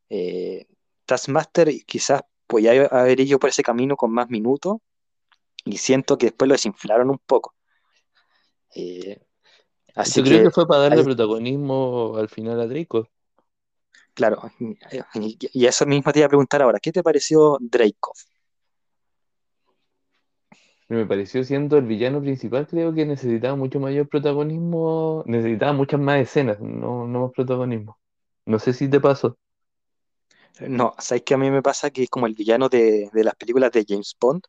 Eh, 0.09 0.67
Taskmaster 1.05 1.69
quizás 1.85 2.21
podía 2.47 2.85
haber 2.87 3.19
ido 3.21 3.39
por 3.39 3.49
ese 3.49 3.63
camino 3.63 3.95
con 3.97 4.11
más 4.11 4.29
minutos 4.29 4.77
y 5.65 5.77
siento 5.77 6.17
que 6.17 6.27
después 6.27 6.49
lo 6.49 6.55
desinflaron 6.55 7.09
un 7.11 7.19
poco. 7.19 7.55
Eh, 8.75 9.19
así 9.95 10.21
Yo 10.21 10.23
creo 10.23 10.41
que, 10.41 10.41
que 10.41 10.51
fue 10.51 10.65
para 10.65 10.83
darle 10.83 11.03
protagonismo 11.03 12.15
al 12.15 12.29
final 12.29 12.61
a 12.61 12.67
Draco. 12.67 13.09
claro, 14.13 14.41
y, 15.15 15.37
y 15.53 15.65
eso 15.65 15.85
mismo 15.85 16.11
te 16.11 16.19
iba 16.19 16.25
a 16.27 16.29
preguntar 16.29 16.61
ahora, 16.61 16.79
¿qué 16.79 16.91
te 16.91 17.03
pareció 17.03 17.57
Dreykov? 17.59 18.13
Me 20.87 21.05
pareció 21.05 21.43
siendo 21.43 21.77
el 21.77 21.85
villano 21.85 22.21
principal, 22.21 22.67
creo 22.67 22.93
que 22.93 23.05
necesitaba 23.05 23.55
mucho 23.55 23.79
mayor 23.79 24.07
protagonismo, 24.07 25.23
necesitaba 25.27 25.73
muchas 25.73 25.99
más 25.99 26.19
escenas, 26.21 26.59
no, 26.59 27.07
no 27.07 27.21
más 27.23 27.31
protagonismo. 27.33 27.97
No 28.45 28.59
sé 28.59 28.73
si 28.73 28.89
te 28.89 28.99
pasó. 28.99 29.35
No, 30.61 30.95
¿sabes 30.99 31.23
que 31.23 31.33
a 31.33 31.37
mí 31.37 31.51
me 31.51 31.61
pasa 31.61 31.91
que 31.91 32.03
es 32.03 32.09
como 32.09 32.27
el 32.27 32.33
villano 32.33 32.69
de, 32.69 33.09
de 33.11 33.23
las 33.23 33.35
películas 33.35 33.71
de 33.71 33.85
James 33.87 34.15
Bond 34.19 34.43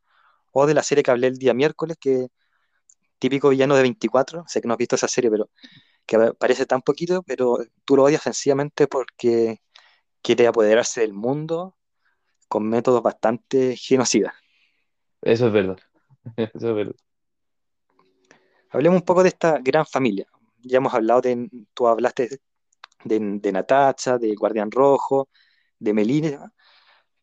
o 0.53 0.67
de 0.67 0.75
la 0.75 0.83
serie 0.83 1.03
que 1.03 1.11
hablé 1.11 1.27
el 1.29 1.39
día 1.39 1.53
miércoles, 1.55 1.97
que 2.01 2.29
típico 3.19 3.49
villano 3.49 3.77
de 3.77 3.83
24, 3.83 4.45
sé 4.47 4.61
que 4.61 4.69
no 4.69 4.75
has 4.75 4.79
visto 4.79 4.97
esa 4.97 5.09
serie, 5.09 5.31
pero 5.31 5.51
que 6.07 6.17
aparece 6.17 6.67
tan 6.67 6.83
poquito, 6.83 7.23
pero 7.23 7.59
tú 7.85 7.97
lo 7.97 8.05
odias 8.05 8.23
sencillamente 8.23 8.87
porque 8.87 9.61
quiere 10.23 10.47
apoderarse 10.47 11.01
del 11.01 11.13
mundo 11.13 11.77
con 12.49 12.69
métodos 12.69 13.03
bastante 13.03 13.77
genocidas. 13.77 14.35
Eso 15.23 15.49
es 15.49 15.53
verdad, 15.53 15.79
eso 16.37 16.69
es 16.71 16.75
verdad. 16.75 16.97
Hablemos 18.71 19.01
un 19.01 19.05
poco 19.07 19.23
de 19.23 19.31
esta 19.31 19.59
gran 19.59 19.87
familia. 19.87 20.27
Ya 20.59 20.79
hemos 20.79 20.95
hablado 20.95 21.21
de, 21.21 21.49
tú 21.75 21.89
hablaste 21.89 22.29
de, 23.05 23.19
de 23.21 23.53
Natasha, 23.53 24.19
de 24.19 24.35
Guardián 24.35 24.71
Rojo, 24.71 25.29
de 25.79 25.93
Melina, 25.95 26.53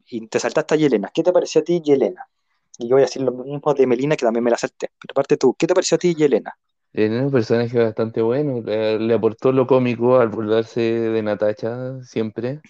y 0.08 0.28
te 0.28 0.40
saltaste 0.40 0.76
a 0.76 0.78
Yelena. 0.78 1.12
¿Qué 1.14 1.24
te 1.24 1.34
pareció 1.34 1.62
a 1.62 1.64
ti, 1.66 1.82
Yelena? 1.82 2.28
Y 2.80 2.88
yo 2.90 2.96
voy 2.96 3.04
a 3.04 3.06
decir 3.06 3.22
lo 3.24 3.32
mismo 3.34 3.74
de 3.74 3.88
Melina, 3.88 4.16
que 4.18 4.26
también 4.26 4.44
me 4.44 4.52
la 4.52 4.58
salté. 4.58 4.92
Pero 5.00 5.14
aparte 5.14 5.38
tú, 5.38 5.56
¿qué 5.58 5.68
te 5.68 5.74
pareció 5.76 5.96
a 5.96 6.00
ti, 6.00 6.16
Yelena? 6.16 6.58
Era 6.94 7.24
un 7.26 7.32
personaje 7.32 7.80
bastante 7.80 8.22
bueno, 8.22 8.62
le, 8.62 9.00
le 9.00 9.14
aportó 9.16 9.52
lo 9.52 9.66
cómico 9.66 10.20
al 10.20 10.30
burlarse 10.30 10.80
de 10.82 11.24
Natacha 11.24 12.02
siempre. 12.04 12.62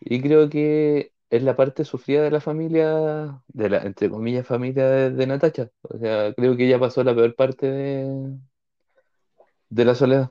Y 0.00 0.22
creo 0.22 0.50
que 0.50 1.12
es 1.30 1.42
la 1.42 1.56
parte 1.56 1.84
sufrida 1.84 2.22
de 2.22 2.30
la 2.32 2.40
familia, 2.40 3.42
de 3.48 3.70
la, 3.70 3.78
entre 3.82 4.10
comillas, 4.10 4.46
familia 4.46 4.86
de, 4.88 5.10
de 5.12 5.26
Natacha. 5.28 5.70
O 5.82 5.98
sea, 5.98 6.34
creo 6.34 6.56
que 6.56 6.66
ella 6.66 6.80
pasó 6.80 7.04
la 7.04 7.14
peor 7.14 7.34
parte 7.36 7.66
de, 7.70 8.38
de 9.68 9.84
la 9.84 9.94
soledad, 9.94 10.30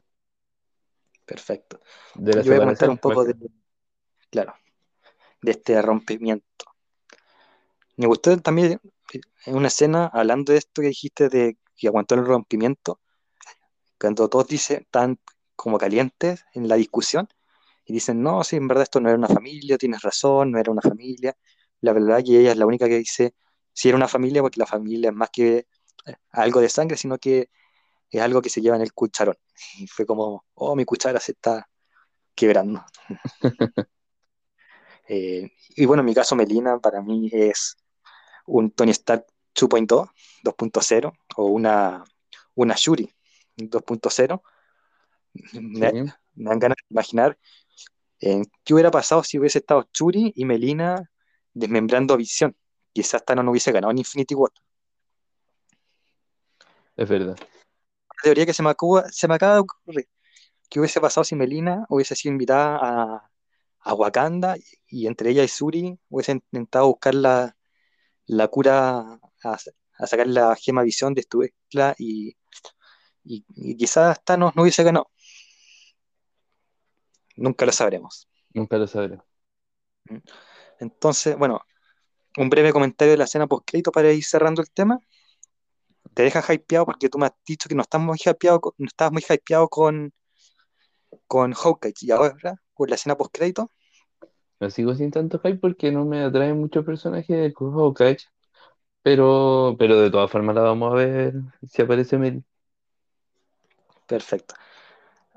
Perfecto. 1.25 1.79
de 2.15 2.35
la 2.35 2.43
Yo 2.43 2.51
voy 2.51 2.57
a 2.57 2.61
comentar 2.61 2.89
un 2.89 2.97
poco 2.97 3.25
de, 3.25 3.35
claro, 4.29 4.53
de 5.41 5.51
este 5.51 5.81
rompimiento. 5.81 6.65
Me 7.97 8.07
gustó 8.07 8.37
también 8.39 8.79
en 9.45 9.55
una 9.55 9.67
escena, 9.67 10.07
hablando 10.13 10.51
de 10.51 10.59
esto 10.59 10.81
que 10.81 10.89
dijiste 10.89 11.29
de 11.29 11.57
que 11.75 11.87
aguantó 11.87 12.15
el 12.15 12.25
rompimiento, 12.25 12.99
cuando 13.99 14.29
todos 14.29 14.47
dicen, 14.47 14.81
están 14.81 15.19
como 15.55 15.77
calientes 15.77 16.45
en 16.53 16.67
la 16.67 16.75
discusión 16.75 17.27
y 17.85 17.93
dicen, 17.93 18.21
no, 18.21 18.43
sí, 18.43 18.55
en 18.57 18.67
verdad 18.67 18.83
esto 18.83 18.99
no 18.99 19.09
era 19.09 19.17
una 19.17 19.27
familia, 19.27 19.77
tienes 19.77 20.01
razón, 20.01 20.51
no 20.51 20.59
era 20.59 20.71
una 20.71 20.81
familia. 20.81 21.35
La 21.81 21.93
verdad 21.93 22.23
que 22.25 22.39
ella 22.39 22.51
es 22.51 22.57
la 22.57 22.65
única 22.65 22.87
que 22.87 22.97
dice, 22.97 23.35
sí 23.73 23.89
era 23.89 23.97
una 23.97 24.07
familia, 24.07 24.41
porque 24.41 24.59
la 24.59 24.65
familia 24.65 25.09
es 25.09 25.15
más 25.15 25.29
que 25.31 25.67
eh, 26.05 26.15
algo 26.31 26.61
de 26.61 26.69
sangre, 26.69 26.97
sino 26.97 27.17
que 27.17 27.49
es 28.09 28.21
algo 28.21 28.41
que 28.41 28.49
se 28.49 28.61
lleva 28.61 28.75
en 28.77 28.83
el 28.83 28.93
cucharón. 28.93 29.37
Y 29.79 29.87
fue 29.87 30.05
como, 30.05 30.45
oh, 30.55 30.75
mi 30.75 30.85
cuchara 30.85 31.19
se 31.19 31.33
está 31.33 31.67
quebrando. 32.35 32.83
Eh, 35.07 35.51
y 35.75 35.85
bueno, 35.85 36.01
en 36.01 36.05
mi 36.05 36.13
caso, 36.13 36.35
Melina 36.35 36.79
para 36.79 37.01
mí 37.01 37.29
es 37.31 37.77
un 38.45 38.71
Tony 38.71 38.91
Stark 38.91 39.25
2.0, 39.55 40.09
2.0 40.43 41.13
o 41.37 41.45
una, 41.45 42.03
una 42.55 42.75
Shuri 42.75 43.09
2.0. 43.57 44.41
Sí, 45.33 45.59
Me, 45.59 45.91
me 46.35 46.49
dan 46.49 46.59
ganas 46.59 46.77
de 46.77 46.93
imaginar 46.93 47.37
eh, 48.19 48.43
qué 48.63 48.73
hubiera 48.73 48.91
pasado 48.91 49.23
si 49.23 49.37
hubiese 49.37 49.59
estado 49.59 49.87
Shuri 49.93 50.33
y 50.35 50.45
Melina 50.45 51.09
desmembrando 51.53 52.13
a 52.13 52.17
Visión. 52.17 52.55
Quizás 52.93 53.25
Thanos 53.25 53.43
no 53.43 53.51
hubiese 53.51 53.71
ganado 53.71 53.91
en 53.91 53.99
Infinity 53.99 54.35
War. 54.35 54.51
es 56.95 57.09
verdad. 57.09 57.37
La 57.37 58.21
teoría 58.23 58.45
que 58.45 58.53
se 58.53 58.63
me, 58.63 58.69
acaba, 58.69 59.09
se 59.09 59.27
me 59.27 59.35
acaba 59.35 59.55
de 59.55 59.59
ocurrir. 59.59 60.07
¿Qué 60.69 60.79
hubiese 60.79 61.01
pasado 61.01 61.23
si 61.23 61.35
Melina 61.35 61.85
hubiese 61.89 62.15
sido 62.15 62.31
invitada 62.31 62.79
a, 62.81 63.31
a 63.85 63.95
Wakanda 63.95 64.57
y 64.87 65.07
entre 65.07 65.31
ella 65.31 65.43
y 65.45 65.47
Shuri 65.47 65.99
hubiesen 66.09 66.43
intentado 66.51 66.87
buscar 66.87 67.15
la, 67.15 67.57
la 68.27 68.47
cura, 68.49 68.99
a, 68.99 69.57
a 69.99 70.07
sacar 70.07 70.27
la 70.27 70.55
gema 70.57 70.83
visión 70.83 71.13
de 71.15 71.23
Stuekla 71.23 71.95
y, 71.99 72.35
y, 73.23 73.45
y 73.55 73.77
quizás 73.77 74.23
Thanos 74.23 74.55
no 74.55 74.63
hubiese 74.63 74.83
ganado. 74.83 75.09
Nunca 77.37 77.65
lo 77.65 77.71
sabremos. 77.71 78.27
Nunca 78.53 78.77
lo 78.77 78.87
sabré. 78.87 79.19
Entonces, 80.79 81.37
bueno, 81.37 81.61
un 82.37 82.49
breve 82.49 82.73
comentario 82.73 83.13
de 83.13 83.17
la 83.17 83.25
escena 83.25 83.47
post-crédito 83.47 83.91
para 83.91 84.11
ir 84.13 84.23
cerrando 84.25 84.61
el 84.61 84.71
tema. 84.71 84.99
Te 86.15 86.23
deja 86.23 86.41
hypeado 86.51 86.85
porque 86.87 87.09
tú 87.09 87.19
me 87.19 87.27
has 87.27 87.33
dicho 87.45 87.69
que 87.69 87.75
no 87.75 87.83
estás 87.83 88.01
muy 88.01 88.17
hypeado, 88.25 88.59
no 88.77 88.87
estabas 88.87 89.11
muy 89.13 89.23
hypeado 89.29 89.67
con, 89.69 90.11
con 91.27 91.53
Hawkeye 91.53 91.93
y 92.01 92.11
ahora, 92.11 92.55
con 92.73 92.89
la 92.89 92.95
escena 92.95 93.15
post-crédito, 93.17 93.71
Me 94.59 94.69
sigo 94.71 94.95
sin 94.95 95.11
tanto 95.11 95.39
hype 95.39 95.57
porque 95.59 95.91
no 95.91 96.05
me 96.05 96.23
atrae 96.23 96.53
mucho 96.53 96.85
personaje 96.85 97.33
de 97.35 97.53
Hawkeye, 97.57 98.17
pero, 99.03 99.75
pero 99.79 99.99
de 100.01 100.11
todas 100.11 100.31
formas 100.31 100.55
la 100.55 100.63
vamos 100.63 100.93
a 100.93 100.95
ver 100.97 101.33
si 101.67 101.81
aparece 101.83 102.17
Mel. 102.19 102.43
perfecto. 104.07 104.55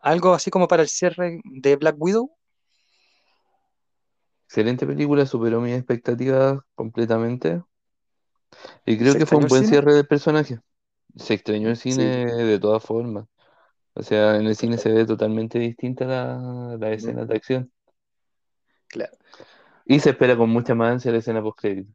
Algo 0.02 0.34
así 0.34 0.50
como 0.50 0.68
para 0.68 0.82
el 0.82 0.88
cierre 0.88 1.40
de 1.44 1.76
Black 1.76 1.96
Widow, 1.98 2.32
Excelente 4.48 4.84
película, 4.86 5.24
superó 5.26 5.60
mis 5.60 5.74
expectativas 5.76 6.60
completamente. 6.74 7.62
Y 8.86 8.98
creo 8.98 9.16
¿se 9.16 9.18
que 9.18 9.26
fue 9.26 9.38
un 9.38 9.48
buen 9.48 9.64
cine? 9.64 9.64
cierre 9.64 9.94
de 9.94 10.04
personaje. 10.04 10.58
Se 11.16 11.34
extrañó 11.34 11.70
el 11.70 11.76
cine 11.76 12.04
Sí, 12.04 12.14
de 12.44 12.58
todas 12.60 12.84
formas. 12.84 13.26
O 13.94 14.02
sea, 14.02 14.36
en 14.38 14.46
el 14.46 14.56
cine 14.56 14.78
se 14.78 14.92
ve 14.92 15.06
totalmente 15.06 15.58
distinta 15.60 16.06
la, 16.06 16.76
la 16.78 16.92
escena 16.92 17.26
de 17.26 17.36
acción. 17.36 17.72
Claro, 18.88 19.16
Y 19.84 20.00
se 20.00 20.10
espera 20.10 20.36
con 20.36 20.50
mucha 20.50 20.74
más 20.74 20.92
ansia 20.92 21.12
la 21.12 21.18
escena 21.18 21.42
post-crédito. 21.42 21.92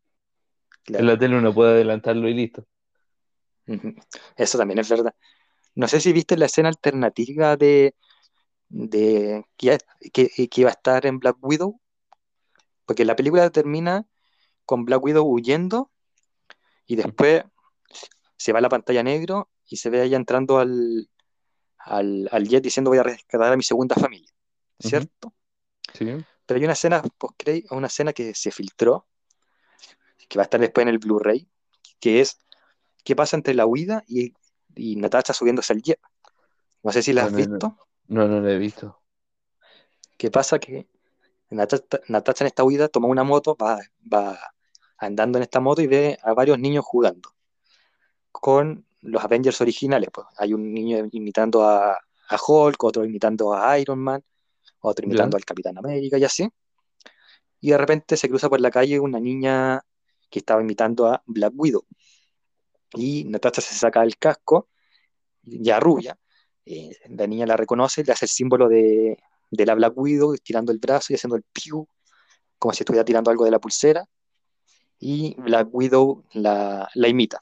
En 0.88 1.06
la 1.06 1.18
tele 1.18 1.38
uno 1.38 1.54
puede 1.54 1.72
adelantarlo 1.72 2.28
y 2.28 2.34
listo. 2.34 2.66
Eso 4.36 4.58
también 4.58 4.80
es 4.80 4.90
verdad. 4.90 5.16
No 5.76 5.88
sé 5.88 6.00
si 6.00 6.14
viste 6.14 6.38
la 6.38 6.46
escena 6.46 6.70
alternativa 6.70 7.56
de, 7.58 7.96
de 8.70 9.46
que, 9.58 9.78
que, 10.12 10.30
que 10.30 10.62
iba 10.62 10.70
a 10.70 10.74
estar 10.74 11.06
en 11.06 11.20
Black 11.20 11.38
Widow, 11.42 11.80
porque 12.86 13.06
la 13.06 13.16
película 13.16 13.50
termina 13.50 14.06
con 14.66 14.86
Black 14.86 15.04
Widow 15.04 15.26
huyendo 15.26 15.92
y 16.86 16.96
después 16.96 17.44
se 18.38 18.52
va 18.52 18.60
a 18.60 18.62
la 18.62 18.70
pantalla 18.70 19.04
negro 19.04 19.50
y 19.66 19.78
se 19.78 19.90
ve 19.90 20.02
a 20.02 20.04
ella 20.04 20.18
entrando 20.18 20.60
al, 20.60 21.10
al, 21.78 22.30
al 22.32 22.48
jet 22.48 22.64
diciendo 22.64 22.92
voy 22.92 23.00
a 23.00 23.04
rescatar 23.04 23.54
a 23.54 23.58
mi 23.58 23.64
segunda 23.64 23.96
familia, 23.96 24.32
¿cierto? 24.80 25.34
Sí, 25.94 26.06
Pero 26.46 26.58
hay 26.58 26.64
una 26.64 26.74
escena 26.74 27.02
post 27.18 27.42
una 27.72 27.88
escena 27.88 28.14
que 28.14 28.34
se 28.36 28.52
filtró, 28.52 29.08
que 30.28 30.38
va 30.38 30.44
a 30.44 30.46
estar 30.46 30.60
después 30.60 30.84
en 30.84 30.90
el 30.90 31.00
Blu-ray, 31.00 31.48
que 32.00 32.22
es 32.22 32.38
qué 33.04 33.16
pasa 33.16 33.36
entre 33.38 33.54
la 33.54 33.66
huida 33.66 34.04
y, 34.08 34.34
y 34.76 34.96
Natasha 34.98 35.34
subiéndose 35.34 35.74
al 35.74 35.82
jet. 35.82 36.00
No 36.84 36.92
sé 36.92 37.02
si 37.02 37.14
la 37.14 37.26
has 37.26 37.32
no, 37.32 37.38
no, 37.38 37.46
visto. 37.46 37.78
no, 38.08 38.28
no 38.28 38.40
lo 38.42 38.50
he 38.50 38.58
visto. 38.58 39.02
¿Qué 40.18 40.32
pasa? 40.32 40.60
Que 40.60 40.88
Natasha, 41.50 41.84
Natasha 42.08 42.44
en 42.44 42.48
esta 42.48 42.64
huida 42.64 42.88
toma 42.90 43.08
una 43.08 43.24
moto, 43.24 43.56
va, 43.56 43.80
va 44.12 44.38
andando 44.98 45.38
en 45.38 45.44
esta 45.44 45.60
moto 45.60 45.82
y 45.82 45.88
ve 45.88 46.18
a 46.24 46.34
varios 46.34 46.60
niños 46.60 46.84
jugando 46.86 47.34
con 48.32 48.86
los 49.02 49.24
Avengers 49.24 49.62
originales. 49.62 50.10
Pues. 50.12 50.28
Hay 50.38 50.54
un 50.54 50.74
niño 50.74 51.08
imitando 51.12 51.64
a, 51.64 51.94
a 51.94 52.38
Hulk, 52.46 52.84
otro 52.84 53.06
imitando 53.06 53.54
a 53.54 53.78
Iron 53.80 54.00
Man, 54.00 54.24
otro 54.84 55.06
imitando 55.06 55.38
al 55.38 55.46
Capitán 55.46 55.78
América 55.78 56.18
y 56.18 56.24
así. 56.24 56.50
Y 57.62 57.72
de 57.72 57.78
repente 57.78 58.18
se 58.18 58.30
cruza 58.30 58.50
por 58.50 58.60
la 58.60 58.70
calle 58.70 59.00
una 59.00 59.20
niña 59.20 59.82
que 60.30 60.40
estaba 60.40 60.62
imitando 60.62 61.08
a 61.08 61.24
Black 61.26 61.54
Widow. 61.56 61.86
y 62.96 63.24
Natasha 63.26 63.62
se 63.62 63.74
saca 63.74 64.04
el 64.04 64.18
casco, 64.18 64.70
ya 65.44 65.80
rubia, 65.80 66.18
eh, 66.66 66.92
la 67.10 67.28
niña 67.28 67.46
la 67.46 67.58
reconoce, 67.58 68.04
le 68.04 68.14
hace 68.14 68.26
el 68.26 68.30
símbolo 68.30 68.68
de, 68.70 69.18
de 69.50 69.66
la 69.66 69.76
Black 69.76 69.94
Widow, 69.96 70.36
tirando 70.38 70.72
el 70.72 70.80
brazo 70.80 71.12
y 71.12 71.16
haciendo 71.16 71.36
el 71.36 71.44
piu, 71.44 71.88
como 72.60 72.74
si 72.74 72.84
estuviera 72.84 73.06
tirando 73.06 73.32
algo 73.32 73.46
de 73.46 73.52
la 73.52 73.60
pulsera, 73.60 74.06
y 75.00 75.36
Black 75.42 75.70
Widow 75.72 76.24
la, 76.34 76.90
la 76.94 77.08
imita. 77.08 77.42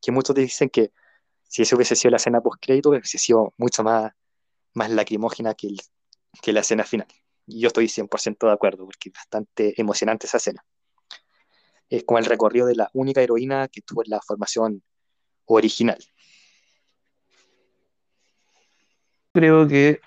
Que 0.00 0.12
muchos 0.12 0.36
dicen 0.36 0.68
que 0.68 0.92
si 1.48 1.62
eso 1.62 1.76
hubiese 1.76 1.96
sido 1.96 2.10
la 2.10 2.16
escena 2.16 2.40
post-crédito, 2.40 2.90
hubiese 2.90 3.18
sido 3.18 3.54
mucho 3.56 3.82
más, 3.82 4.12
más 4.74 4.90
lacrimógena 4.90 5.54
que, 5.54 5.68
el, 5.68 5.80
que 6.40 6.52
la 6.52 6.60
escena 6.60 6.84
final. 6.84 7.06
Y 7.46 7.60
yo 7.60 7.68
estoy 7.68 7.88
100% 7.88 8.46
de 8.46 8.52
acuerdo, 8.52 8.84
porque 8.84 9.08
es 9.08 9.14
bastante 9.14 9.80
emocionante 9.80 10.26
esa 10.26 10.38
escena. 10.38 10.64
Es 11.90 12.04
como 12.04 12.18
el 12.18 12.24
recorrido 12.24 12.66
de 12.66 12.76
la 12.76 12.90
única 12.94 13.20
heroína 13.20 13.68
que 13.68 13.82
tuvo 13.82 14.02
en 14.02 14.10
la 14.10 14.20
formación 14.20 14.82
original. 15.46 15.98
Creo 19.32 19.66
que 19.66 20.00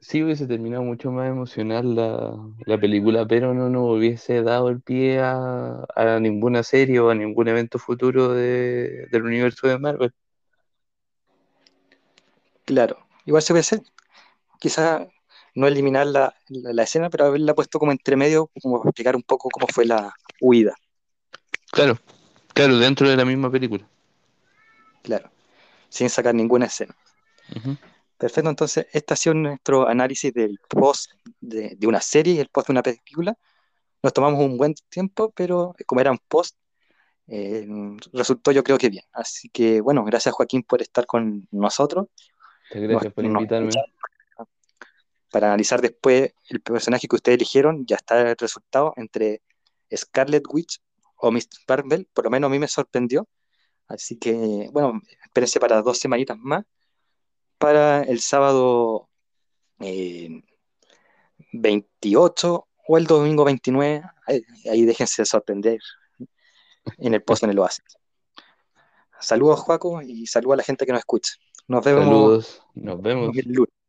sí 0.00 0.22
hubiese 0.22 0.46
terminado 0.46 0.82
mucho 0.82 1.10
más 1.10 1.28
emocional 1.28 1.94
la, 1.96 2.36
la 2.66 2.78
película, 2.78 3.26
pero 3.26 3.54
no 3.54 3.70
nos 3.70 3.96
hubiese 3.96 4.42
dado 4.42 4.68
el 4.68 4.80
pie 4.82 5.20
a, 5.20 5.84
a 5.96 6.20
ninguna 6.20 6.62
serie 6.62 7.00
o 7.00 7.10
a 7.10 7.14
ningún 7.14 7.48
evento 7.48 7.78
futuro 7.78 8.32
de, 8.32 9.06
del 9.10 9.22
universo 9.24 9.66
de 9.66 9.78
Marvel. 9.78 10.12
Claro, 12.64 12.98
igual 13.24 13.42
se 13.42 13.52
hubiese, 13.52 13.82
quizás 14.64 15.06
no 15.54 15.66
eliminar 15.66 16.06
la, 16.06 16.34
la, 16.48 16.72
la 16.72 16.82
escena, 16.84 17.10
pero 17.10 17.26
haberla 17.26 17.54
puesto 17.54 17.78
como 17.78 17.92
entre 17.92 18.16
medio, 18.16 18.50
como 18.62 18.78
para 18.78 18.88
explicar 18.88 19.14
un 19.14 19.22
poco 19.22 19.50
cómo 19.50 19.66
fue 19.66 19.84
la 19.84 20.10
huida. 20.40 20.74
Claro, 21.70 21.98
claro, 22.54 22.78
dentro 22.78 23.06
de 23.06 23.14
la 23.14 23.26
misma 23.26 23.50
película. 23.50 23.86
Claro, 25.02 25.30
sin 25.90 26.08
sacar 26.08 26.34
ninguna 26.34 26.64
escena. 26.64 26.96
Perfecto, 28.16 28.48
entonces 28.48 28.86
este 28.92 29.12
ha 29.12 29.16
sido 29.18 29.34
nuestro 29.34 29.86
análisis 29.86 30.32
del 30.32 30.58
post 30.66 31.10
de, 31.40 31.74
de 31.76 31.86
una 31.86 32.00
serie 32.00 32.32
y 32.32 32.38
el 32.38 32.48
post 32.48 32.68
de 32.68 32.72
una 32.72 32.82
película. 32.82 33.36
Nos 34.02 34.14
tomamos 34.14 34.40
un 34.40 34.56
buen 34.56 34.74
tiempo, 34.88 35.30
pero 35.36 35.74
como 35.84 36.00
eran 36.00 36.16
post, 36.26 36.56
eh, 37.26 37.66
resultó 38.14 38.50
yo 38.50 38.64
creo 38.64 38.78
que 38.78 38.88
bien. 38.88 39.04
Así 39.12 39.50
que 39.50 39.82
bueno, 39.82 40.04
gracias 40.04 40.34
Joaquín 40.34 40.62
por 40.62 40.80
estar 40.80 41.04
con 41.04 41.46
nosotros 41.50 42.06
Muchas 42.70 42.88
gracias 42.88 43.12
por 43.12 43.24
nos- 43.24 43.42
invitarme. 43.42 43.70
Para 45.34 45.48
analizar 45.48 45.80
después 45.82 46.32
el 46.48 46.60
personaje 46.60 47.08
que 47.08 47.16
ustedes 47.16 47.38
eligieron. 47.38 47.84
Ya 47.86 47.96
está 47.96 48.20
el 48.20 48.36
resultado 48.36 48.92
entre 48.96 49.42
Scarlet 49.92 50.44
Witch 50.48 50.80
o 51.16 51.32
Miss 51.32 51.48
Marvel, 51.66 52.08
por 52.14 52.26
lo 52.26 52.30
menos 52.30 52.46
a 52.46 52.50
mí 52.52 52.60
me 52.60 52.68
sorprendió. 52.68 53.26
Así 53.88 54.16
que 54.16 54.68
bueno, 54.70 55.00
espérense 55.24 55.58
para 55.58 55.82
dos 55.82 55.98
semanitas 55.98 56.38
más. 56.38 56.64
Para 57.58 58.04
el 58.04 58.20
sábado 58.20 59.08
eh, 59.80 60.40
28 61.52 62.68
o 62.86 62.96
el 62.96 63.04
domingo 63.04 63.44
29, 63.44 64.02
ahí, 64.28 64.40
ahí 64.70 64.84
déjense 64.84 65.24
sorprender 65.24 65.80
en 66.98 67.12
el 67.12 67.24
post 67.24 67.42
en 67.42 67.50
el 67.50 67.58
Oasis. 67.58 67.82
Saludos, 69.18 69.58
Juaco, 69.58 70.00
y 70.00 70.28
saludos 70.28 70.54
a 70.54 70.56
la 70.58 70.62
gente 70.62 70.86
que 70.86 70.92
nos 70.92 71.00
escucha. 71.00 71.32
Nos 71.66 71.84
vemos 71.84 72.04
Saludos, 72.04 72.62
nos 72.74 73.02
vemos. 73.02 73.36
el 73.36 73.52
lunes. 73.52 73.83